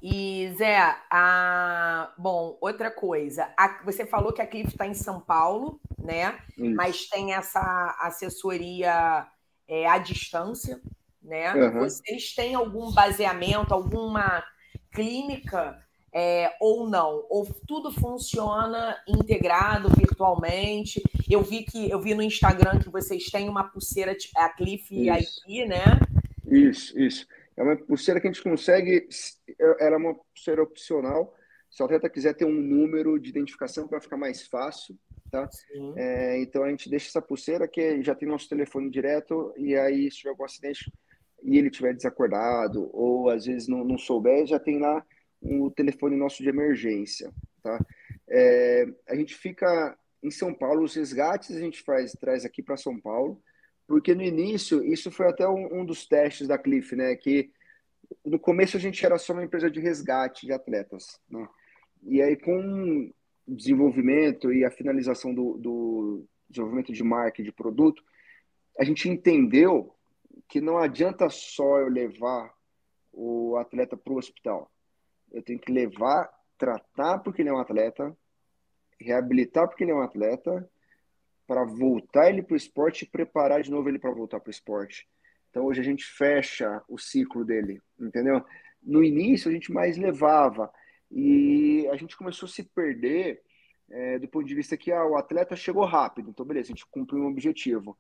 E 0.02 0.52
Zé, 0.59 0.79
a... 1.11 2.12
bom, 2.18 2.59
outra 2.61 2.90
coisa, 2.90 3.53
a... 3.57 3.82
você 3.84 4.05
falou 4.05 4.32
que 4.32 4.43
a 4.43 4.47
Cliff 4.47 4.68
está 4.68 4.86
em 4.86 4.95
São 4.95 5.20
Paulo, 5.20 5.80
né? 5.99 6.38
Isso. 6.59 6.74
Mas 6.74 7.09
tem 7.09 7.34
essa 7.34 7.97
assessoria 8.01 9.26
é, 9.68 9.88
à 9.88 9.99
distância, 9.99 10.80
né? 11.27 11.53
Uhum. 11.55 11.81
Vocês 11.81 12.33
têm 12.35 12.55
algum 12.55 12.93
baseamento, 12.93 13.74
alguma 13.74 14.43
clínica 14.93 15.79
é, 16.14 16.55
ou 16.61 16.89
não? 16.89 17.27
Ou 17.29 17.47
tudo 17.66 17.91
funciona 17.93 18.97
integrado 19.07 19.91
virtualmente? 19.91 21.03
Eu 21.29 21.43
vi 21.43 21.64
que 21.64 21.91
eu 21.91 22.01
vi 22.01 22.14
no 22.14 22.22
Instagram 22.22 22.79
que 22.79 22.89
vocês 22.89 23.24
têm 23.27 23.49
uma 23.49 23.64
pulseira 23.64 24.16
a 24.37 24.49
Cliff 24.49 24.95
IP, 24.95 25.66
né? 25.66 25.85
Isso, 26.47 26.99
isso. 26.99 27.27
É 27.57 27.62
uma 27.62 27.77
pulseira 27.77 28.20
que 28.20 28.29
a 28.29 28.33
gente 28.33 28.43
consegue. 28.43 29.09
Era 29.81 29.97
uma 29.97 30.14
pulseira 30.14 30.62
opcional. 30.62 31.35
Se 31.70 31.83
o 31.83 31.87
atleta 31.87 32.09
quiser 32.09 32.35
ter 32.35 32.45
um 32.45 32.53
número 32.53 33.18
de 33.18 33.29
identificação 33.29 33.89
para 33.89 34.01
ficar 34.01 34.16
mais 34.16 34.47
fácil, 34.47 34.97
tá? 35.31 35.49
É, 35.97 36.41
então 36.41 36.62
a 36.62 36.70
gente 36.70 36.89
deixa 36.89 37.09
essa 37.09 37.20
pulseira 37.20 37.66
que 37.68 38.03
já 38.03 38.14
tem 38.14 38.29
nosso 38.29 38.49
telefone 38.49 38.89
direto 38.89 39.53
e 39.59 39.74
aí 39.77 40.11
se 40.11 40.18
tiver 40.18 40.31
algum 40.31 40.45
acidente 40.45 40.91
e 41.47 41.57
ele 41.57 41.70
tiver 41.70 41.94
desacordado 41.94 42.90
ou 42.92 43.30
às 43.30 43.47
vezes 43.47 43.68
não, 43.68 43.84
não 43.84 43.97
souber, 43.97 44.44
já 44.47 44.59
tem 44.59 44.80
lá 44.80 45.07
o 45.40 45.70
telefone 45.70 46.16
nosso 46.16 46.42
de 46.42 46.49
emergência, 46.49 47.32
tá? 47.62 47.78
É, 48.28 48.86
a 49.09 49.14
gente 49.14 49.34
fica 49.36 49.97
em 50.20 50.30
São 50.30 50.53
Paulo, 50.53 50.82
os 50.82 50.97
resgates 50.97 51.55
a 51.55 51.61
gente 51.61 51.82
faz, 51.82 52.12
traz 52.12 52.44
aqui 52.44 52.62
para 52.62 52.76
São 52.76 52.99
Paulo, 52.99 53.40
porque 53.86 54.12
no 54.12 54.22
início, 54.22 54.84
isso 54.84 55.09
foi 55.12 55.28
até 55.28 55.49
um, 55.49 55.80
um, 55.80 55.84
dos 55.84 56.05
testes 56.05 56.49
da 56.49 56.59
Cliff, 56.59 56.97
né? 56.97 57.14
Que 57.14 57.53
no 58.24 58.40
começo 58.40 58.76
a 58.76 58.80
gente 58.80 59.07
era 59.07 59.16
só 59.16 59.32
uma 59.32 59.44
empresa 59.44 59.70
de 59.70 59.78
resgate 59.78 60.47
de 60.47 60.53
atletas, 60.53 61.20
né? 61.30 61.49
E 62.03 62.20
aí 62.20 62.34
com 62.34 63.09
o 63.47 63.55
desenvolvimento 63.55 64.53
e 64.53 64.64
a 64.64 64.70
finalização 64.70 65.32
do, 65.32 65.57
do 65.59 66.24
desenvolvimento 66.51 66.92
de 66.92 67.05
marca 67.05 67.40
de 67.40 67.53
produto, 67.53 68.03
a 68.76 68.82
gente 68.82 69.09
entendeu 69.09 69.95
que 70.49 70.61
não 70.61 70.78
adianta 70.78 71.28
só 71.28 71.78
eu 71.78 71.88
levar 71.88 72.55
o 73.12 73.57
atleta 73.57 73.97
para 73.97 74.12
o 74.12 74.18
hospital. 74.18 74.70
Eu 75.32 75.42
tenho 75.42 75.59
que 75.59 75.72
levar, 75.72 76.30
tratar 76.57 77.18
porque 77.18 77.42
ele 77.42 77.49
é 77.49 77.53
um 77.53 77.59
atleta, 77.59 78.16
reabilitar 79.01 79.66
porque 79.66 79.84
ele 79.84 79.90
é 79.90 79.94
um 79.94 80.03
atleta, 80.03 80.68
para 81.47 81.64
voltar 81.64 82.28
ele 82.28 82.42
para 82.42 82.55
o 82.55 82.57
esporte 82.57 83.05
e 83.05 83.09
preparar 83.09 83.62
de 83.62 83.70
novo 83.70 83.88
ele 83.88 83.99
para 83.99 84.11
voltar 84.11 84.40
para 84.40 84.49
o 84.49 84.51
esporte. 84.51 85.09
Então 85.51 85.64
hoje 85.64 85.80
a 85.80 85.84
gente 85.84 86.05
fecha 86.05 86.82
o 86.88 86.99
ciclo 86.99 87.44
dele, 87.44 87.80
entendeu? 87.99 88.44
No 88.82 89.03
início 89.03 89.49
a 89.49 89.53
gente 89.53 89.72
mais 89.72 89.97
levava 89.97 90.72
e 91.11 91.88
a 91.90 91.97
gente 91.97 92.16
começou 92.16 92.47
a 92.47 92.51
se 92.51 92.64
perder 92.64 93.40
é, 93.88 94.18
do 94.18 94.28
ponto 94.28 94.47
de 94.47 94.55
vista 94.55 94.76
que 94.76 94.90
ah, 94.90 95.05
o 95.05 95.16
atleta 95.16 95.55
chegou 95.55 95.84
rápido, 95.84 96.30
então 96.30 96.44
beleza, 96.44 96.66
a 96.66 96.74
gente 96.74 96.86
cumpriu 96.86 97.22
um 97.22 97.28
objetivo. 97.28 97.97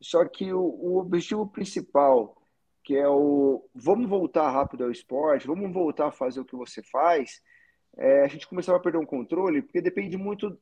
Só 0.00 0.24
que 0.24 0.52
o, 0.52 0.60
o 0.60 0.98
objetivo 0.98 1.46
principal, 1.46 2.36
que 2.82 2.96
é 2.96 3.08
o 3.08 3.64
vamos 3.74 4.08
voltar 4.08 4.50
rápido 4.50 4.84
ao 4.84 4.90
esporte, 4.90 5.46
vamos 5.46 5.72
voltar 5.72 6.08
a 6.08 6.12
fazer 6.12 6.40
o 6.40 6.44
que 6.44 6.56
você 6.56 6.82
faz, 6.82 7.42
é, 7.96 8.24
a 8.24 8.28
gente 8.28 8.48
começava 8.48 8.78
a 8.78 8.80
perder 8.80 8.98
um 8.98 9.06
controle, 9.06 9.62
porque 9.62 9.80
depende 9.80 10.16
muito, 10.16 10.58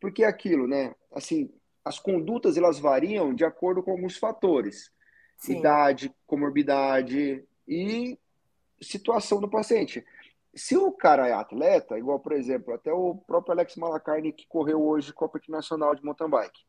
porque 0.00 0.24
é 0.24 0.26
aquilo, 0.26 0.66
né? 0.66 0.94
Assim, 1.12 1.50
as 1.84 1.98
condutas 1.98 2.56
elas 2.56 2.78
variam 2.78 3.34
de 3.34 3.44
acordo 3.44 3.82
com 3.82 3.92
alguns 3.92 4.18
fatores, 4.18 4.90
Sim. 5.38 5.58
idade, 5.58 6.12
comorbidade 6.26 7.44
e 7.66 8.18
situação 8.80 9.40
do 9.40 9.48
paciente. 9.48 10.04
Se 10.54 10.76
o 10.76 10.90
cara 10.90 11.28
é 11.28 11.32
atleta, 11.32 11.98
igual 11.98 12.18
por 12.18 12.32
exemplo, 12.32 12.74
até 12.74 12.92
o 12.92 13.14
próprio 13.14 13.52
Alex 13.52 13.76
Malacarne 13.76 14.32
que 14.32 14.46
correu 14.46 14.82
hoje 14.82 15.12
Copa 15.12 15.38
Internacional 15.38 15.94
de 15.94 16.04
Mountain 16.04 16.30
Bike, 16.30 16.66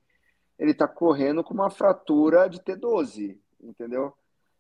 ele 0.58 0.72
está 0.72 0.88
correndo 0.88 1.44
com 1.44 1.54
uma 1.54 1.70
fratura 1.70 2.50
de 2.50 2.60
T12, 2.60 3.38
entendeu? 3.62 4.14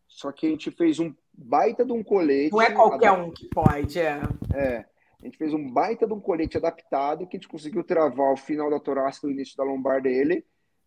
Só 0.07 0.31
que 0.31 0.47
a 0.47 0.49
gente 0.49 0.71
fez 0.71 0.99
um 0.99 1.13
baita 1.33 1.85
de 1.85 1.91
um 1.91 2.03
colete. 2.03 2.51
Não 2.51 2.61
é 2.61 2.71
qualquer 2.71 3.11
um 3.11 3.31
que 3.31 3.47
pode, 3.49 3.99
é. 3.99 4.21
É. 4.53 4.85
A 5.21 5.25
gente 5.25 5.37
fez 5.37 5.53
um 5.53 5.69
baita 5.69 6.07
de 6.07 6.13
um 6.13 6.19
colete 6.19 6.57
adaptado 6.57 7.27
que 7.27 7.35
a 7.35 7.39
gente 7.39 7.49
conseguiu 7.49 7.83
travar 7.83 8.31
o 8.31 8.37
final 8.37 8.69
da 8.69 8.79
torácica 8.79 9.27
e 9.27 9.31
o 9.31 9.33
início 9.33 9.57
da 9.57 9.63
lombar 9.63 10.01
dele. 10.01 10.45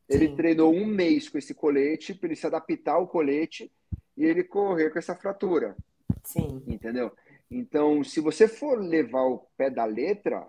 Ele 0.08 0.28
Sim. 0.28 0.36
treinou 0.36 0.72
um 0.72 0.86
mês 0.86 1.28
com 1.28 1.38
esse 1.38 1.54
colete 1.54 2.14
para 2.14 2.28
ele 2.28 2.36
se 2.36 2.46
adaptar 2.46 2.94
ao 2.94 3.06
colete 3.06 3.70
e 4.16 4.24
ele 4.24 4.42
correr 4.42 4.90
com 4.90 4.98
essa 4.98 5.14
fratura. 5.14 5.76
Sim. 6.24 6.62
Entendeu? 6.66 7.12
Então, 7.50 8.02
se 8.04 8.20
você 8.20 8.46
for 8.46 8.78
levar 8.78 9.22
o 9.22 9.46
pé 9.56 9.70
da 9.70 9.84
letra, 9.84 10.46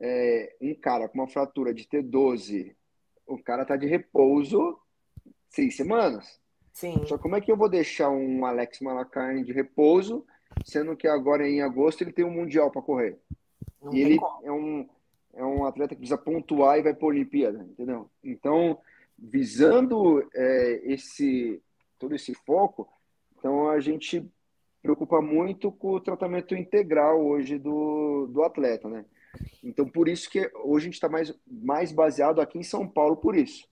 é, 0.00 0.54
um 0.60 0.74
cara 0.74 1.08
com 1.08 1.18
uma 1.18 1.28
fratura 1.28 1.72
de 1.72 1.84
T12, 1.84 2.74
o 3.26 3.38
cara 3.38 3.64
tá 3.64 3.76
de 3.76 3.86
repouso 3.86 4.78
seis 5.48 5.76
semanas. 5.76 6.40
Sim. 6.72 7.04
Só 7.06 7.16
como 7.16 7.36
é 7.36 7.40
que 7.40 7.50
eu 7.50 7.56
vou 7.56 7.68
deixar 7.68 8.10
um 8.10 8.44
Alex 8.44 8.80
Malacarne 8.80 9.44
de 9.44 9.52
repouso 9.52 10.26
sendo 10.64 10.96
que 10.96 11.06
agora 11.06 11.48
em 11.48 11.62
agosto 11.62 12.02
ele 12.02 12.12
tem 12.12 12.24
um 12.24 12.30
mundial 12.30 12.70
para 12.70 12.82
correr. 12.82 13.18
Não 13.82 13.94
e 13.94 14.00
ele 14.00 14.18
é 14.42 14.52
um, 14.52 14.88
é 15.34 15.44
um 15.44 15.64
atleta 15.64 15.94
que 15.94 16.00
precisa 16.00 16.18
pontuar 16.18 16.78
e 16.78 16.82
vai 16.82 16.94
para 16.94 17.04
a 17.04 17.08
Olimpíada, 17.08 17.66
entendeu? 17.70 18.10
Então, 18.22 18.78
visando 19.18 20.26
é, 20.34 20.80
esse 20.84 21.62
todo 21.98 22.14
esse 22.14 22.34
foco, 22.34 22.88
então 23.38 23.70
a 23.70 23.80
gente 23.80 24.28
preocupa 24.82 25.20
muito 25.22 25.72
com 25.72 25.92
o 25.92 26.00
tratamento 26.00 26.54
integral 26.54 27.24
hoje 27.24 27.58
do, 27.58 28.26
do 28.26 28.42
atleta, 28.42 28.88
né? 28.88 29.04
Então, 29.62 29.88
por 29.88 30.08
isso 30.08 30.30
que 30.30 30.50
hoje 30.64 30.84
a 30.84 30.86
gente 30.86 30.94
está 30.94 31.08
mais, 31.08 31.34
mais 31.46 31.92
baseado 31.92 32.40
aqui 32.40 32.58
em 32.58 32.62
São 32.62 32.86
Paulo 32.86 33.16
por 33.16 33.36
isso. 33.36 33.66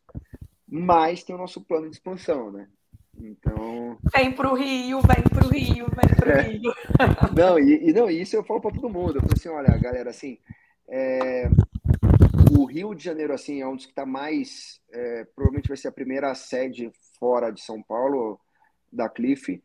Mas 0.67 1.23
tem 1.23 1.35
o 1.35 1.39
nosso 1.39 1.61
plano 1.61 1.89
de 1.89 1.97
expansão, 1.97 2.51
né? 2.51 2.69
Então. 3.17 3.99
Vem 4.15 4.33
para 4.33 4.51
o 4.51 4.55
Rio, 4.55 5.01
vem 5.01 5.23
para 5.23 5.47
o 5.47 5.49
Rio, 5.49 5.87
vem 5.87 6.17
para 6.17 6.29
o 6.29 6.33
é. 6.33 6.43
Rio. 6.43 6.75
Não, 7.37 7.59
e, 7.59 7.91
e, 7.91 7.93
não, 7.93 8.11
isso 8.11 8.35
eu 8.37 8.45
falo 8.45 8.61
para 8.61 8.75
todo 8.75 8.91
mundo. 8.91 9.17
Eu 9.17 9.21
falo 9.21 9.35
assim, 9.37 9.49
olha, 9.49 9.79
galera, 9.79 10.11
assim, 10.11 10.39
é, 10.89 11.49
o 12.57 12.65
Rio 12.65 12.95
de 12.95 13.05
Janeiro, 13.05 13.33
assim, 13.33 13.61
é 13.61 13.67
um 13.67 13.77
dos 13.77 13.87
que 13.87 13.93
está 13.93 14.05
mais. 14.05 14.81
É, 14.93 15.25
provavelmente 15.35 15.69
vai 15.69 15.77
ser 15.77 15.89
a 15.89 15.93
primeira 15.93 16.35
sede 16.35 16.91
fora 17.19 17.51
de 17.51 17.61
São 17.61 17.83
Paulo, 17.83 18.41
da 18.93 19.09
Cliff. 19.09 19.63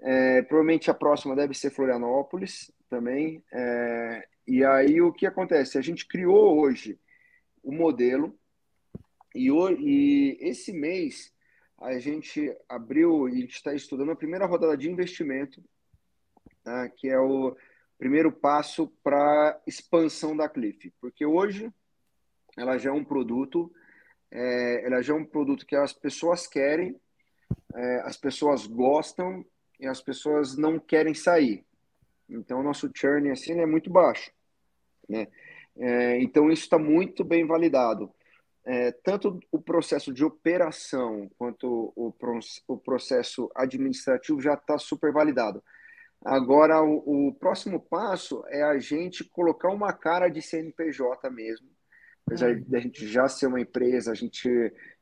É, 0.00 0.42
provavelmente 0.42 0.90
a 0.90 0.94
próxima 0.94 1.34
deve 1.34 1.54
ser 1.54 1.70
Florianópolis 1.70 2.70
também. 2.88 3.42
É, 3.52 4.26
e 4.46 4.64
aí 4.64 5.00
o 5.00 5.12
que 5.12 5.26
acontece? 5.26 5.76
A 5.76 5.82
gente 5.82 6.06
criou 6.06 6.60
hoje 6.60 6.98
o 7.62 7.72
modelo 7.72 8.38
e, 9.34 9.50
e 9.50 10.38
esse 10.40 10.72
mês 10.72 11.34
a 11.78 11.98
gente 11.98 12.56
abriu 12.68 13.28
e 13.28 13.44
está 13.44 13.74
estudando 13.74 14.12
a 14.12 14.16
primeira 14.16 14.46
rodada 14.46 14.76
de 14.76 14.90
investimento, 14.90 15.62
tá? 16.64 16.88
que 16.88 17.08
é 17.08 17.18
o 17.18 17.56
primeiro 17.98 18.32
passo 18.32 18.88
para 19.02 19.60
expansão 19.66 20.36
da 20.36 20.48
Cliff, 20.48 20.92
porque 21.00 21.24
hoje 21.24 21.72
ela 22.56 22.78
já 22.78 22.90
é 22.90 22.92
um 22.92 23.04
produto, 23.04 23.72
é, 24.30 24.86
ela 24.86 25.02
já 25.02 25.12
é 25.12 25.16
um 25.16 25.24
produto 25.24 25.66
que 25.66 25.76
as 25.76 25.92
pessoas 25.92 26.46
querem, 26.46 26.98
é, 27.74 28.00
as 28.02 28.16
pessoas 28.16 28.66
gostam 28.66 29.44
e 29.78 29.86
as 29.86 30.00
pessoas 30.00 30.56
não 30.56 30.78
querem 30.78 31.14
sair. 31.14 31.64
Então, 32.28 32.60
o 32.60 32.62
nosso 32.62 32.90
churn 32.94 33.30
assim 33.30 33.60
é 33.60 33.66
muito 33.66 33.90
baixo, 33.90 34.32
né? 35.08 35.28
É, 35.78 36.20
então, 36.20 36.50
isso 36.50 36.62
está 36.62 36.78
muito 36.78 37.22
bem 37.22 37.46
validado 37.46 38.10
é, 38.66 38.90
tanto 38.90 39.38
o 39.52 39.60
processo 39.60 40.12
de 40.12 40.24
operação 40.24 41.30
quanto 41.38 41.92
o, 41.94 42.12
o 42.66 42.76
processo 42.76 43.48
administrativo 43.54 44.40
já 44.40 44.54
está 44.54 44.76
super 44.76 45.12
validado. 45.12 45.62
Agora, 46.24 46.82
o, 46.82 47.28
o, 47.28 47.34
próximo 47.34 47.78
passo 47.78 48.42
é 48.48 48.64
a 48.64 48.76
gente 48.78 49.22
colocar 49.22 49.68
uma 49.68 49.92
cara 49.92 50.28
de 50.28 50.42
CNPJ 50.42 51.30
mesmo. 51.30 51.68
Apesar 52.26 52.50
uhum. 52.50 52.60
de 52.60 52.76
a 52.76 52.80
gente 52.80 53.06
já 53.06 53.28
ser 53.28 53.46
uma 53.46 53.60
empresa, 53.60 54.10
a 54.10 54.14
gente 54.14 54.50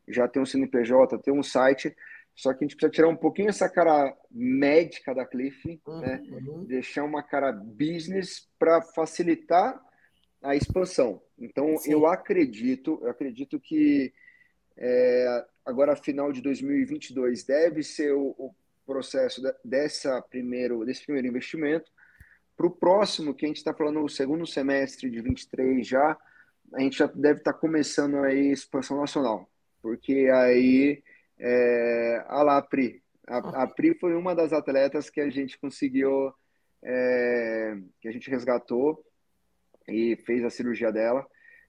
já 0.07 0.29
tem 0.29 0.43
um 0.43 0.47
CNPJ, 0.47 1.17
tem 1.21 1.33
um 1.33 1.43
site, 1.43 1.97
só 2.37 2.53
que 2.53 2.63
a 2.63 2.67
gente 2.67 2.77
precisa 2.77 2.93
tirar 2.93 3.09
um 3.09 3.17
pouquinho 3.17 3.49
essa 3.49 3.71
cara 3.71 4.15
médica 4.31 5.15
da 5.15 5.25
Cliff, 5.25 5.81
uhum. 5.87 6.01
né? 6.01 6.23
deixar 6.67 7.05
uma 7.05 7.23
cara 7.23 7.51
business 7.51 8.47
para 8.59 8.83
facilitar 8.83 9.81
a 10.45 10.55
expansão. 10.55 11.21
Então, 11.39 11.77
Sim. 11.79 11.93
eu 11.93 12.07
acredito, 12.07 13.01
eu 13.03 13.11
acredito 13.11 13.59
que 13.59 14.13
é, 14.77 15.47
agora, 15.65 15.97
final 15.97 16.31
de 16.31 16.43
2022, 16.43 17.45
deve 17.45 17.83
ser 17.83 18.13
o, 18.13 18.35
o 18.39 18.55
processo 18.87 19.43
dessa 19.65 20.21
primeiro, 20.23 20.85
desse 20.85 21.05
primeiro 21.05 21.29
investimento. 21.29 21.91
Para 22.57 22.67
o 22.67 22.71
próximo, 22.71 23.35
que 23.35 23.47
a 23.47 23.49
gente 23.49 23.57
está 23.57 23.73
falando 23.73 24.05
o 24.05 24.09
segundo 24.09 24.47
semestre 24.47 25.11
de 25.11 25.21
23 25.21 25.87
já, 25.87 26.17
a 26.75 26.81
gente 26.81 26.99
já 26.99 27.07
deve 27.07 27.39
estar 27.39 27.53
tá 27.53 27.59
começando 27.59 28.19
aí 28.19 28.53
expansão 28.53 29.01
nacional, 29.01 29.49
porque 29.81 30.29
aí 30.33 31.03
é, 31.39 32.25
a 32.29 32.43
Lapri, 32.43 33.03
a, 33.27 33.63
a 33.63 33.67
Pri 33.67 33.99
foi 33.99 34.15
uma 34.15 34.35
das 34.35 34.53
atletas 34.53 35.09
que 35.09 35.21
a 35.21 35.31
gente 35.31 35.59
conseguiu, 35.59 36.33
é, 36.83 37.77
que 38.01 38.09
a 38.09 38.13
gente 38.13 38.31
resgatou 38.31 39.05
e 39.89 40.17
fez 40.25 40.45
a 40.45 40.51
cirurgia 40.51 40.93
dela. 40.93 41.27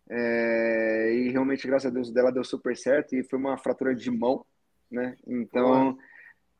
É, 0.09 1.13
e 1.13 1.31
realmente, 1.31 1.67
graças 1.67 1.89
a 1.89 1.93
Deus, 1.93 2.11
dela 2.11 2.31
deu 2.31 2.43
super 2.43 2.75
certo 2.77 3.15
e 3.15 3.23
foi 3.23 3.39
uma 3.39 3.57
fratura 3.57 3.95
de 3.95 4.11
mão, 4.11 4.45
né? 4.89 5.15
Então, 5.25 5.97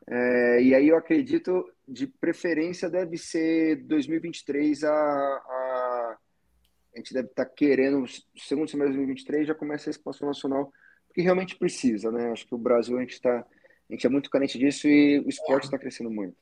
é, 0.08 0.62
e 0.62 0.76
aí 0.76 0.88
eu 0.88 0.98
acredito, 0.98 1.70
de 1.88 2.08
preferência, 2.08 2.90
deve 2.90 3.18
ser 3.18 3.76
2023 3.84 4.84
a, 4.84 4.92
a, 4.92 6.18
a 6.94 6.98
gente 6.98 7.14
deve 7.14 7.28
estar 7.28 7.46
tá 7.46 7.52
querendo, 7.52 8.06
segundo 8.36 8.70
semestre 8.70 8.94
de 8.94 8.98
2023 8.98 9.48
já 9.48 9.56
começa 9.56 9.90
a 9.90 9.92
expansão 9.92 10.28
nacional, 10.28 10.72
porque 11.08 11.22
realmente 11.22 11.56
precisa, 11.56 12.12
né? 12.12 12.32
Acho 12.32 12.48
que 12.48 12.56
o 12.56 12.60
Brasil 12.60 12.98
a 12.98 13.02
gente 13.02 13.14
está, 13.14 13.40
a 13.40 13.94
gente 13.94 14.06
é 14.06 14.10
muito 14.10 14.30
carente 14.30 14.58
disso 14.58 14.88
e 14.88 15.20
o 15.20 15.30
esporte 15.30 15.66
está 15.66 15.78
crescendo 15.78 16.10
muito. 16.10 16.36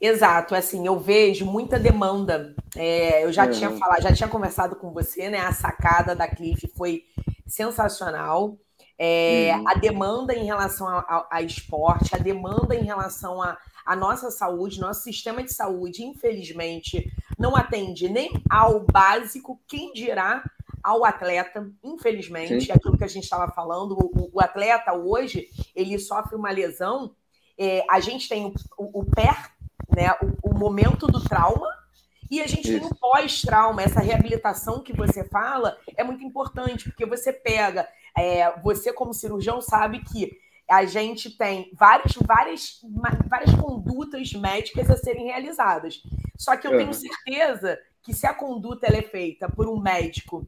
Exato, 0.00 0.54
assim, 0.54 0.86
eu 0.86 0.98
vejo 0.98 1.46
muita 1.46 1.78
demanda. 1.78 2.54
É, 2.76 3.24
eu 3.24 3.32
já 3.32 3.48
tinha 3.48 3.70
falado, 3.70 4.02
já 4.02 4.12
tinha 4.12 4.28
conversado 4.28 4.76
com 4.76 4.92
você, 4.92 5.30
né? 5.30 5.40
A 5.40 5.52
sacada 5.52 6.14
da 6.14 6.28
Cliff 6.28 6.70
foi 6.76 7.04
sensacional. 7.46 8.58
É, 8.98 9.52
uhum. 9.54 9.68
A 9.68 9.74
demanda 9.74 10.34
em 10.34 10.44
relação 10.44 10.88
a, 10.88 11.42
esporte, 11.42 12.14
a 12.14 12.18
demanda 12.18 12.74
em 12.74 12.84
relação 12.84 13.42
à 13.42 13.50
a, 13.84 13.92
a, 13.92 13.96
nossa 13.96 14.30
saúde, 14.30 14.80
nosso 14.80 15.02
sistema 15.02 15.42
de 15.42 15.52
saúde, 15.52 16.02
infelizmente, 16.02 17.10
não 17.38 17.54
atende 17.54 18.08
nem 18.08 18.30
ao 18.48 18.80
básico, 18.80 19.60
quem 19.68 19.92
dirá 19.92 20.42
ao 20.82 21.04
atleta, 21.04 21.68
infelizmente, 21.84 22.66
Sim. 22.66 22.72
aquilo 22.72 22.96
que 22.96 23.04
a 23.04 23.08
gente 23.08 23.24
estava 23.24 23.52
falando, 23.52 23.92
o, 23.92 24.30
o, 24.32 24.40
atleta 24.40 24.94
hoje, 24.94 25.48
ele 25.74 25.98
sofre 25.98 26.36
uma 26.36 26.50
lesão, 26.50 27.14
é, 27.58 27.84
a 27.90 28.00
gente 28.00 28.28
tem 28.28 28.46
o, 28.46 28.54
o, 28.78 29.00
o 29.00 29.04
né, 29.94 30.12
o, 30.22 30.50
o 30.50 30.54
momento 30.58 31.06
do 31.06 31.22
trauma, 31.22 31.68
e 32.30 32.40
a 32.40 32.46
gente 32.46 32.70
Isso. 32.70 32.80
tem 32.80 32.88
o 32.88 32.94
pós-trauma, 32.94 33.82
essa 33.82 34.00
reabilitação 34.00 34.82
que 34.82 34.92
você 34.92 35.24
fala 35.24 35.76
é 35.96 36.02
muito 36.02 36.24
importante, 36.24 36.84
porque 36.84 37.06
você 37.06 37.32
pega, 37.32 37.88
é, 38.16 38.58
você 38.60 38.92
como 38.92 39.14
cirurgião 39.14 39.60
sabe 39.60 40.00
que 40.00 40.36
a 40.68 40.84
gente 40.84 41.30
tem 41.30 41.70
várias, 41.74 42.14
várias, 42.14 42.80
várias 43.28 43.54
condutas 43.54 44.32
médicas 44.32 44.90
a 44.90 44.96
serem 44.96 45.26
realizadas. 45.26 46.02
Só 46.36 46.56
que 46.56 46.66
eu 46.66 46.76
tenho 46.76 46.92
certeza 46.92 47.78
que 48.02 48.12
se 48.12 48.26
a 48.26 48.34
conduta 48.34 48.86
é 48.86 49.02
feita 49.02 49.48
por 49.48 49.68
um 49.68 49.80
médico 49.80 50.46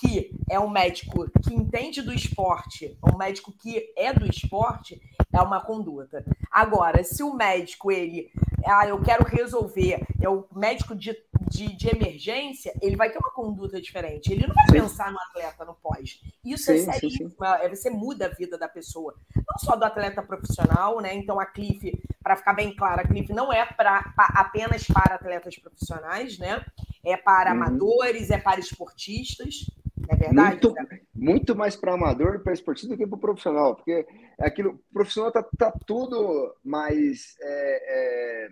que 0.00 0.32
é 0.50 0.58
um 0.58 0.68
médico 0.68 1.30
que 1.42 1.54
entende 1.54 2.02
do 2.02 2.12
esporte, 2.12 2.98
um 3.04 3.16
médico 3.16 3.52
que 3.52 3.92
é 3.96 4.12
do 4.12 4.26
esporte, 4.26 5.00
é 5.32 5.40
uma 5.40 5.60
conduta. 5.60 6.24
Agora, 6.50 7.04
se 7.04 7.22
o 7.22 7.34
médico, 7.34 7.92
ele, 7.92 8.32
ah, 8.66 8.86
eu 8.86 9.00
quero 9.02 9.24
resolver, 9.24 10.06
é 10.20 10.28
o 10.28 10.46
médico 10.54 10.94
de, 10.94 11.16
de, 11.48 11.74
de 11.76 11.88
emergência, 11.88 12.72
ele 12.80 12.96
vai 12.96 13.10
ter 13.10 13.18
uma 13.18 13.32
conduta 13.32 13.80
diferente. 13.80 14.32
Ele 14.32 14.46
não 14.46 14.54
vai 14.54 14.66
sim. 14.66 14.72
pensar 14.72 15.10
no 15.10 15.18
atleta 15.18 15.64
no 15.64 15.74
pós. 15.74 16.20
Isso 16.44 16.70
é 16.70 16.78
sim, 16.78 16.90
é 16.90 16.92
seríssimo, 16.92 17.32
é, 17.44 17.68
você 17.68 17.90
muda 17.90 18.26
a 18.26 18.28
vida 18.28 18.58
da 18.58 18.68
pessoa. 18.68 19.14
Não 19.34 19.58
só 19.58 19.76
do 19.76 19.84
atleta 19.84 20.22
profissional, 20.22 21.00
né? 21.00 21.14
Então, 21.14 21.38
a 21.40 21.46
Cliff, 21.46 21.92
para 22.22 22.36
ficar 22.36 22.54
bem 22.54 22.74
claro, 22.74 23.00
a 23.00 23.04
Cliff 23.04 23.32
não 23.32 23.52
é 23.52 23.64
pra, 23.66 24.02
pra, 24.14 24.26
apenas 24.36 24.86
para 24.86 25.14
atletas 25.14 25.56
profissionais, 25.58 26.38
né? 26.38 26.64
É 27.04 27.16
para 27.16 27.50
uhum. 27.50 27.56
amadores, 27.56 28.30
é 28.30 28.38
para 28.38 28.60
esportistas. 28.60 29.66
É 30.08 30.16
verdade? 30.16 30.66
Muito, 30.66 30.74
muito 31.20 31.54
mais 31.54 31.76
para 31.76 31.92
amador 31.92 32.36
e 32.36 32.38
para 32.38 32.54
esportista 32.54 32.88
do 32.88 32.96
que 32.96 33.06
para 33.06 33.16
o 33.16 33.20
profissional, 33.20 33.76
porque 33.76 34.06
é 34.38 34.46
aquilo, 34.46 34.70
o 34.70 34.92
profissional 34.94 35.30
tá, 35.30 35.42
tá 35.58 35.70
tudo 35.86 36.56
mais 36.64 37.36
é, 37.42 37.82
é, 37.84 38.48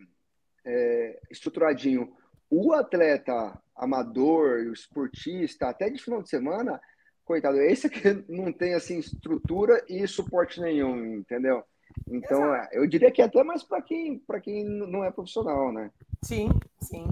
é, 0.66 1.21
estruturadinho. 1.31 2.12
O 2.51 2.75
atleta 2.75 3.59
amador, 3.75 4.66
o 4.66 4.73
esportista, 4.75 5.69
até 5.69 5.89
de 5.89 6.03
final 6.03 6.23
de 6.23 6.29
semana, 6.29 6.79
coitado, 7.25 7.59
esse 7.59 7.87
aqui 7.87 8.03
não 8.29 8.53
tem 8.53 8.75
assim 8.75 8.99
estrutura 8.99 9.83
e 9.89 10.07
suporte 10.07 10.61
nenhum, 10.61 11.16
entendeu? 11.16 11.64
Então, 12.07 12.55
Exato. 12.55 12.75
eu 12.75 12.87
diria 12.87 13.11
que 13.11 13.23
é 13.23 13.25
até 13.25 13.43
mais 13.43 13.62
para 13.62 13.81
quem, 13.81 14.23
quem 14.43 14.64
não 14.64 15.03
é 15.03 15.11
profissional, 15.11 15.73
né? 15.73 15.91
Sim, 16.23 16.51
sim. 16.83 17.07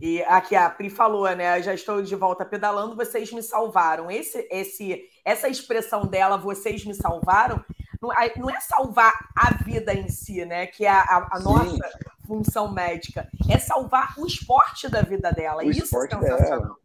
E 0.00 0.22
aqui 0.24 0.54
a 0.56 0.70
Pri 0.70 0.88
falou, 0.88 1.28
né? 1.34 1.60
Já 1.62 1.74
estou 1.74 2.02
de 2.02 2.14
volta 2.14 2.44
pedalando, 2.44 2.96
vocês 2.96 3.32
me 3.32 3.42
salvaram. 3.42 4.10
Esse, 4.10 4.46
esse, 4.50 5.08
essa 5.24 5.48
expressão 5.48 6.06
dela, 6.06 6.36
vocês 6.36 6.84
me 6.84 6.94
salvaram, 6.94 7.62
não 8.00 8.50
é 8.50 8.60
salvar 8.60 9.12
a 9.34 9.52
vida 9.62 9.92
em 9.94 10.08
si, 10.08 10.44
né? 10.44 10.66
Que 10.66 10.86
é 10.86 10.90
a, 10.90 11.28
a 11.32 11.40
nossa 11.40 11.88
função 12.26 12.72
médica. 12.72 13.28
É 13.48 13.58
salvar 13.58 14.14
o 14.18 14.26
esporte 14.26 14.88
da 14.88 15.02
vida 15.02 15.30
dela. 15.30 15.62
O 15.62 15.70
Isso 15.70 15.96
é 16.02 16.08
sensacional. 16.08 16.76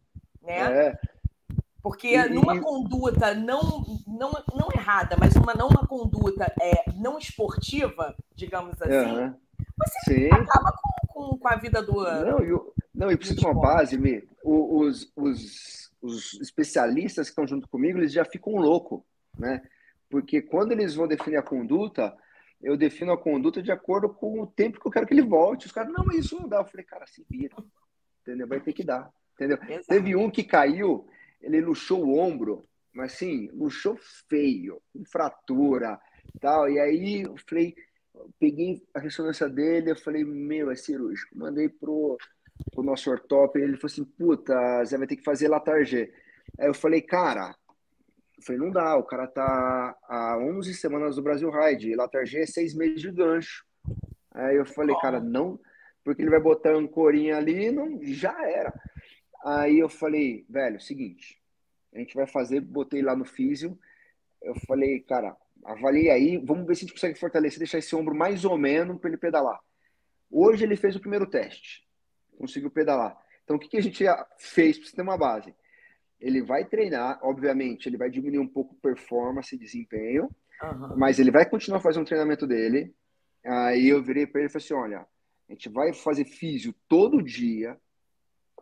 Né? 0.42 0.86
É. 0.86 0.98
Porque 1.82 2.14
e, 2.14 2.28
numa 2.28 2.60
conduta 2.60 3.34
não, 3.34 3.84
não, 4.06 4.30
não 4.54 4.68
errada, 4.72 5.16
mas 5.18 5.34
uma, 5.34 5.52
não 5.52 5.68
uma 5.68 5.86
conduta 5.86 6.52
é, 6.60 6.84
não 6.94 7.18
esportiva, 7.18 8.14
digamos 8.34 8.80
assim, 8.80 9.34
você 9.76 10.14
Sim. 10.14 10.30
acaba 10.30 10.72
com, 10.72 11.06
com, 11.08 11.38
com, 11.38 11.48
a 11.48 11.56
vida 11.56 11.82
do. 11.82 12.04
Não, 12.04 12.38
eu, 12.38 12.72
não, 12.94 13.10
e 13.10 13.16
precisa 13.16 13.40
de 13.40 13.46
uma 13.46 13.54
base, 13.54 13.96
Mi. 13.96 14.22
Os, 14.44 15.10
os, 15.16 15.90
os 16.00 16.40
especialistas 16.40 17.26
que 17.26 17.32
estão 17.32 17.46
junto 17.46 17.68
comigo, 17.68 17.98
eles 17.98 18.12
já 18.12 18.24
ficam 18.24 18.54
loucos, 18.56 19.00
né? 19.38 19.62
Porque 20.10 20.42
quando 20.42 20.72
eles 20.72 20.94
vão 20.94 21.08
definir 21.08 21.38
a 21.38 21.42
conduta, 21.42 22.14
eu 22.60 22.76
defino 22.76 23.12
a 23.12 23.18
conduta 23.18 23.62
de 23.62 23.72
acordo 23.72 24.08
com 24.10 24.40
o 24.40 24.46
tempo 24.46 24.78
que 24.78 24.86
eu 24.86 24.90
quero 24.90 25.06
que 25.06 25.14
ele 25.14 25.22
volte. 25.22 25.66
Os 25.66 25.72
caras, 25.72 25.92
não, 25.92 26.04
mas 26.04 26.18
isso 26.18 26.38
não 26.38 26.46
dá. 26.46 26.58
Eu 26.58 26.66
falei, 26.66 26.84
cara, 26.84 27.06
se 27.06 27.24
vira. 27.28 27.56
Entendeu? 28.20 28.46
Vai 28.46 28.60
ter 28.60 28.72
que 28.74 28.84
dar. 28.84 29.10
Entendeu? 29.34 29.58
Exato. 29.62 29.86
Teve 29.88 30.14
um 30.14 30.30
que 30.30 30.44
caiu, 30.44 31.08
ele 31.40 31.60
luxou 31.62 32.04
o 32.04 32.18
ombro, 32.18 32.68
mas 32.92 33.14
assim, 33.14 33.48
luxou 33.52 33.98
feio, 34.28 34.82
com 34.92 35.04
fratura 35.04 35.98
tal. 36.40 36.68
E 36.68 36.78
aí 36.78 37.22
eu 37.22 37.34
falei, 37.48 37.74
peguei 38.38 38.82
a 38.94 39.00
ressonância 39.00 39.48
dele, 39.48 39.90
eu 39.90 39.96
falei, 39.96 40.24
meu, 40.24 40.70
é 40.70 40.76
cirúrgico. 40.76 41.36
Mandei 41.36 41.68
pro 41.68 42.18
o 42.76 42.82
nosso 42.82 43.10
ortop, 43.10 43.58
ele 43.58 43.76
falou 43.76 43.92
assim, 43.92 44.04
puta, 44.04 44.84
Zé 44.84 44.96
vai 44.98 45.06
ter 45.06 45.16
que 45.16 45.24
fazer 45.24 45.48
Latargê. 45.48 46.12
Aí 46.58 46.66
eu 46.66 46.74
falei, 46.74 47.00
cara, 47.00 47.54
eu 48.36 48.42
falei, 48.42 48.60
não 48.60 48.70
dá, 48.70 48.96
o 48.96 49.04
cara 49.04 49.26
tá 49.26 49.96
há 50.08 50.38
11 50.38 50.74
semanas 50.74 51.16
do 51.16 51.22
Brasil 51.22 51.50
Ride, 51.50 51.94
Latargê 51.94 52.40
é 52.40 52.46
seis 52.46 52.74
meses 52.74 53.00
de 53.00 53.10
gancho. 53.10 53.64
Aí 54.32 54.56
eu 54.56 54.66
falei, 54.66 54.96
cara, 55.00 55.20
não, 55.20 55.60
porque 56.04 56.22
ele 56.22 56.30
vai 56.30 56.40
botar 56.40 56.70
ancorinha 56.70 57.36
ali, 57.36 57.70
não, 57.70 58.02
já 58.02 58.34
era. 58.48 58.72
Aí 59.44 59.78
eu 59.78 59.88
falei, 59.88 60.44
velho, 60.48 60.80
seguinte, 60.80 61.40
a 61.94 61.98
gente 61.98 62.14
vai 62.14 62.26
fazer, 62.26 62.60
botei 62.60 63.02
lá 63.02 63.14
no 63.14 63.24
físio, 63.24 63.78
eu 64.40 64.54
falei, 64.66 65.00
cara, 65.00 65.36
avalie 65.64 66.10
aí, 66.10 66.38
vamos 66.38 66.66
ver 66.66 66.74
se 66.74 66.80
a 66.80 66.86
gente 66.86 66.94
consegue 66.94 67.18
fortalecer, 67.18 67.58
deixar 67.58 67.78
esse 67.78 67.94
ombro 67.94 68.14
mais 68.14 68.44
ou 68.44 68.56
menos 68.56 68.98
para 68.98 69.10
ele 69.10 69.18
pedalar. 69.18 69.60
Hoje 70.30 70.64
ele 70.64 70.76
fez 70.76 70.96
o 70.96 71.00
primeiro 71.00 71.26
teste 71.26 71.86
conseguiu 72.38 72.70
pedalar. 72.70 73.16
Então, 73.44 73.56
o 73.56 73.58
que, 73.58 73.68
que 73.68 73.76
a 73.76 73.82
gente 73.82 74.04
fez 74.38 74.78
para 74.78 74.88
você 74.88 74.96
ter 74.96 75.02
uma 75.02 75.18
base? 75.18 75.54
Ele 76.20 76.42
vai 76.42 76.64
treinar, 76.64 77.18
obviamente, 77.22 77.88
ele 77.88 77.96
vai 77.96 78.08
diminuir 78.08 78.38
um 78.38 78.48
pouco 78.48 78.74
performance 78.76 79.54
e 79.54 79.58
desempenho, 79.58 80.30
uhum. 80.62 80.96
mas 80.96 81.18
ele 81.18 81.30
vai 81.30 81.48
continuar 81.48 81.80
fazendo 81.80 82.02
o 82.02 82.06
treinamento 82.06 82.46
dele. 82.46 82.94
Aí 83.44 83.88
eu 83.88 84.02
virei 84.02 84.26
para 84.26 84.40
ele 84.40 84.48
e 84.48 84.52
falei 84.52 84.64
assim: 84.64 84.74
olha, 84.74 85.06
a 85.48 85.52
gente 85.52 85.68
vai 85.68 85.92
fazer 85.92 86.24
físio 86.24 86.72
todo 86.88 87.22
dia, 87.22 87.76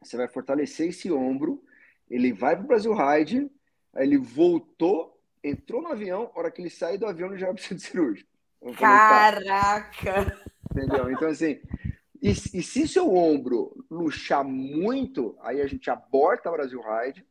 você 0.00 0.16
vai 0.16 0.26
fortalecer 0.26 0.88
esse 0.88 1.12
ombro, 1.12 1.62
ele 2.08 2.32
vai 2.32 2.56
para 2.56 2.64
o 2.64 2.68
Brasil 2.68 2.94
Ride, 2.94 3.50
aí 3.94 4.06
ele 4.06 4.16
voltou, 4.16 5.20
entrou 5.44 5.82
no 5.82 5.88
avião, 5.88 6.30
a 6.34 6.38
hora 6.38 6.50
que 6.50 6.62
ele 6.62 6.70
sai 6.70 6.96
do 6.96 7.06
avião, 7.06 7.28
ele 7.28 7.38
já 7.38 7.50
o 7.50 7.58
centro 7.58 7.78
cirúrgico. 7.84 8.30
Caraca! 8.78 10.38
Entendeu? 10.70 11.10
Então, 11.10 11.28
assim, 11.28 11.60
e, 12.22 12.30
e 12.30 12.62
se 12.62 12.86
seu 12.86 13.14
ombro 13.14 13.84
luxar 13.90 14.44
muito, 14.44 15.36
aí 15.40 15.60
a 15.60 15.66
gente 15.66 15.90
aborta 15.90 16.48
o 16.48 16.52
Brasil 16.52 16.80
Ride 16.80 17.24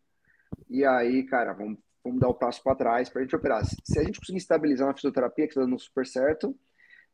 e 0.69 0.85
aí, 0.85 1.23
cara, 1.23 1.53
vamos, 1.53 1.77
vamos 2.03 2.19
dar 2.19 2.29
o 2.29 2.33
passo 2.33 2.61
para 2.63 2.75
trás 2.75 3.09
para 3.09 3.21
a 3.21 3.23
gente 3.23 3.35
operar. 3.35 3.63
Se 3.65 3.99
a 3.99 4.03
gente 4.03 4.19
conseguir 4.19 4.39
estabilizar 4.39 4.87
na 4.87 4.93
fisioterapia, 4.93 5.45
que 5.45 5.51
está 5.51 5.61
dando 5.61 5.79
super 5.79 6.05
certo, 6.05 6.55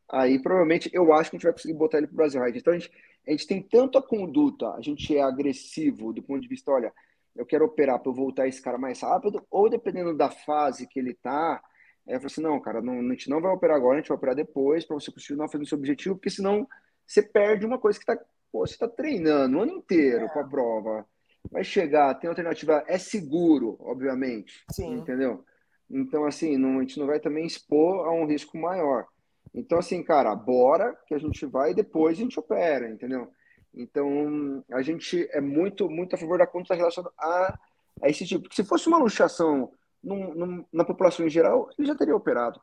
aí 0.09 0.41
provavelmente 0.41 0.89
eu 0.93 1.13
acho 1.13 1.29
que 1.29 1.35
a 1.35 1.37
gente 1.37 1.45
vai 1.45 1.53
conseguir 1.53 1.73
botar 1.73 1.97
ele 1.97 2.07
para 2.07 2.13
o 2.13 2.17
Brasil 2.17 2.43
Ride. 2.43 2.59
Então 2.59 2.73
a 2.73 2.77
gente, 2.77 2.91
a 3.27 3.31
gente 3.31 3.47
tem 3.47 3.61
tanto 3.61 3.97
a 3.97 4.03
conduta, 4.07 4.69
a 4.69 4.81
gente 4.81 5.15
é 5.15 5.21
agressivo 5.21 6.13
do 6.13 6.23
ponto 6.23 6.41
de 6.41 6.47
vista, 6.47 6.71
olha, 6.71 6.93
eu 7.35 7.45
quero 7.45 7.65
operar 7.65 7.99
para 7.99 8.09
eu 8.09 8.15
voltar 8.15 8.47
esse 8.47 8.61
cara 8.61 8.77
mais 8.77 9.01
rápido, 9.01 9.45
ou 9.51 9.69
dependendo 9.69 10.15
da 10.15 10.29
fase 10.29 10.87
que 10.87 10.99
ele 10.99 11.11
está, 11.11 11.61
é, 12.07 12.15
eu 12.15 12.19
falo 12.19 12.27
assim, 12.27 12.41
não, 12.41 12.59
cara, 12.61 12.81
não, 12.81 12.99
a 12.99 13.11
gente 13.11 13.29
não 13.29 13.41
vai 13.41 13.51
operar 13.51 13.75
agora, 13.75 13.95
a 13.95 13.99
gente 13.99 14.07
vai 14.07 14.17
operar 14.17 14.35
depois, 14.35 14.85
para 14.85 14.95
você 14.95 15.11
continuar 15.11 15.49
fazendo 15.49 15.67
seu 15.67 15.77
objetivo, 15.77 16.15
porque 16.15 16.29
senão 16.29 16.67
você 17.05 17.21
perde 17.21 17.65
uma 17.65 17.77
coisa 17.77 17.99
que 17.99 18.05
tá, 18.05 18.17
pô, 18.51 18.65
você 18.65 18.73
está 18.73 18.87
treinando 18.87 19.57
o 19.57 19.61
ano 19.61 19.73
inteiro 19.73 20.25
é. 20.25 20.27
para 20.29 20.41
a 20.41 20.47
prova. 20.47 21.05
Vai 21.51 21.63
chegar, 21.63 22.15
tem 22.15 22.29
alternativa, 22.29 22.83
é 22.87 22.97
seguro, 22.97 23.77
obviamente. 23.79 24.63
Sim. 24.71 24.95
Entendeu? 24.95 25.43
Então, 25.89 26.25
assim, 26.25 26.57
não, 26.57 26.79
a 26.79 26.81
gente 26.81 26.99
não 26.99 27.05
vai 27.05 27.19
também 27.19 27.45
expor 27.45 28.07
a 28.07 28.11
um 28.11 28.25
risco 28.25 28.57
maior. 28.57 29.05
Então, 29.53 29.77
assim, 29.77 30.03
cara, 30.03 30.35
bora 30.35 30.97
que 31.07 31.13
a 31.13 31.17
gente 31.17 31.45
vai 31.45 31.71
e 31.71 31.75
depois 31.75 32.17
a 32.17 32.21
gente 32.21 32.39
opera, 32.39 32.89
entendeu? 32.89 33.31
Então, 33.73 34.63
a 34.71 34.81
gente 34.81 35.27
é 35.31 35.39
muito, 35.39 35.89
muito 35.89 36.15
a 36.15 36.17
favor 36.17 36.37
da 36.37 36.47
conta 36.47 36.73
relacionada 36.73 37.13
a, 37.17 37.59
a 38.01 38.09
esse 38.09 38.25
tipo. 38.25 38.43
Porque 38.43 38.55
se 38.55 38.67
fosse 38.67 38.87
uma 38.87 38.97
luxação 38.97 39.71
num, 40.03 40.33
num, 40.33 40.65
na 40.71 40.83
população 40.83 41.25
em 41.25 41.29
geral, 41.29 41.69
ele 41.77 41.87
já 41.87 41.95
teria 41.95 42.15
operado. 42.15 42.59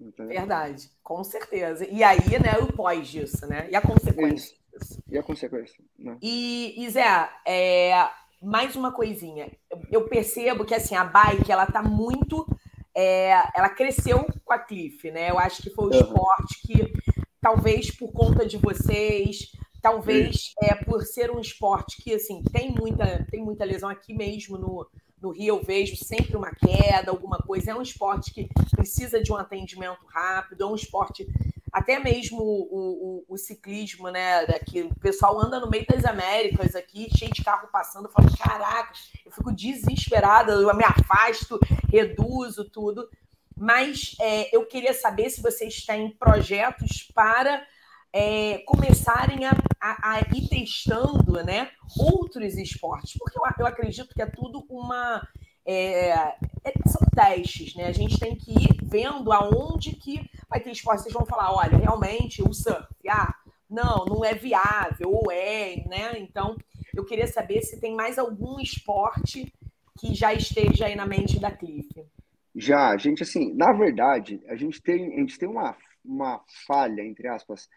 Entendeu? 0.00 0.38
Verdade, 0.38 0.90
com 1.02 1.24
certeza. 1.24 1.86
E 1.90 2.04
aí, 2.04 2.38
né, 2.40 2.56
o 2.62 2.72
pós 2.72 3.08
disso, 3.08 3.46
né? 3.46 3.68
E 3.70 3.74
a 3.74 3.80
consequência 3.80 4.56
disso. 4.78 5.02
E 5.08 5.18
a 5.18 5.22
consequência. 5.22 5.82
Né? 5.98 6.16
E, 6.22 6.74
e 6.84 6.90
Zé, 6.90 7.28
é, 7.46 8.08
mais 8.40 8.76
uma 8.76 8.92
coisinha. 8.92 9.50
Eu 9.90 10.08
percebo 10.08 10.64
que 10.64 10.74
assim, 10.74 10.94
a 10.94 11.04
bike 11.04 11.50
ela 11.50 11.66
tá 11.66 11.82
muito. 11.82 12.46
É, 12.94 13.32
ela 13.54 13.68
cresceu 13.68 14.24
com 14.44 14.52
a 14.52 14.58
Cliff, 14.58 15.10
né? 15.10 15.30
Eu 15.30 15.38
acho 15.38 15.62
que 15.62 15.70
foi 15.70 15.86
o 15.86 15.92
uhum. 15.92 16.00
esporte 16.00 16.60
que, 16.62 16.92
talvez 17.40 17.96
por 17.96 18.12
conta 18.12 18.46
de 18.46 18.56
vocês, 18.56 19.52
talvez 19.80 20.52
é, 20.62 20.74
por 20.74 21.02
ser 21.02 21.30
um 21.30 21.40
esporte 21.40 22.02
que 22.02 22.14
assim, 22.14 22.42
tem 22.52 22.72
muita, 22.72 23.24
tem 23.30 23.42
muita 23.42 23.64
lesão 23.64 23.88
aqui 23.88 24.14
mesmo 24.14 24.58
no, 24.58 24.88
no 25.20 25.30
Rio 25.30 25.56
eu 25.56 25.62
vejo 25.62 25.96
sempre 25.96 26.36
uma 26.36 26.50
queda, 26.54 27.10
alguma 27.10 27.38
coisa. 27.38 27.70
É 27.70 27.74
um 27.74 27.82
esporte 27.82 28.32
que 28.32 28.48
precisa 28.70 29.22
de 29.22 29.32
um 29.32 29.36
atendimento 29.36 30.04
rápido, 30.06 30.62
é 30.62 30.66
um 30.66 30.74
esporte. 30.74 31.26
até 31.72 31.98
mesmo 31.98 32.40
o, 32.40 33.24
o, 33.28 33.34
o, 33.34 33.36
ciclismo, 33.36 34.08
né? 34.08 34.46
Daqui, 34.46 34.82
o 34.82 34.94
pessoal 35.00 35.40
anda 35.40 35.60
no 35.60 35.68
meio 35.68 35.86
das 35.86 36.04
Américas 36.04 36.74
aqui, 36.74 37.08
cheio 37.16 37.32
de 37.32 37.42
carro 37.42 37.68
passando, 37.72 38.06
eu 38.06 38.12
falo, 38.12 38.28
caraca, 38.38 38.92
eu 39.24 39.32
fico 39.32 39.52
desesperada, 39.52 40.52
eu 40.52 40.74
me 40.76 40.84
afasto, 40.84 41.58
reduzo 41.90 42.68
tudo. 42.70 43.08
Mas 43.56 44.14
é, 44.20 44.54
eu 44.54 44.64
queria 44.66 44.94
saber 44.94 45.30
se 45.30 45.42
vocês 45.42 45.84
têm 45.84 46.10
projetos 46.10 47.10
para 47.12 47.66
é, 48.12 48.58
começarem 48.58 49.44
a, 49.44 49.52
a, 49.80 50.12
a, 50.12 50.20
ir 50.34 50.48
testando 50.48 51.44
né, 51.44 51.70
outros 51.98 52.56
esportes, 52.56 53.16
porque 53.18 53.38
eu, 53.38 53.42
eu 53.58 53.66
acredito 53.66 54.14
que 54.14 54.22
é 54.22 54.26
tudo 54.26 54.64
uma. 54.68 55.26
É, 55.66 56.10
é, 56.64 56.72
são 56.86 57.06
testes, 57.14 57.74
né? 57.74 57.86
A 57.86 57.92
gente 57.92 58.18
tem 58.18 58.34
que 58.34 58.52
ir 58.52 58.78
vendo 58.82 59.30
aonde 59.30 59.94
que 59.94 60.26
vai 60.48 60.60
ter 60.60 60.70
esporte. 60.70 61.02
Vocês 61.02 61.12
vão 61.12 61.26
falar, 61.26 61.54
olha, 61.54 61.76
realmente 61.76 62.42
o 62.42 62.54
surf, 62.54 62.88
ah, 63.06 63.34
não, 63.68 64.06
não 64.06 64.24
é 64.24 64.32
viável, 64.32 65.12
ou 65.12 65.30
é, 65.30 65.84
né? 65.86 66.18
Então, 66.18 66.56
eu 66.94 67.04
queria 67.04 67.26
saber 67.26 67.60
se 67.60 67.78
tem 67.78 67.94
mais 67.94 68.18
algum 68.18 68.58
esporte 68.58 69.52
que 69.98 70.14
já 70.14 70.32
esteja 70.32 70.86
aí 70.86 70.96
na 70.96 71.04
mente 71.04 71.38
da 71.38 71.50
Cliff. 71.50 72.02
Já, 72.56 72.88
a 72.88 72.96
gente, 72.96 73.22
assim, 73.22 73.52
na 73.52 73.72
verdade, 73.72 74.40
a 74.48 74.56
gente 74.56 74.80
tem, 74.80 75.14
a 75.14 75.20
gente 75.20 75.38
tem 75.38 75.48
uma, 75.48 75.76
uma 76.04 76.42
falha, 76.66 77.02
entre 77.02 77.28
aspas, 77.28 77.68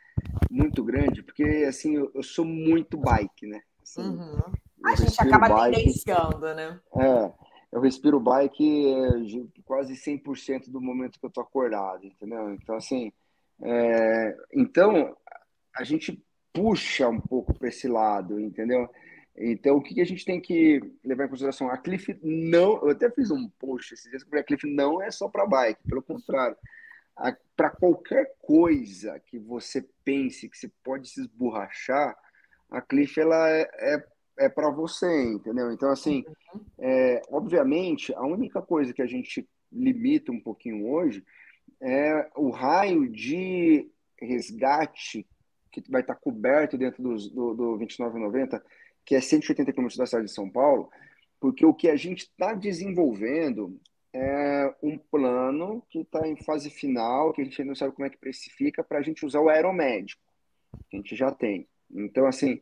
muito 0.50 0.84
grande, 0.84 1.24
porque, 1.24 1.44
assim, 1.68 1.96
eu, 1.96 2.12
eu 2.14 2.24
sou 2.24 2.46
muito 2.46 2.98
bike, 2.98 3.48
né? 3.48 3.62
Assim, 3.82 4.02
uhum. 4.02 4.40
A 4.86 4.96
gente 4.96 5.22
acaba 5.22 5.50
bike, 5.50 5.78
tendenciando, 5.78 6.54
né? 6.54 6.80
É, 6.98 7.32
eu 7.72 7.82
respiro 7.82 8.20
bike 8.20 8.94
é, 8.94 9.62
quase 9.64 9.94
100% 9.94 10.70
do 10.70 10.82
momento 10.82 11.20
que 11.20 11.26
eu 11.26 11.30
tô 11.30 11.42
acordado, 11.42 12.06
entendeu? 12.06 12.54
Então, 12.54 12.76
assim, 12.76 13.12
é, 13.62 14.36
então, 14.54 15.16
a 15.76 15.84
gente 15.84 16.24
puxa 16.54 17.08
um 17.08 17.20
pouco 17.20 17.54
para 17.54 17.70
esse 17.70 17.88
lado, 17.88 18.40
entendeu? 18.40 18.90
Então, 19.38 19.78
o 19.78 19.82
que, 19.82 19.94
que 19.94 20.02
a 20.02 20.06
gente 20.06 20.26
tem 20.26 20.42
que 20.42 20.82
levar 21.04 21.26
em 21.26 21.30
consideração? 21.30 21.70
A 21.70 21.78
Cliff 21.78 22.18
não. 22.22 22.82
Eu 22.82 22.90
até 22.90 23.10
fiz 23.10 23.32
um 23.32 23.50
post 23.60 23.94
esses 23.94 24.10
dias, 24.10 24.24
porque 24.24 24.40
a 24.40 24.44
Cliff 24.44 24.68
não 24.70 25.02
é 25.02 25.10
só 25.10 25.30
para 25.30 25.46
bike, 25.46 25.80
pelo 25.88 26.02
contrário. 26.02 26.58
Para 27.56 27.70
qualquer 27.70 28.36
coisa 28.40 29.20
que 29.20 29.38
você 29.38 29.88
pense 30.04 30.50
que 30.50 30.58
você 30.58 30.72
pode 30.84 31.10
se 31.10 31.22
esborrachar, 31.22 32.18
a 32.70 32.82
Cliff 32.82 33.20
ela 33.20 33.50
é, 33.50 33.70
é 33.80 34.04
é 34.38 34.50
para 34.50 34.70
você, 34.70 35.24
entendeu? 35.24 35.72
Então, 35.72 35.92
assim, 35.92 36.24
uhum. 36.54 36.62
é, 36.80 37.22
obviamente, 37.30 38.14
a 38.16 38.26
única 38.26 38.62
coisa 38.62 38.94
que 38.94 39.02
a 39.02 39.08
gente 39.08 39.48
limita 39.72 40.32
um 40.32 40.40
pouquinho 40.40 40.90
hoje 40.90 41.24
é 41.80 42.30
o 42.36 42.50
raio 42.50 43.10
de 43.10 43.90
resgate 44.20 45.28
que 45.72 45.84
vai 45.90 46.02
estar 46.02 46.16
coberto 46.16 46.78
dentro 46.78 47.02
dos, 47.02 47.30
do, 47.30 47.54
do 47.54 47.78
2990, 47.78 48.62
que 49.06 49.16
é 49.16 49.22
180 49.22 49.72
km 49.72 49.88
da 49.98 50.06
cidade 50.06 50.26
de 50.26 50.34
São 50.34 50.50
Paulo, 50.50 50.90
porque 51.40 51.66
o 51.66 51.74
que 51.74 51.90
a 51.90 51.96
gente 51.96 52.22
está 52.22 52.54
desenvolvendo 52.54 53.80
é 54.14 54.76
um 54.84 54.98
plano 54.98 55.84
que 55.90 56.00
está 56.00 56.28
em 56.28 56.36
fase 56.36 56.70
final, 56.70 57.32
que 57.34 57.42
a 57.42 57.46
gente 57.46 57.64
não 57.64 57.76
sabe 57.76 57.94
como 57.94 58.06
é 58.06 58.10
que 58.10 58.18
precifica, 58.18 58.84
para 58.84 59.00
a 59.00 59.02
gente 59.02 59.26
usar 59.26 59.40
o 59.40 59.50
aeromédico, 59.50 60.22
que 60.90 60.98
a 60.98 61.00
gente 61.00 61.16
já 61.16 61.32
tem. 61.32 61.68
Então, 61.90 62.26
assim, 62.26 62.62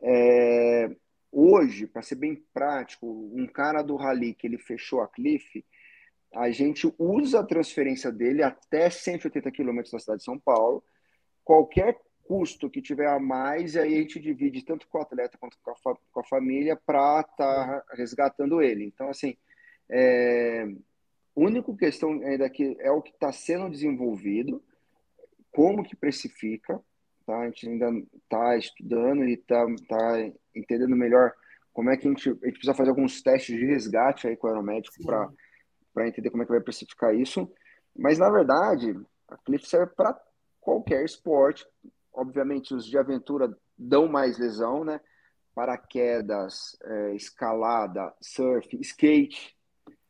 é, 0.00 0.90
hoje, 1.32 1.86
para 1.86 2.02
ser 2.02 2.16
bem 2.16 2.36
prático, 2.52 3.06
um 3.06 3.46
cara 3.46 3.82
do 3.82 3.96
Rally 3.96 4.34
que 4.34 4.46
ele 4.46 4.58
fechou 4.58 5.00
a 5.00 5.08
Cliff, 5.08 5.64
a 6.34 6.50
gente 6.50 6.92
usa 6.98 7.40
a 7.40 7.46
transferência 7.46 8.12
dele 8.12 8.42
até 8.42 8.90
180 8.90 9.50
quilômetros 9.50 9.92
da 9.92 9.98
cidade 9.98 10.18
de 10.18 10.24
São 10.24 10.38
Paulo. 10.38 10.84
Qualquer 11.42 11.98
custo 12.24 12.68
que 12.68 12.82
tiver 12.82 13.08
a 13.08 13.18
mais, 13.18 13.76
aí 13.76 13.94
a 13.94 14.00
gente 14.00 14.20
divide 14.20 14.64
tanto 14.64 14.86
com 14.88 14.98
o 14.98 15.00
atleta 15.00 15.38
quanto 15.38 15.56
com 15.62 15.70
a, 15.70 15.76
fa 15.76 15.94
com 16.12 16.20
a 16.20 16.24
família 16.24 16.76
para 16.76 17.20
estar 17.20 17.82
tá 17.82 17.84
resgatando 17.94 18.60
ele. 18.60 18.84
Então, 18.84 19.08
assim, 19.08 19.36
é, 19.90 20.66
única 21.34 21.74
questão 21.76 22.10
ainda 22.22 22.48
que 22.48 22.76
é 22.80 22.90
o 22.90 23.02
que 23.02 23.10
está 23.10 23.32
sendo 23.32 23.70
desenvolvido, 23.70 24.62
como 25.52 25.84
que 25.84 25.96
precifica, 25.96 26.80
tá? 27.26 27.38
A 27.40 27.44
gente 27.46 27.68
ainda 27.68 27.90
está 28.14 28.56
estudando 28.56 29.24
e 29.24 29.34
está 29.34 29.66
tá 29.88 30.32
entendendo 30.54 30.96
melhor 30.96 31.32
como 31.72 31.90
é 31.90 31.96
que 31.96 32.06
a 32.06 32.10
gente, 32.10 32.30
a 32.30 32.32
gente 32.32 32.52
precisa 32.52 32.74
fazer 32.74 32.90
alguns 32.90 33.20
testes 33.20 33.54
de 33.54 33.66
resgate 33.66 34.26
aí 34.26 34.36
com 34.36 34.46
o 34.46 34.50
aeromédico 34.50 34.94
para 35.04 36.08
entender 36.08 36.30
como 36.30 36.42
é 36.42 36.46
que 36.46 36.52
vai 36.52 36.60
precificar 36.60 37.14
isso. 37.14 37.50
Mas, 37.94 38.18
na 38.18 38.30
verdade, 38.30 38.98
a 39.28 39.36
Cliff 39.38 39.66
serve 39.66 39.92
para 39.94 40.18
qualquer 40.60 41.04
esporte. 41.04 41.66
Obviamente, 42.12 42.74
os 42.74 42.86
de 42.86 42.96
aventura 42.96 43.54
dão 43.76 44.08
mais 44.08 44.38
lesão, 44.38 44.84
né? 44.84 45.00
Paraquedas, 45.54 46.76
é, 46.82 47.14
escalada, 47.14 48.12
surf, 48.20 48.76
skate. 48.80 49.55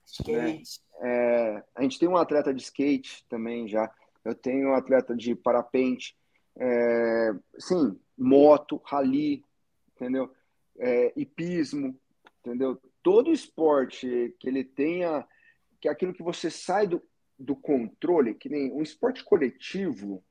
Skate. 0.06 0.80
Né? 1.00 1.08
É, 1.08 1.64
a 1.74 1.82
gente 1.82 1.98
tem 1.98 2.08
um 2.08 2.16
atleta 2.16 2.54
de 2.54 2.62
skate 2.62 3.26
também 3.28 3.68
já. 3.68 3.92
Eu 4.24 4.34
tenho 4.34 4.70
um 4.70 4.74
atleta 4.74 5.14
de 5.14 5.34
parapente 5.34 6.16
é, 6.58 7.32
sim, 7.58 7.98
moto, 8.16 8.80
rally, 8.84 9.44
entendeu? 9.94 10.30
É, 10.78 11.12
hipismo, 11.16 11.98
entendeu? 12.40 12.80
Todo 13.02 13.32
esporte 13.32 14.34
que 14.38 14.48
ele 14.48 14.64
tenha, 14.64 15.26
que 15.80 15.88
é 15.88 15.90
aquilo 15.90 16.14
que 16.14 16.22
você 16.22 16.50
sai 16.50 16.86
do, 16.86 17.02
do 17.38 17.54
controle, 17.54 18.34
que 18.34 18.48
nem 18.48 18.72
um 18.72 18.82
esporte 18.82 19.22
coletivo, 19.22 20.24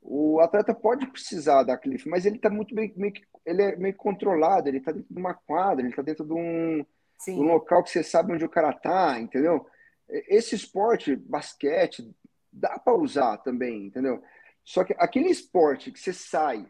o 0.00 0.38
atleta 0.40 0.74
pode 0.74 1.06
precisar 1.06 1.62
da 1.62 1.78
cliff, 1.78 2.08
mas 2.08 2.26
ele 2.26 2.36
está 2.36 2.50
muito 2.50 2.74
bem, 2.74 2.92
meio 2.96 3.12
que, 3.12 3.22
ele 3.44 3.62
é 3.62 3.76
meio 3.76 3.96
controlado, 3.96 4.68
ele 4.68 4.78
está 4.78 4.92
dentro 4.92 5.12
de 5.12 5.18
uma 5.18 5.34
quadra, 5.34 5.80
ele 5.80 5.90
está 5.90 6.02
dentro 6.02 6.24
de 6.24 6.32
um, 6.32 6.84
de 7.32 7.40
um, 7.40 7.44
local 7.44 7.82
que 7.82 7.90
você 7.90 8.02
sabe 8.02 8.32
onde 8.32 8.44
o 8.44 8.48
cara 8.48 8.72
tá, 8.72 9.18
entendeu? 9.20 9.66
Esse 10.08 10.54
esporte, 10.54 11.16
basquete, 11.16 12.14
dá 12.52 12.78
para 12.78 12.94
usar 12.94 13.38
também, 13.38 13.86
entendeu? 13.86 14.22
Só 14.64 14.84
que 14.84 14.94
aquele 14.98 15.28
esporte 15.28 15.90
que 15.90 15.98
você 15.98 16.12
sai, 16.12 16.66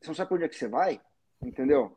você 0.00 0.08
não 0.08 0.14
sabe 0.14 0.28
para 0.28 0.36
onde 0.36 0.44
é 0.44 0.48
que 0.48 0.56
você 0.56 0.68
vai, 0.68 1.00
entendeu? 1.42 1.96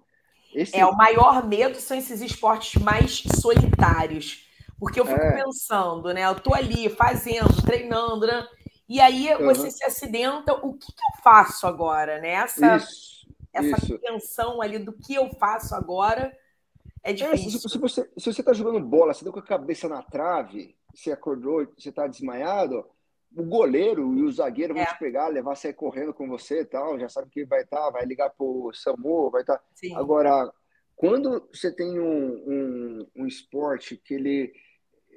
Esse... 0.53 0.77
É, 0.77 0.85
o 0.85 0.95
maior 0.95 1.45
medo 1.45 1.75
são 1.79 1.97
esses 1.97 2.21
esportes 2.21 2.81
mais 2.81 3.23
solitários. 3.41 4.45
Porque 4.79 4.99
eu 4.99 5.05
fico 5.05 5.19
é. 5.19 5.43
pensando, 5.43 6.13
né? 6.13 6.25
Eu 6.25 6.39
tô 6.39 6.53
ali 6.53 6.87
fazendo, 6.89 7.61
treinando, 7.65 8.27
né? 8.27 8.47
E 8.87 9.01
aí 9.01 9.33
uhum. 9.33 9.45
você 9.45 9.69
se 9.71 9.83
acidenta, 9.83 10.53
o 10.53 10.73
que, 10.73 10.87
que, 10.87 11.01
eu 11.01 11.21
faço 11.23 11.67
agora, 11.67 12.21
né? 12.21 12.29
Essa, 12.29 12.77
isso, 12.77 13.27
essa 13.51 13.85
isso. 13.85 13.97
tensão 13.99 14.61
ali 14.61 14.79
do 14.79 14.93
que 14.93 15.15
eu 15.15 15.29
faço 15.35 15.75
agora 15.75 16.31
é 17.03 17.13
difícil. 17.13 17.47
É, 17.47 17.51
se, 17.51 17.69
se, 17.69 17.77
você, 17.77 18.09
se 18.17 18.33
você 18.33 18.43
tá 18.43 18.53
jogando 18.53 18.79
bola, 18.85 19.13
você 19.13 19.23
deu 19.23 19.33
com 19.33 19.39
a 19.39 19.43
cabeça 19.43 19.87
na 19.87 20.01
trave, 20.01 20.75
você 20.93 21.11
acordou, 21.11 21.67
você 21.77 21.91
tá 21.91 22.07
desmaiado, 22.07 22.85
o 23.35 23.43
goleiro 23.43 24.15
e 24.15 24.23
o 24.23 24.31
zagueiro 24.31 24.73
vão 24.73 24.83
é. 24.83 24.85
te 24.85 24.97
pegar, 24.97 25.27
levar, 25.27 25.55
sair 25.55 25.73
correndo 25.73 26.13
com 26.13 26.27
você 26.27 26.61
e 26.61 26.65
tal, 26.65 26.99
já 26.99 27.09
sabe 27.09 27.29
que 27.29 27.45
vai 27.45 27.61
estar, 27.61 27.77
tá, 27.77 27.89
vai 27.91 28.05
ligar 28.05 28.29
pro 28.31 28.71
SAMU, 28.73 29.29
vai 29.29 29.41
estar. 29.41 29.57
Tá. 29.57 29.63
Agora, 29.95 30.51
quando 30.95 31.47
você 31.53 31.71
tem 31.71 31.99
um, 31.99 32.27
um, 32.29 33.07
um, 33.17 33.27
esporte 33.27 33.97
que 33.97 34.15
ele, 34.15 34.51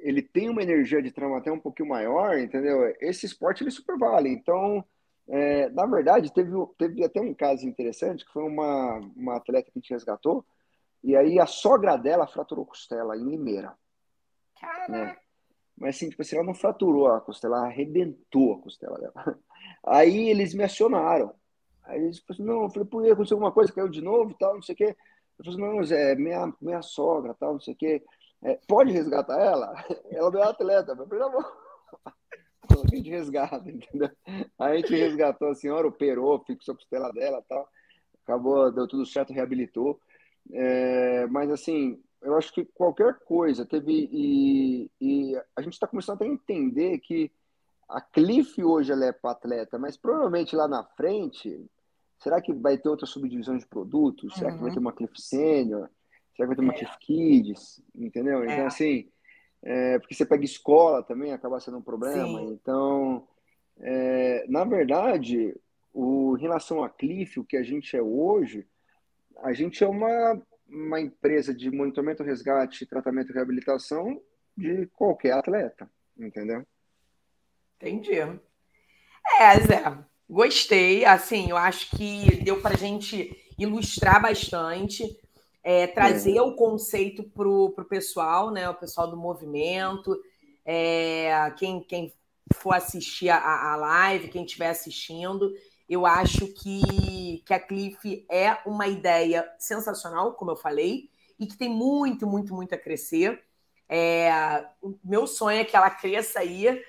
ele 0.03 0.21
tem 0.21 0.51
uma 0.51 0.63
energia 0.63 1.01
de 1.03 1.11
trauma 1.11 1.39
até 1.39 1.51
um 1.51 1.59
pouquinho 1.59 1.89
maior, 1.89 2.39
entendeu? 2.39 2.95
Esse 3.01 3.25
esporte 3.25 3.63
ele 3.63 3.71
super 3.71 3.97
vale. 3.97 4.29
Então, 4.29 4.85
é, 5.29 5.71
na 5.71 5.87
verdade, 5.87 6.33
teve, 6.33 6.51
teve 6.77 7.05
até 7.05 7.21
um 7.21 7.33
caso 7.33 7.67
interessante, 7.67 8.27
que 8.27 8.33
foi 8.33 8.43
uma, 8.43 8.99
uma 9.17 9.37
atleta 9.37 9.71
que 9.71 9.79
a 9.79 9.81
gente 9.81 9.93
resgatou, 9.95 10.45
e 11.03 11.17
aí 11.17 11.39
a 11.39 11.47
sogra 11.47 11.97
dela 11.97 12.27
fraturou 12.27 12.67
costela 12.67 13.17
em 13.17 13.25
Limeira. 13.25 13.77
Caraca! 14.61 14.93
Né? 14.93 15.17
Mas 15.77 15.97
assim, 15.97 16.11
tipo 16.11 16.21
assim, 16.21 16.37
ela 16.37 16.45
não 16.45 16.55
fraturou 16.55 17.07
a 17.09 17.21
costela, 17.21 17.57
ela 17.57 17.67
arrebentou 17.67 18.55
a 18.55 18.63
costela 18.63 18.99
dela. 18.99 19.15
Aí 19.83 20.29
eles 20.29 20.53
me 20.53 20.63
acionaram. 20.63 21.35
Aí 21.85 22.03
eles 22.03 22.19
falaram 22.19 22.35
assim, 22.35 22.43
não, 22.43 22.63
eu 22.65 22.71
falei, 22.71 22.87
por 22.87 23.03
que 23.03 23.11
aconteceu 23.11 23.37
alguma 23.37 23.51
coisa, 23.51 23.73
caiu 23.73 23.89
de 23.89 24.03
novo 24.03 24.35
tal, 24.39 24.55
não 24.55 24.63
sei 24.63 24.75
o 24.75 24.77
quê. 24.77 24.97
Eu 25.39 25.45
falei 25.45 25.65
assim, 25.65 25.77
não, 25.77 25.85
Zé, 25.85 26.15
minha, 26.17 26.53
minha 26.61 26.83
sogra, 26.83 27.35
tal, 27.35 27.55
não 27.55 27.61
sei 27.61 27.73
o 27.73 27.77
quê. 27.77 28.05
É, 28.43 28.59
pode 28.69 28.93
resgatar 28.93 29.39
ela? 29.41 29.73
Ela 30.11 30.31
não 30.31 30.41
é 30.41 30.45
atleta, 30.45 30.95
mas 30.95 31.09
pelo 31.09 31.25
amor. 31.25 31.51
A 32.71 32.95
gente 32.95 33.11
resgata, 33.11 33.69
entendeu? 33.69 34.11
Aí 34.59 34.73
a 34.73 34.77
gente 34.77 34.95
resgatou 34.95 35.49
a 35.49 35.55
senhora, 35.55 35.89
operou, 35.89 36.45
fixou 36.45 36.75
a 36.75 36.77
costela 36.77 37.13
dela 37.13 37.43
tal. 37.49 37.69
Acabou, 38.23 38.71
deu 38.71 38.87
tudo 38.87 39.05
certo, 39.05 39.33
reabilitou. 39.33 40.01
É, 40.53 41.27
mas 41.27 41.51
assim, 41.51 42.03
eu 42.23 42.37
acho 42.37 42.53
que 42.53 42.65
qualquer 42.65 43.21
coisa 43.21 43.65
teve 43.65 44.09
e, 44.13 44.91
e 45.01 45.37
a 45.57 45.63
gente 45.63 45.75
está 45.75 45.87
começando 45.87 46.23
a 46.23 46.27
entender 46.27 46.99
que 46.99 47.31
a 47.89 48.01
Cliff 48.01 48.63
hoje 48.63 48.93
ela 48.93 49.07
é 49.07 49.13
para 49.13 49.33
atleta, 49.33 49.79
mas 49.79 49.97
provavelmente 49.97 50.55
lá 50.55 50.69
na 50.69 50.85
frente, 50.85 51.65
será 52.19 52.41
que 52.41 52.53
vai 52.53 52.79
ter 52.79 52.89
outra 52.89 53.07
subdivisão 53.07 53.57
de 53.57 53.67
produtos? 53.67 54.35
Será 54.35 54.51
uhum. 54.51 54.57
que 54.57 54.63
vai 54.63 54.73
ter 54.73 54.79
uma 54.79 54.93
Cliff 54.93 55.21
Senior? 55.21 55.89
Será 56.37 56.49
que 56.49 56.55
vai 56.55 56.57
ter 56.57 56.63
uma 56.63 56.73
é. 56.73 56.77
Cliff 56.77 56.99
Kids? 56.99 57.83
Entendeu? 57.95 58.45
É. 58.45 58.53
Então, 58.55 58.67
assim, 58.67 59.09
é, 59.63 59.99
porque 59.99 60.15
você 60.15 60.25
pega 60.25 60.45
escola 60.45 61.03
também, 61.03 61.33
acaba 61.33 61.61
sendo 61.61 61.79
um 61.79 61.83
problema. 61.83 62.39
Sim. 62.39 62.53
Então, 62.53 63.27
É, 63.83 64.45
na 64.47 64.63
verdade, 64.65 65.57
o, 65.93 66.37
em 66.37 66.41
relação 66.41 66.85
a 66.85 66.89
Cliff, 66.91 67.41
o 67.41 67.45
que 67.45 67.57
a 67.57 67.63
gente 67.63 67.97
é 67.97 68.03
hoje, 68.03 68.67
a 69.39 69.53
gente 69.53 69.83
é 69.83 69.87
uma, 69.87 70.41
uma 70.69 71.01
empresa 71.01 71.55
de 71.55 71.71
monitoramento, 71.71 72.23
resgate, 72.23 72.87
tratamento 72.87 73.31
e 73.31 73.35
reabilitação 73.35 74.21
de 74.57 74.87
qualquer 74.89 75.33
atleta, 75.33 75.91
entendeu? 76.19 76.65
Entendi. 77.77 78.19
É, 79.39 79.61
Zé, 79.61 79.83
gostei. 80.29 81.05
Assim, 81.05 81.51
eu 81.51 81.57
acho 81.57 81.91
que 81.97 82.43
deu 82.43 82.61
para 82.61 82.75
a 82.75 82.79
gente 82.79 83.37
ilustrar 83.59 84.21
bastante, 84.21 85.05
é, 85.63 85.87
trazer 85.87 86.37
é. 86.37 86.43
o 86.43 86.55
conceito 86.55 87.23
para 87.23 87.49
o 87.49 87.85
pessoal, 87.89 88.51
né? 88.51 88.69
O 88.69 88.75
pessoal 88.75 89.11
do 89.11 89.17
movimento, 89.17 90.19
é, 90.65 91.51
quem, 91.59 91.83
quem 91.83 92.13
for 92.55 92.73
assistir 92.73 93.29
a, 93.31 93.73
a 93.73 93.77
live, 93.77 94.29
quem 94.29 94.45
estiver 94.45 94.69
assistindo, 94.69 95.53
eu 95.91 96.07
acho 96.07 96.47
que, 96.47 97.43
que 97.45 97.53
a 97.53 97.59
Cliff 97.59 98.25
é 98.31 98.57
uma 98.65 98.87
ideia 98.87 99.45
sensacional, 99.59 100.35
como 100.35 100.53
eu 100.53 100.57
falei, 100.57 101.11
e 101.37 101.49
que 101.49 101.57
tem 101.57 101.69
muito, 101.69 102.29
muito, 102.29 102.55
muito 102.55 102.73
a 102.73 102.79
crescer. 102.79 103.43
É, 103.89 104.65
o 104.81 104.97
meu 105.03 105.27
sonho 105.27 105.59
é 105.59 105.65
que 105.65 105.77
ela 105.77 105.91
cresça 105.91 106.39
aí 106.39 106.81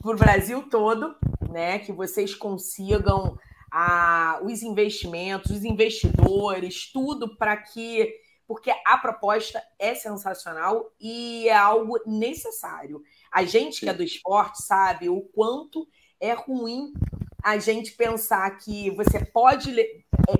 para 0.00 0.12
o 0.12 0.16
Brasil 0.16 0.62
todo, 0.70 1.14
né? 1.50 1.80
Que 1.80 1.92
vocês 1.92 2.34
consigam 2.34 3.38
a, 3.70 4.40
os 4.42 4.62
investimentos, 4.62 5.50
os 5.50 5.62
investidores, 5.62 6.90
tudo 6.90 7.36
para 7.36 7.58
que. 7.58 8.10
Porque 8.46 8.72
a 8.86 8.96
proposta 8.96 9.62
é 9.78 9.94
sensacional 9.94 10.90
e 10.98 11.46
é 11.46 11.54
algo 11.54 12.00
necessário. 12.06 13.02
A 13.30 13.44
gente 13.44 13.80
que 13.80 13.88
é 13.90 13.92
do 13.92 14.02
esporte 14.02 14.62
sabe 14.62 15.10
o 15.10 15.20
quanto 15.20 15.86
é 16.18 16.32
ruim 16.32 16.92
a 17.42 17.58
gente 17.58 17.92
pensar 17.92 18.50
que 18.58 18.90
você 18.90 19.24
pode. 19.24 19.78
É, 19.78 19.92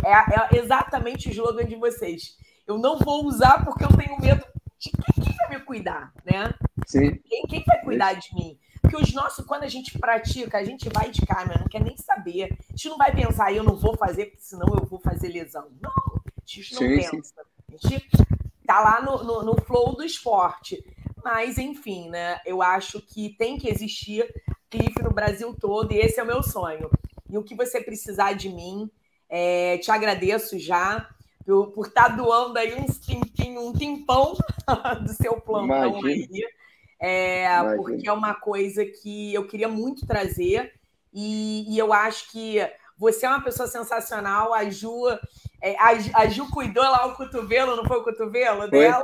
é, 0.04 0.48
é 0.52 0.58
exatamente 0.58 1.28
o 1.28 1.32
slogan 1.32 1.64
de 1.64 1.76
vocês. 1.76 2.36
Eu 2.66 2.78
não 2.78 2.98
vou 2.98 3.26
usar 3.26 3.64
porque 3.64 3.84
eu 3.84 3.96
tenho 3.96 4.20
medo 4.20 4.44
de 4.78 4.90
quem, 4.90 5.24
quem 5.24 5.36
vai 5.36 5.58
me 5.58 5.64
cuidar, 5.64 6.12
né? 6.24 6.54
Sim. 6.86 7.16
Quem, 7.24 7.42
quem 7.44 7.64
vai 7.64 7.82
cuidar 7.82 8.14
de 8.14 8.34
mim? 8.34 8.58
Porque 8.80 8.96
os 8.96 9.12
nossos, 9.12 9.44
quando 9.44 9.64
a 9.64 9.68
gente 9.68 9.98
pratica, 9.98 10.58
a 10.58 10.64
gente 10.64 10.88
vai 10.88 11.10
de 11.10 11.24
câmera, 11.26 11.60
não 11.60 11.68
quer 11.68 11.82
nem 11.82 11.96
saber. 11.96 12.56
A 12.68 12.72
gente 12.72 12.88
não 12.88 12.96
vai 12.96 13.14
pensar, 13.14 13.52
eu 13.52 13.62
não 13.62 13.76
vou 13.76 13.96
fazer, 13.96 14.26
porque 14.26 14.42
senão 14.42 14.66
eu 14.74 14.86
vou 14.86 14.98
fazer 14.98 15.28
lesão. 15.28 15.68
Não, 15.80 15.90
a 15.90 16.42
gente 16.46 16.74
não 16.74 16.80
sim, 16.80 16.96
pensa. 16.96 17.12
Sim. 17.12 17.76
A 17.84 17.88
gente 17.88 18.10
tá 18.66 18.80
lá 18.80 19.02
no, 19.02 19.22
no, 19.22 19.42
no 19.44 19.60
flow 19.62 19.94
do 19.94 20.02
esporte. 20.02 20.82
Mas, 21.22 21.58
enfim, 21.58 22.08
né? 22.08 22.40
Eu 22.46 22.62
acho 22.62 23.00
que 23.00 23.36
tem 23.36 23.58
que 23.58 23.68
existir 23.68 24.26
clipe 24.70 25.02
no 25.02 25.12
Brasil 25.12 25.54
todo, 25.58 25.92
e 25.92 25.98
esse 25.98 26.20
é 26.20 26.22
o 26.22 26.26
meu 26.26 26.42
sonho. 26.42 26.88
E 27.28 27.36
o 27.36 27.42
que 27.42 27.54
você 27.54 27.80
precisar 27.80 28.32
de 28.32 28.48
mim, 28.48 28.90
é, 29.28 29.78
te 29.78 29.90
agradeço 29.90 30.58
já 30.58 31.08
por, 31.44 31.72
por 31.72 31.86
estar 31.86 32.10
tá 32.10 32.16
doando 32.16 32.58
aí 32.58 32.74
uns 32.74 32.98
timpim, 32.98 33.58
um 33.58 33.72
timpão 33.72 34.36
do 35.02 35.12
seu 35.12 35.40
plantão 35.40 35.98
Imagina. 35.98 36.08
aí. 36.08 36.44
É, 37.02 37.76
porque 37.76 38.06
é 38.06 38.12
uma 38.12 38.34
coisa 38.34 38.84
que 38.84 39.32
eu 39.32 39.46
queria 39.46 39.68
muito 39.68 40.06
trazer 40.06 40.74
e, 41.12 41.74
e, 41.74 41.78
eu 41.78 41.94
acho 41.94 42.30
que 42.30 42.58
você 42.96 43.24
é 43.24 43.28
uma 43.30 43.42
pessoa 43.42 43.66
sensacional. 43.66 44.52
A 44.52 44.68
Ju, 44.68 45.08
é, 45.62 45.76
a, 45.78 45.92
a, 46.14 46.26
Ju 46.28 46.48
cuidou 46.50 46.84
lá 46.84 47.06
o 47.06 47.16
cotovelo, 47.16 47.74
não 47.74 47.84
foi 47.86 47.98
o 47.98 48.04
cotovelo 48.04 48.60
foi. 48.60 48.70
dela? 48.70 49.02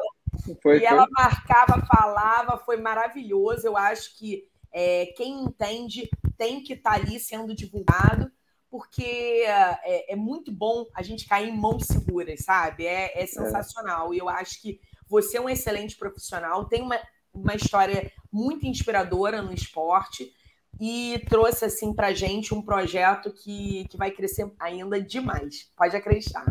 Foi, 0.63 0.77
e 0.77 0.81
foi. 0.81 0.85
ela 0.85 1.07
marcava, 1.11 1.85
falava, 1.87 2.59
foi 2.59 2.77
maravilhoso. 2.77 3.67
Eu 3.67 3.77
acho 3.77 4.17
que 4.19 4.47
é, 4.79 5.07
quem 5.17 5.45
entende 5.45 6.09
tem 6.37 6.63
que 6.63 6.75
estar 6.75 6.91
tá 6.91 6.97
ali 6.97 7.19
sendo 7.19 7.55
divulgado, 7.55 8.31
porque 8.71 9.45
é, 9.47 10.13
é, 10.13 10.17
muito 10.17 10.53
bom 10.53 10.87
a 10.95 11.03
gente 11.03 11.27
cair 11.27 11.49
em 11.49 11.57
mãos 11.57 11.87
seguras, 11.87 12.41
sabe? 12.41 12.85
É, 12.85 13.23
é 13.23 13.27
sensacional. 13.27 14.13
E 14.13 14.19
eu 14.19 14.29
acho 14.29 14.61
que 14.61 14.79
você 15.09 15.39
é 15.39 15.41
um 15.41 15.49
excelente 15.49 15.97
profissional, 15.97 16.67
tem 16.67 16.83
uma 16.83 17.01
uma 17.37 17.55
história 17.55 18.11
muito 18.33 18.67
inspiradora 18.67 19.43
no 19.43 19.53
esporte 19.53 20.33
e 20.81 21.23
trouxe 21.29 21.65
assim 21.65 21.93
para 21.93 22.13
gente 22.13 22.55
um 22.55 22.63
projeto 22.63 23.33
que, 23.33 23.87
que 23.89 23.97
vai 23.97 24.11
crescer 24.11 24.51
ainda 24.59 25.01
demais. 25.01 25.71
Pode 25.77 25.97
acreditar. 25.97 26.45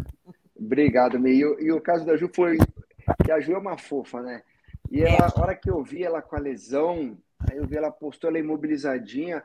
Obrigado, 0.55 1.19
meio. 1.19 1.59
E, 1.59 1.71
o 1.71 1.82
caso 1.82 2.05
da 2.05 2.15
Ju 2.15 2.30
foi 2.34 2.57
que 3.23 3.32
a 3.32 3.39
Ju 3.39 3.53
é 3.53 3.57
uma 3.57 3.78
fofa, 3.78 4.21
né? 4.21 4.41
E 4.89 5.01
ela, 5.01 5.28
é. 5.28 5.39
a 5.39 5.41
hora 5.41 5.55
que 5.55 5.69
eu 5.69 5.84
vi 5.84 6.03
ela 6.03 6.21
com 6.21 6.36
a 6.36 6.39
lesão, 6.39 7.17
aí 7.50 7.58
eu 7.58 7.68
vi 7.68 7.78
ela 7.78 7.91
postou 7.91 8.30
ela 8.30 8.39
imobilizadinha, 8.39 9.43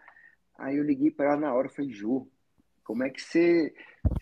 aí 0.59 0.77
eu 0.77 0.85
liguei 0.85 1.11
para 1.11 1.27
ela 1.27 1.37
na 1.37 1.55
hora, 1.55 1.69
e 1.69 1.71
falei, 1.71 1.91
Ju, 1.91 2.29
como 2.85 3.05
é 3.05 3.11
que 3.11 3.23
você, 3.23 3.73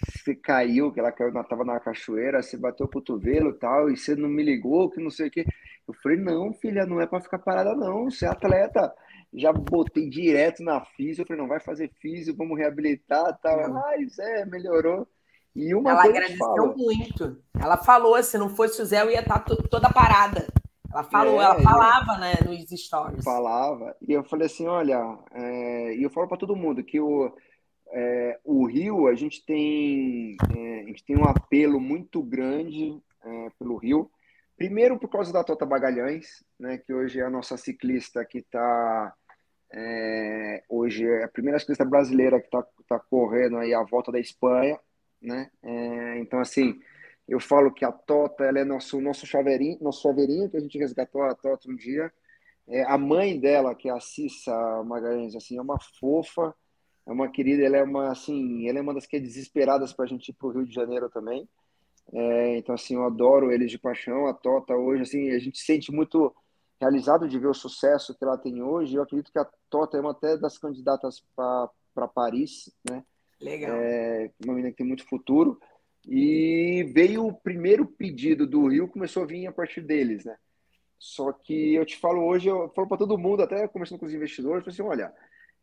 você 0.04 0.34
caiu, 0.34 0.92
que 0.92 1.00
ela 1.00 1.10
caiu, 1.10 1.32
tava 1.44 1.64
na 1.64 1.80
cachoeira, 1.80 2.42
você 2.42 2.56
bateu 2.56 2.86
o 2.86 2.90
cotovelo 2.90 3.50
e 3.50 3.54
tal, 3.54 3.90
e 3.90 3.96
você 3.96 4.14
não 4.14 4.28
me 4.28 4.42
ligou, 4.42 4.90
que 4.90 5.00
não 5.00 5.10
sei 5.10 5.28
o 5.28 5.30
quê. 5.30 5.46
Eu 5.88 5.94
falei, 6.02 6.18
não, 6.18 6.52
filha, 6.52 6.84
não 6.84 7.00
é 7.00 7.06
para 7.06 7.22
ficar 7.22 7.38
parada, 7.38 7.74
não. 7.74 8.10
Você 8.10 8.26
é 8.26 8.28
atleta. 8.28 8.94
Já 9.32 9.54
botei 9.54 10.10
direto 10.10 10.62
na 10.62 10.84
físio. 10.84 11.22
Eu 11.22 11.26
falei, 11.26 11.40
não, 11.40 11.48
vai 11.48 11.60
fazer 11.60 11.90
físio, 11.98 12.36
vamos 12.36 12.58
reabilitar 12.58 13.38
tal. 13.40 13.74
Ai, 13.86 14.04
Zé, 14.06 14.44
melhorou. 14.44 15.08
E 15.56 15.74
uma 15.74 15.92
Ela 15.92 16.04
agradeceu 16.04 16.76
muito. 16.76 17.42
Ela 17.58 17.78
falou, 17.78 18.22
se 18.22 18.36
não 18.36 18.50
fosse 18.50 18.82
o 18.82 18.84
Zé, 18.84 19.00
eu 19.00 19.10
ia 19.10 19.20
estar 19.20 19.38
tá 19.38 19.56
toda 19.70 19.90
parada. 19.90 20.46
Ela 20.92 21.04
falou, 21.04 21.40
é, 21.40 21.44
ela 21.44 21.60
falava, 21.60 22.18
né, 22.18 22.32
nos 22.44 22.68
stories. 22.70 23.24
Falava. 23.24 23.96
E 24.00 24.12
eu 24.12 24.24
falei 24.24 24.46
assim, 24.46 24.66
olha, 24.66 25.18
é... 25.32 25.94
e 25.94 26.02
eu 26.02 26.10
falo 26.10 26.26
para 26.26 26.38
todo 26.38 26.56
mundo 26.56 26.82
que 26.82 26.98
o, 26.98 27.32
é, 27.90 28.38
o 28.44 28.66
Rio, 28.66 29.06
a 29.06 29.14
gente 29.14 29.44
tem, 29.44 30.36
é, 30.56 30.80
a 30.80 30.84
gente 30.84 31.04
tem 31.04 31.16
um 31.16 31.24
apelo 31.24 31.80
muito 31.80 32.22
grande 32.22 33.00
é, 33.22 33.50
pelo 33.58 33.76
Rio. 33.76 34.10
Primeiro 34.56 34.98
por 34.98 35.08
causa 35.08 35.32
da 35.32 35.44
Tota 35.44 35.64
Bagalhães, 35.64 36.44
né, 36.58 36.78
que 36.78 36.92
hoje 36.92 37.20
é 37.20 37.24
a 37.24 37.30
nossa 37.30 37.56
ciclista 37.56 38.24
que 38.24 38.38
está 38.38 39.14
é, 39.72 40.62
hoje 40.68 41.06
é 41.06 41.24
a 41.24 41.28
primeira 41.28 41.58
ciclista 41.58 41.84
brasileira 41.84 42.40
que 42.40 42.46
está 42.46 42.64
tá 42.88 42.98
correndo 42.98 43.58
aí 43.58 43.72
a 43.72 43.84
volta 43.84 44.10
da 44.10 44.18
Espanha, 44.18 44.78
né? 45.20 45.50
Então 46.18 46.40
assim, 46.40 46.80
eu 47.28 47.38
falo 47.38 47.72
que 47.72 47.84
a 47.84 47.92
Tota 47.92 48.44
ela 48.44 48.60
é 48.60 48.64
nosso 48.64 49.00
nosso 49.00 49.26
chaveirinho, 49.26 49.78
nosso 49.80 50.02
chaveirinho 50.02 50.48
que 50.48 50.56
a 50.56 50.60
gente 50.60 50.78
resgatou 50.78 51.22
a 51.22 51.34
Tota 51.34 51.70
um 51.70 51.76
dia. 51.76 52.10
É, 52.66 52.82
a 52.84 52.96
mãe 52.98 53.38
dela, 53.38 53.74
que 53.74 53.88
é 53.88 53.92
a 53.92 54.00
Cissa 54.00 54.52
Magalhães, 54.84 55.34
assim, 55.34 55.58
é 55.58 55.62
uma 55.62 55.78
fofa, 56.00 56.54
é 57.06 57.12
uma 57.12 57.28
querida, 57.28 57.62
ela 57.64 57.78
é 57.78 57.82
uma 57.82 58.10
assim, 58.10 58.68
ela 58.68 58.78
é 58.78 58.82
uma 58.82 58.94
das 58.94 59.06
que 59.06 59.16
é 59.16 59.20
desesperadas 59.20 59.92
para 59.92 60.04
a 60.04 60.08
gente 60.08 60.28
ir 60.28 60.32
para 60.34 60.48
o 60.48 60.50
Rio 60.50 60.66
de 60.66 60.74
Janeiro 60.74 61.08
também. 61.10 61.48
É, 62.12 62.56
então, 62.56 62.74
assim, 62.74 62.94
eu 62.94 63.04
adoro 63.04 63.52
eles 63.52 63.70
de 63.70 63.78
paixão. 63.78 64.26
A 64.26 64.34
Tota 64.34 64.74
hoje, 64.74 65.02
assim, 65.02 65.30
a 65.30 65.38
gente 65.38 65.58
se 65.58 65.66
sente 65.66 65.92
muito 65.92 66.34
realizado 66.80 67.28
de 67.28 67.38
ver 67.38 67.48
o 67.48 67.54
sucesso 67.54 68.14
que 68.14 68.24
ela 68.24 68.38
tem 68.38 68.62
hoje. 68.62 68.94
Eu 68.94 69.02
acredito 69.02 69.32
que 69.32 69.38
a 69.38 69.46
Tota 69.68 69.98
é 69.98 70.00
uma 70.00 70.12
até 70.12 70.36
das 70.36 70.56
candidatas 70.56 71.22
para 71.36 72.08
Paris, 72.14 72.72
né? 72.88 73.04
Legal. 73.40 73.76
É, 73.76 74.30
uma 74.44 74.54
menina 74.54 74.70
que 74.70 74.78
tem 74.78 74.86
muito 74.86 75.06
futuro. 75.06 75.60
E 76.06 76.84
veio 76.94 77.26
o 77.26 77.32
primeiro 77.32 77.86
pedido 77.86 78.46
do 78.46 78.68
Rio, 78.68 78.88
começou 78.88 79.22
a 79.22 79.26
vir 79.26 79.46
a 79.46 79.52
partir 79.52 79.80
deles, 79.80 80.24
né? 80.24 80.36
Só 80.98 81.32
que 81.32 81.74
eu 81.74 81.84
te 81.84 81.96
falo 81.96 82.24
hoje, 82.24 82.48
eu 82.48 82.70
falo 82.74 82.88
para 82.88 82.96
todo 82.96 83.18
mundo, 83.18 83.42
até 83.42 83.66
conversando 83.68 84.00
com 84.00 84.06
os 84.06 84.14
investidores, 84.14 84.66
eu 84.66 84.72
assim, 84.72 84.82
olha, 84.82 85.12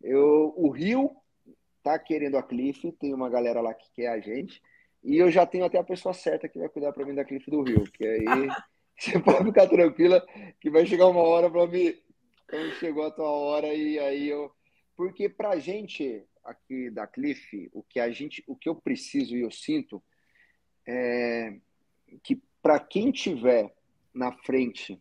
eu, 0.01 0.53
o 0.55 0.69
Rio 0.69 1.11
tá 1.83 1.99
querendo 1.99 2.37
a 2.37 2.43
Cliff, 2.43 2.91
tem 2.93 3.13
uma 3.13 3.29
galera 3.29 3.59
lá 3.59 3.73
que 3.73 3.91
quer 3.91 4.07
a 4.07 4.19
gente, 4.19 4.61
e 5.03 5.17
eu 5.17 5.29
já 5.29 5.45
tenho 5.45 5.65
até 5.65 5.77
a 5.77 5.83
pessoa 5.83 6.13
certa 6.13 6.49
que 6.49 6.57
vai 6.57 6.67
cuidar 6.67 6.91
para 6.91 7.05
mim 7.05 7.13
da 7.13 7.23
Cliff 7.23 7.49
do 7.51 7.61
Rio, 7.61 7.83
que 7.91 8.05
aí 8.05 8.25
você 8.97 9.19
pode 9.19 9.45
ficar 9.45 9.67
tranquila 9.67 10.25
que 10.59 10.69
vai 10.69 10.85
chegar 10.85 11.07
uma 11.07 11.21
hora 11.21 11.49
para 11.49 11.67
mim. 11.67 11.93
Então 12.43 12.71
chegou 12.79 13.05
a 13.05 13.11
tua 13.11 13.29
hora 13.29 13.67
e 13.73 13.99
aí 13.99 14.27
eu. 14.27 14.51
Porque 14.95 15.29
pra 15.29 15.59
gente 15.59 16.23
aqui 16.43 16.89
da 16.89 17.05
Cliff, 17.05 17.69
o 17.71 17.83
que 17.83 17.99
a 17.99 18.09
gente, 18.09 18.43
o 18.47 18.55
que 18.55 18.67
eu 18.67 18.75
preciso 18.75 19.35
e 19.35 19.41
eu 19.41 19.51
sinto 19.51 20.01
é 20.87 21.55
que 22.23 22.41
para 22.61 22.79
quem 22.79 23.11
tiver 23.11 23.73
na 24.13 24.31
frente 24.31 24.99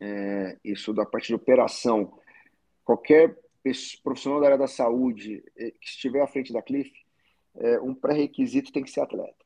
é, 0.00 0.58
isso 0.64 0.92
da 0.92 1.06
parte 1.06 1.28
de 1.28 1.34
operação, 1.34 2.18
qualquer 2.84 3.38
profissional 4.02 4.40
da 4.40 4.46
área 4.46 4.58
da 4.58 4.66
saúde 4.66 5.44
é, 5.56 5.70
que 5.70 5.86
estiver 5.86 6.20
à 6.20 6.26
frente 6.26 6.52
da 6.52 6.62
Cliff, 6.62 6.92
é, 7.54 7.80
um 7.80 7.94
pré-requisito 7.94 8.72
tem 8.72 8.82
que 8.82 8.90
ser 8.90 9.00
atleta. 9.00 9.44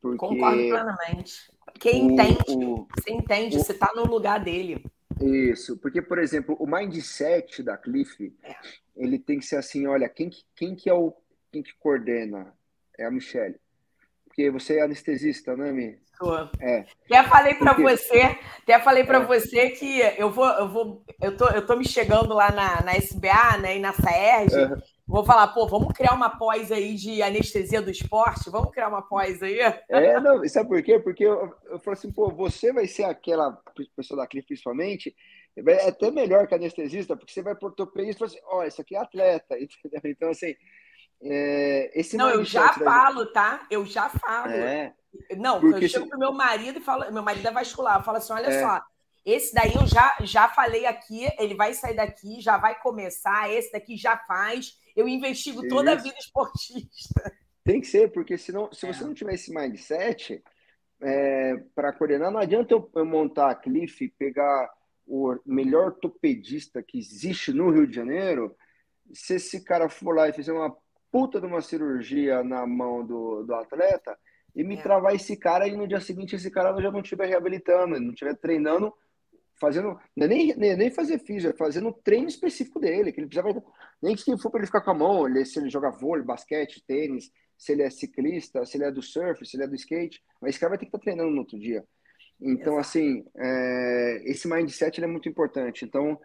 Porque 0.00 0.18
Concordo 0.18 0.58
plenamente. 0.58 1.52
Quem 1.80 2.06
o, 2.06 2.10
entende, 2.12 2.38
o, 2.48 2.86
você 2.94 3.12
entende, 3.12 3.56
o, 3.56 3.60
você 3.60 3.72
está 3.72 3.92
no 3.94 4.06
lugar 4.06 4.42
dele. 4.42 4.84
Isso, 5.20 5.76
porque, 5.78 6.00
por 6.02 6.18
exemplo, 6.18 6.56
o 6.58 6.66
mindset 6.66 7.62
da 7.62 7.76
Cliff, 7.76 8.34
é. 8.42 8.54
ele 8.96 9.18
tem 9.18 9.38
que 9.38 9.46
ser 9.46 9.56
assim, 9.56 9.86
olha, 9.86 10.08
quem, 10.08 10.30
quem 10.54 10.74
que 10.74 10.88
é 10.88 10.94
o 10.94 11.14
quem 11.52 11.62
que 11.62 11.72
coordena? 11.74 12.52
É 12.98 13.04
a 13.04 13.10
Michelle. 13.12 13.60
Porque 14.34 14.50
você 14.50 14.78
é 14.78 14.82
anestesista, 14.82 15.56
né, 15.56 15.70
Mi? 15.70 15.96
Sou. 16.18 16.36
É. 16.60 16.84
Até 17.06 17.22
falei 17.22 17.54
para 17.54 17.72
porque... 17.72 17.96
você, 17.96 18.36
até 18.62 18.80
falei 18.80 19.04
para 19.04 19.18
é. 19.18 19.24
você 19.24 19.70
que 19.70 20.00
eu 20.18 20.28
vou, 20.28 20.48
eu 20.48 20.68
vou, 20.68 21.04
eu 21.22 21.36
tô, 21.36 21.48
eu 21.50 21.64
tô 21.64 21.76
me 21.76 21.86
chegando 21.86 22.34
lá 22.34 22.50
na, 22.50 22.82
na 22.82 22.96
SBA, 22.96 23.58
né, 23.58 23.76
e 23.76 23.78
na 23.78 23.90
uhum. 23.90 24.82
Vou 25.06 25.24
falar, 25.24 25.48
pô, 25.48 25.68
vamos 25.68 25.92
criar 25.92 26.14
uma 26.14 26.36
pós 26.36 26.72
aí 26.72 26.94
de 26.94 27.22
anestesia 27.22 27.80
do 27.80 27.90
esporte? 27.90 28.50
Vamos 28.50 28.72
criar 28.72 28.88
uma 28.88 29.02
pós 29.02 29.40
aí? 29.40 29.60
É, 29.88 30.18
não, 30.18 30.46
sabe 30.48 30.68
por 30.68 30.82
quê? 30.82 30.98
Porque 30.98 31.24
eu, 31.24 31.54
eu 31.66 31.78
falo 31.78 31.96
assim, 31.96 32.10
pô, 32.10 32.28
você 32.28 32.72
vai 32.72 32.88
ser 32.88 33.04
aquela 33.04 33.56
pessoa 33.94 34.20
da 34.20 34.26
CLIF 34.26 34.46
principalmente, 34.46 35.14
é 35.56 35.88
até 35.88 36.10
melhor 36.10 36.48
que 36.48 36.54
anestesista, 36.56 37.16
porque 37.16 37.32
você 37.32 37.42
vai 37.42 37.54
para 37.54 37.68
ortopedista 37.68 38.16
e 38.16 38.18
fala 38.18 38.30
assim, 38.30 38.46
ó, 38.46 38.58
oh, 38.58 38.64
isso 38.64 38.80
aqui 38.80 38.96
é 38.96 38.98
atleta, 38.98 39.56
entendeu? 39.62 40.00
Então, 40.04 40.30
assim, 40.30 40.56
é, 41.26 41.90
esse 41.98 42.18
Não, 42.18 42.28
eu 42.28 42.44
já 42.44 42.72
falo, 42.74 43.24
tá? 43.26 43.66
Eu 43.70 43.86
já 43.86 44.10
falo. 44.10 44.52
É, 44.52 44.94
não, 45.38 45.58
porque 45.58 45.86
eu 45.86 45.88
chego 45.88 46.08
pro 46.08 46.18
meu 46.18 46.32
marido 46.32 46.78
e 46.78 46.82
falo, 46.82 47.10
meu 47.10 47.22
marido 47.22 47.48
é 47.48 47.50
vascular, 47.50 47.98
eu 47.98 48.04
falo 48.04 48.18
assim, 48.18 48.32
olha 48.34 48.48
é. 48.48 48.60
só, 48.60 48.82
esse 49.24 49.54
daí 49.54 49.72
eu 49.74 49.86
já, 49.86 50.16
já 50.20 50.48
falei 50.48 50.84
aqui, 50.84 51.26
ele 51.38 51.54
vai 51.54 51.72
sair 51.72 51.96
daqui, 51.96 52.42
já 52.42 52.58
vai 52.58 52.78
começar, 52.80 53.50
esse 53.50 53.72
daqui 53.72 53.96
já 53.96 54.18
faz, 54.18 54.78
eu 54.94 55.08
investigo 55.08 55.60
Isso. 55.60 55.68
toda 55.74 55.92
a 55.92 55.94
vida 55.94 56.16
esportista. 56.18 57.32
Tem 57.64 57.80
que 57.80 57.86
ser, 57.86 58.12
porque 58.12 58.36
senão, 58.36 58.70
se 58.70 58.86
é. 58.86 58.92
você 58.92 59.02
não 59.04 59.14
tiver 59.14 59.32
esse 59.32 59.54
mindset 59.54 60.42
é, 61.00 61.56
para 61.74 61.92
coordenar, 61.92 62.30
não 62.30 62.40
adianta 62.40 62.74
eu, 62.74 62.90
eu 62.94 63.06
montar 63.06 63.50
a 63.50 63.54
Cliff, 63.54 64.08
pegar 64.18 64.70
o 65.06 65.38
melhor 65.46 65.86
ortopedista 65.86 66.82
que 66.82 66.98
existe 66.98 67.50
no 67.52 67.70
Rio 67.70 67.86
de 67.86 67.96
Janeiro, 67.96 68.54
se 69.12 69.34
esse 69.34 69.64
cara 69.64 69.88
for 69.88 70.14
lá 70.14 70.28
e 70.28 70.32
fizer 70.32 70.52
uma 70.52 70.74
puta 71.14 71.40
de 71.40 71.46
uma 71.46 71.60
cirurgia 71.60 72.42
na 72.42 72.66
mão 72.66 73.06
do, 73.06 73.44
do 73.44 73.54
atleta, 73.54 74.18
e 74.52 74.64
me 74.64 74.74
é. 74.74 74.82
travar 74.82 75.14
esse 75.14 75.36
cara 75.36 75.64
e 75.68 75.76
no 75.76 75.86
dia 75.86 76.00
seguinte 76.00 76.34
esse 76.34 76.50
cara 76.50 76.76
já 76.82 76.90
não 76.90 77.02
estiver 77.02 77.28
reabilitando, 77.28 78.00
não 78.00 78.10
estiver 78.10 78.34
treinando, 78.34 78.92
fazendo, 79.60 79.96
é 80.18 80.26
nem, 80.26 80.56
nem, 80.56 80.76
nem 80.76 80.90
fazer 80.90 81.20
físico, 81.20 81.54
é 81.54 81.56
fazendo 81.56 81.90
um 81.90 81.92
treino 81.92 82.26
específico 82.26 82.80
dele, 82.80 83.12
que 83.12 83.20
ele 83.20 83.28
precisava, 83.28 83.62
nem 84.02 84.16
que 84.16 84.36
for 84.38 84.50
para 84.50 84.58
ele 84.58 84.66
ficar 84.66 84.80
com 84.80 84.90
a 84.90 84.94
mão, 84.94 85.28
ele, 85.28 85.44
se 85.44 85.56
ele 85.60 85.70
joga 85.70 85.88
vôlei, 85.88 86.24
basquete, 86.24 86.84
tênis, 86.84 87.30
se 87.56 87.70
ele 87.70 87.84
é 87.84 87.90
ciclista, 87.90 88.66
se 88.66 88.76
ele 88.76 88.86
é 88.86 88.90
do 88.90 89.00
surf, 89.00 89.46
se 89.46 89.56
ele 89.56 89.62
é 89.62 89.68
do 89.68 89.76
skate, 89.76 90.20
mas 90.40 90.50
esse 90.50 90.58
cara 90.58 90.70
vai 90.70 90.78
ter 90.78 90.86
que 90.86 90.88
estar 90.88 90.98
tá 90.98 91.04
treinando 91.04 91.30
no 91.30 91.42
outro 91.42 91.60
dia. 91.60 91.84
Então, 92.40 92.76
assim, 92.76 93.24
é, 93.36 94.22
esse 94.24 94.48
mindset 94.48 95.00
é 95.02 95.06
muito 95.06 95.28
importante. 95.28 95.84
Então, 95.84 96.18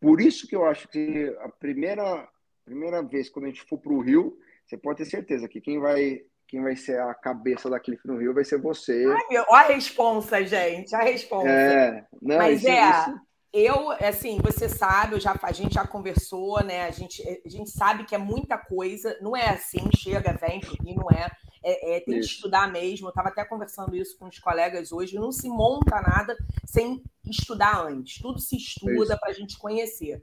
por 0.00 0.20
isso 0.20 0.46
que 0.46 0.54
eu 0.54 0.64
acho 0.64 0.86
que 0.86 1.36
a 1.40 1.48
primeira, 1.48 2.28
primeira 2.70 3.02
vez 3.02 3.28
quando 3.28 3.46
a 3.46 3.48
gente 3.48 3.64
for 3.64 3.78
para 3.78 3.92
o 3.92 4.00
Rio, 4.00 4.38
você 4.64 4.76
pode 4.76 4.98
ter 4.98 5.04
certeza 5.04 5.48
que 5.48 5.60
quem 5.60 5.80
vai 5.80 6.20
quem 6.46 6.62
vai 6.62 6.74
ser 6.74 7.00
a 7.00 7.14
cabeça 7.14 7.70
da 7.70 7.78
Cliff 7.78 8.04
no 8.04 8.18
Rio 8.18 8.34
vai 8.34 8.44
ser 8.44 8.60
você. 8.60 9.06
Ai, 9.06 9.26
meu, 9.30 9.44
olha 9.48 9.66
a 9.66 9.72
responsa, 9.72 10.44
gente, 10.44 10.94
a 10.94 11.02
responsa. 11.02 11.48
É, 11.48 12.04
não, 12.20 12.38
Mas 12.38 12.58
isso, 12.58 12.68
é, 12.68 12.90
isso... 12.90 13.20
eu, 13.52 13.90
assim, 13.92 14.38
você 14.42 14.68
sabe, 14.68 15.14
eu 15.14 15.20
já, 15.20 15.38
a 15.40 15.52
gente 15.52 15.74
já 15.74 15.86
conversou, 15.86 16.60
né? 16.64 16.86
A 16.86 16.90
gente, 16.90 17.22
a 17.22 17.48
gente 17.48 17.70
sabe 17.70 18.04
que 18.04 18.16
é 18.16 18.18
muita 18.18 18.58
coisa, 18.58 19.16
não 19.20 19.36
é 19.36 19.48
assim, 19.50 19.88
chega, 19.96 20.36
vem 20.40 20.60
e 20.84 20.94
não 20.94 21.08
é. 21.08 21.30
É, 21.62 21.96
é, 21.96 22.00
tem 22.00 22.18
isso. 22.18 22.28
que 22.28 22.34
estudar 22.36 22.72
mesmo. 22.72 23.06
Eu 23.06 23.10
estava 23.10 23.28
até 23.28 23.44
conversando 23.44 23.94
isso 23.94 24.18
com 24.18 24.26
os 24.26 24.38
colegas 24.38 24.90
hoje. 24.90 25.16
Não 25.16 25.30
se 25.30 25.48
monta 25.48 26.00
nada 26.00 26.36
sem 26.64 27.02
estudar 27.24 27.86
antes. 27.86 28.20
Tudo 28.20 28.40
se 28.40 28.56
estuda 28.56 29.16
para 29.18 29.30
a 29.30 29.34
gente 29.34 29.58
conhecer. 29.58 30.20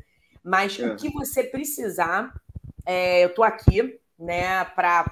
Mas 0.47 0.79
é. 0.79 0.87
o 0.87 0.95
que 0.95 1.11
você 1.11 1.43
precisar, 1.43 2.33
é, 2.85 3.25
eu 3.25 3.29
estou 3.29 3.43
aqui, 3.43 3.99
né, 4.17 4.63
para 4.63 5.11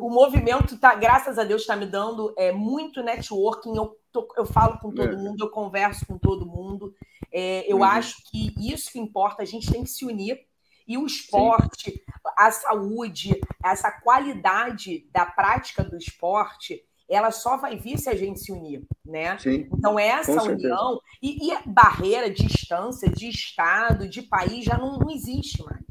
o 0.00 0.10
movimento 0.10 0.78
tá, 0.78 0.94
graças 0.94 1.38
a 1.38 1.44
Deus, 1.44 1.60
está 1.60 1.76
me 1.76 1.86
dando 1.86 2.34
é, 2.36 2.50
muito 2.50 3.02
networking. 3.02 3.76
Eu, 3.76 3.96
tô, 4.10 4.26
eu 4.36 4.44
falo 4.44 4.78
com 4.78 4.90
todo 4.90 5.12
é. 5.12 5.16
mundo, 5.16 5.44
eu 5.44 5.50
converso 5.50 6.04
com 6.06 6.18
todo 6.18 6.44
mundo. 6.44 6.92
É, 7.30 7.70
eu 7.70 7.78
uhum. 7.78 7.84
acho 7.84 8.16
que 8.30 8.52
isso 8.58 8.90
que 8.90 8.98
importa, 8.98 9.42
a 9.42 9.46
gente 9.46 9.70
tem 9.70 9.84
que 9.84 9.90
se 9.90 10.04
unir. 10.04 10.40
E 10.88 10.96
o 10.96 11.06
esporte, 11.06 11.90
Sim. 11.90 12.00
a 12.36 12.50
saúde, 12.50 13.38
essa 13.62 13.92
qualidade 13.92 15.06
da 15.12 15.26
prática 15.26 15.84
do 15.84 15.98
esporte, 15.98 16.82
ela 17.08 17.30
só 17.30 17.56
vai 17.56 17.76
vir 17.76 17.98
se 17.98 18.08
a 18.10 18.14
gente 18.14 18.40
se 18.40 18.52
unir, 18.52 18.86
né? 19.04 19.38
Sim, 19.38 19.68
então, 19.72 19.98
essa 19.98 20.42
união 20.42 21.00
e, 21.22 21.50
e 21.50 21.58
barreira, 21.66 22.30
distância, 22.30 23.08
de 23.08 23.28
estado, 23.28 24.08
de 24.08 24.22
país 24.22 24.64
já 24.64 24.76
não, 24.76 24.98
não 24.98 25.10
existe 25.10 25.62
mais. 25.64 25.84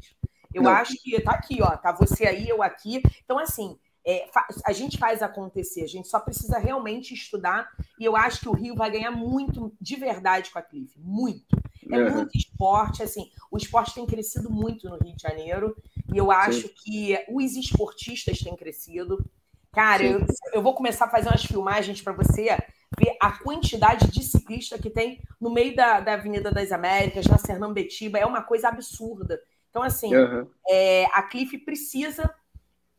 Eu 0.54 0.62
não. 0.62 0.70
acho 0.70 0.94
que 1.02 1.20
tá 1.20 1.32
aqui, 1.32 1.60
ó, 1.62 1.76
tá 1.76 1.92
você 1.92 2.26
aí, 2.26 2.48
eu 2.48 2.62
aqui. 2.62 3.02
Então, 3.24 3.38
assim, 3.38 3.78
é, 4.06 4.26
a 4.64 4.72
gente 4.72 4.96
faz 4.96 5.22
acontecer, 5.22 5.82
a 5.82 5.88
gente 5.88 6.08
só 6.08 6.18
precisa 6.18 6.58
realmente 6.58 7.12
estudar. 7.12 7.68
E 7.98 8.04
eu 8.04 8.16
acho 8.16 8.40
que 8.40 8.48
o 8.48 8.54
Rio 8.54 8.74
vai 8.74 8.90
ganhar 8.90 9.10
muito 9.10 9.72
de 9.80 9.96
verdade 9.96 10.50
com 10.50 10.58
a 10.58 10.62
Cliff. 10.62 10.98
Muito. 10.98 11.56
É 11.90 11.98
uhum. 11.98 12.16
muito 12.16 12.36
esporte, 12.36 13.02
assim, 13.02 13.30
o 13.50 13.56
esporte 13.56 13.94
tem 13.94 14.06
crescido 14.06 14.50
muito 14.50 14.88
no 14.88 14.98
Rio 14.98 15.16
de 15.16 15.22
Janeiro, 15.22 15.74
e 16.12 16.18
eu 16.18 16.30
acho 16.30 16.62
Sim. 16.62 16.74
que 16.76 17.24
os 17.30 17.56
esportistas 17.56 18.38
têm 18.40 18.54
crescido. 18.56 19.24
Cara, 19.72 20.02
eu, 20.02 20.26
eu, 20.52 20.62
vou 20.62 20.74
começar 20.74 21.04
a 21.04 21.10
fazer 21.10 21.28
umas 21.28 21.44
filmagens 21.44 22.00
para 22.00 22.12
você 22.12 22.56
ver 22.98 23.16
a 23.20 23.32
quantidade 23.32 24.10
de 24.10 24.22
ciclista 24.24 24.78
que 24.78 24.90
tem 24.90 25.20
no 25.40 25.50
meio 25.50 25.76
da, 25.76 26.00
da 26.00 26.14
Avenida 26.14 26.50
das 26.50 26.72
Américas, 26.72 27.26
na 27.26 27.38
Sernambetiba, 27.38 28.18
é 28.18 28.26
uma 28.26 28.42
coisa 28.42 28.68
absurda. 28.68 29.40
Então, 29.70 29.82
assim, 29.82 30.14
uhum. 30.14 30.48
é, 30.68 31.04
a 31.12 31.22
Cliff 31.22 31.56
precisa 31.58 32.34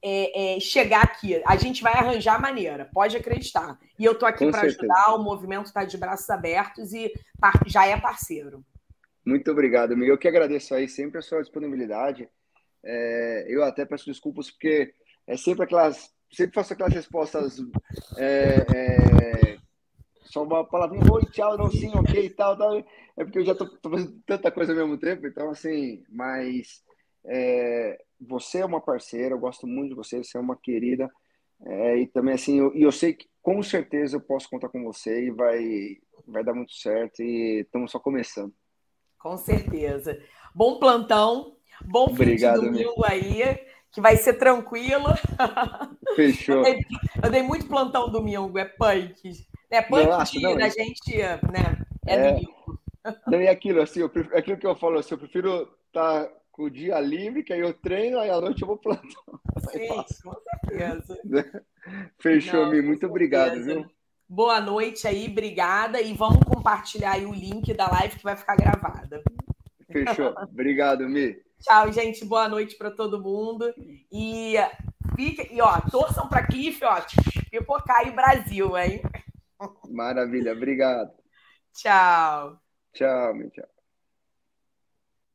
é, 0.01 0.55
é, 0.55 0.59
chegar 0.59 1.03
aqui. 1.03 1.41
A 1.45 1.55
gente 1.55 1.82
vai 1.82 1.93
arranjar 1.93 2.36
a 2.36 2.39
maneira, 2.39 2.89
pode 2.93 3.17
acreditar. 3.17 3.78
E 3.97 4.05
eu 4.05 4.13
estou 4.13 4.28
aqui 4.28 4.49
para 4.49 4.61
ajudar, 4.61 5.15
o 5.15 5.24
movimento 5.24 5.65
está 5.65 5.84
de 5.84 5.97
braços 5.97 6.30
abertos 6.30 6.93
e 6.93 7.11
já 7.65 7.86
é 7.86 7.99
parceiro. 7.99 8.63
Muito 9.26 9.51
obrigado, 9.51 9.91
amigo. 9.93 10.11
Eu 10.11 10.17
que 10.17 10.28
agradeço 10.28 10.74
aí 10.74 10.88
sempre 10.88 11.20
a 11.20 11.22
sua 11.22 11.41
disponibilidade. 11.41 12.30
É, 12.84 13.45
eu 13.47 13.63
até 13.63 13.86
peço 13.86 14.05
desculpas 14.05 14.49
porque 14.49 14.93
é 15.28 15.38
sempre 15.38 15.63
aquelas. 15.63 16.11
Sempre 16.32 16.54
faço 16.54 16.74
aquelas 16.74 16.94
respostas 16.94 17.58
é, 18.18 18.66
é, 18.76 19.58
só 20.30 20.44
uma 20.44 20.64
palavrinha, 20.64 21.12
oi, 21.12 21.26
tchau, 21.32 21.58
não, 21.58 21.72
sim, 21.72 21.92
ok 21.96 22.26
e 22.26 22.30
tal, 22.30 22.56
tal. 22.56 22.78
É 22.78 23.24
porque 23.24 23.40
eu 23.40 23.46
já 23.46 23.56
tô, 23.56 23.68
tô, 23.78 23.90
fazendo 23.90 24.22
tanta 24.26 24.52
coisa 24.52 24.72
ao 24.72 24.78
mesmo 24.78 24.98
tempo, 24.98 25.26
então, 25.26 25.50
assim, 25.50 26.04
mas 26.08 26.84
é, 27.26 28.00
você 28.22 28.60
é 28.60 28.66
uma 28.66 28.80
parceira, 28.80 29.34
eu 29.34 29.40
gosto 29.40 29.66
muito 29.66 29.90
de 29.90 29.96
você, 29.96 30.24
você 30.24 30.38
é 30.38 30.42
uma 30.42 30.56
querida, 30.56 31.10
é, 31.66 31.98
e 31.98 32.08
também, 32.08 32.36
assim, 32.36 32.60
eu, 32.60 32.76
e 32.76 32.84
eu 32.84 32.92
sei 32.92 33.14
que 33.14 33.28
com 33.42 33.62
certeza 33.64 34.18
eu 34.18 34.22
posso 34.22 34.48
contar 34.50 34.70
com 34.70 34.84
você 34.84 35.26
e 35.26 35.32
vai, 35.32 35.98
vai 36.28 36.44
dar 36.44 36.54
muito 36.54 36.74
certo, 36.74 37.24
e 37.24 37.62
estamos 37.62 37.92
só 37.92 38.00
começando. 38.00 38.54
Com 39.18 39.36
certeza. 39.36 40.22
Bom 40.54 40.80
plantão, 40.80 41.58
bom 41.86 42.06
Obrigado, 42.06 42.62
fim 42.62 42.72
de 42.72 42.72
domingo 42.84 43.04
aí, 43.04 43.42
que 43.92 44.02
vai 44.02 44.18
ser 44.18 44.34
tranquilo. 44.34 45.06
Fechou. 46.16 46.58
Eu 46.58 46.64
dei, 46.64 46.86
eu 47.24 47.32
dei 47.32 47.44
muito 47.44 47.68
plantão 47.68 48.10
domingo, 48.10 48.58
é 48.58 48.66
punk. 48.66 49.48
É 49.70 49.82
punk 49.82 50.06
Nossa, 50.06 50.32
de, 50.32 50.42
não, 50.42 50.56
da 50.56 50.70
gente, 50.70 51.18
né? 51.18 51.86
É, 52.06 52.16
é 52.16 52.32
domingo. 52.32 52.80
Não, 53.28 53.42
e 53.42 53.48
aquilo, 53.48 53.82
assim, 53.82 54.02
eu 54.02 54.10
prefiro, 54.10 54.38
aquilo 54.38 54.58
que 54.58 54.68
eu 54.68 54.76
falo, 54.76 55.00
assim, 55.00 55.14
eu 55.14 55.18
prefiro 55.18 55.70
estar 55.88 56.26
tá 56.26 56.32
com 56.52 56.64
o 56.64 56.70
dia 56.70 57.00
livre, 57.00 57.44
que 57.44 57.54
aí 57.54 57.62
eu 57.62 57.74
treino, 57.74 58.20
aí 58.20 58.30
à 58.30 58.40
noite 58.40 58.62
eu 58.62 58.68
vou 58.68 58.78
plantão. 58.78 59.24
Sim, 59.72 59.88
com 60.24 60.36
certeza. 60.68 61.18
Fechou, 62.20 62.68
Mi. 62.68 62.82
Muito 62.82 63.06
obrigado, 63.08 63.64
viu? 63.64 63.90
Boa 64.28 64.60
noite 64.60 65.08
aí, 65.08 65.28
obrigada. 65.28 66.02
E 66.02 66.14
vamos 66.14 66.44
compartilhar 66.44 67.14
aí 67.14 67.26
o 67.26 67.34
link 67.34 67.74
da 67.74 67.90
live 67.90 68.18
que 68.18 68.24
vai 68.24 68.36
ficar 68.36 68.56
gravada. 68.56 69.24
Fechou. 69.92 70.36
Obrigado, 70.44 71.08
Mi. 71.08 71.42
Tchau, 71.62 71.91
gente. 71.91 72.26
Boa 72.26 72.47
noite 72.47 72.76
para 72.78 72.91
todo 72.91 73.22
mundo. 73.22 73.74
E 74.12 74.55
fica, 75.16 75.47
e 75.53 75.62
ó, 75.62 75.80
torçam 75.91 76.28
para 76.28 76.47
Cliff, 76.47 76.84
ó, 76.84 77.01
pipocar 77.49 77.97
aí 77.97 78.12
Brasil, 78.12 78.78
hein? 78.78 79.01
Maravilha, 79.89 80.53
obrigado. 80.53 81.12
Tchau. 81.74 82.60
Tchau, 82.93 83.34
meu 83.34 83.49
tchau. 83.49 83.79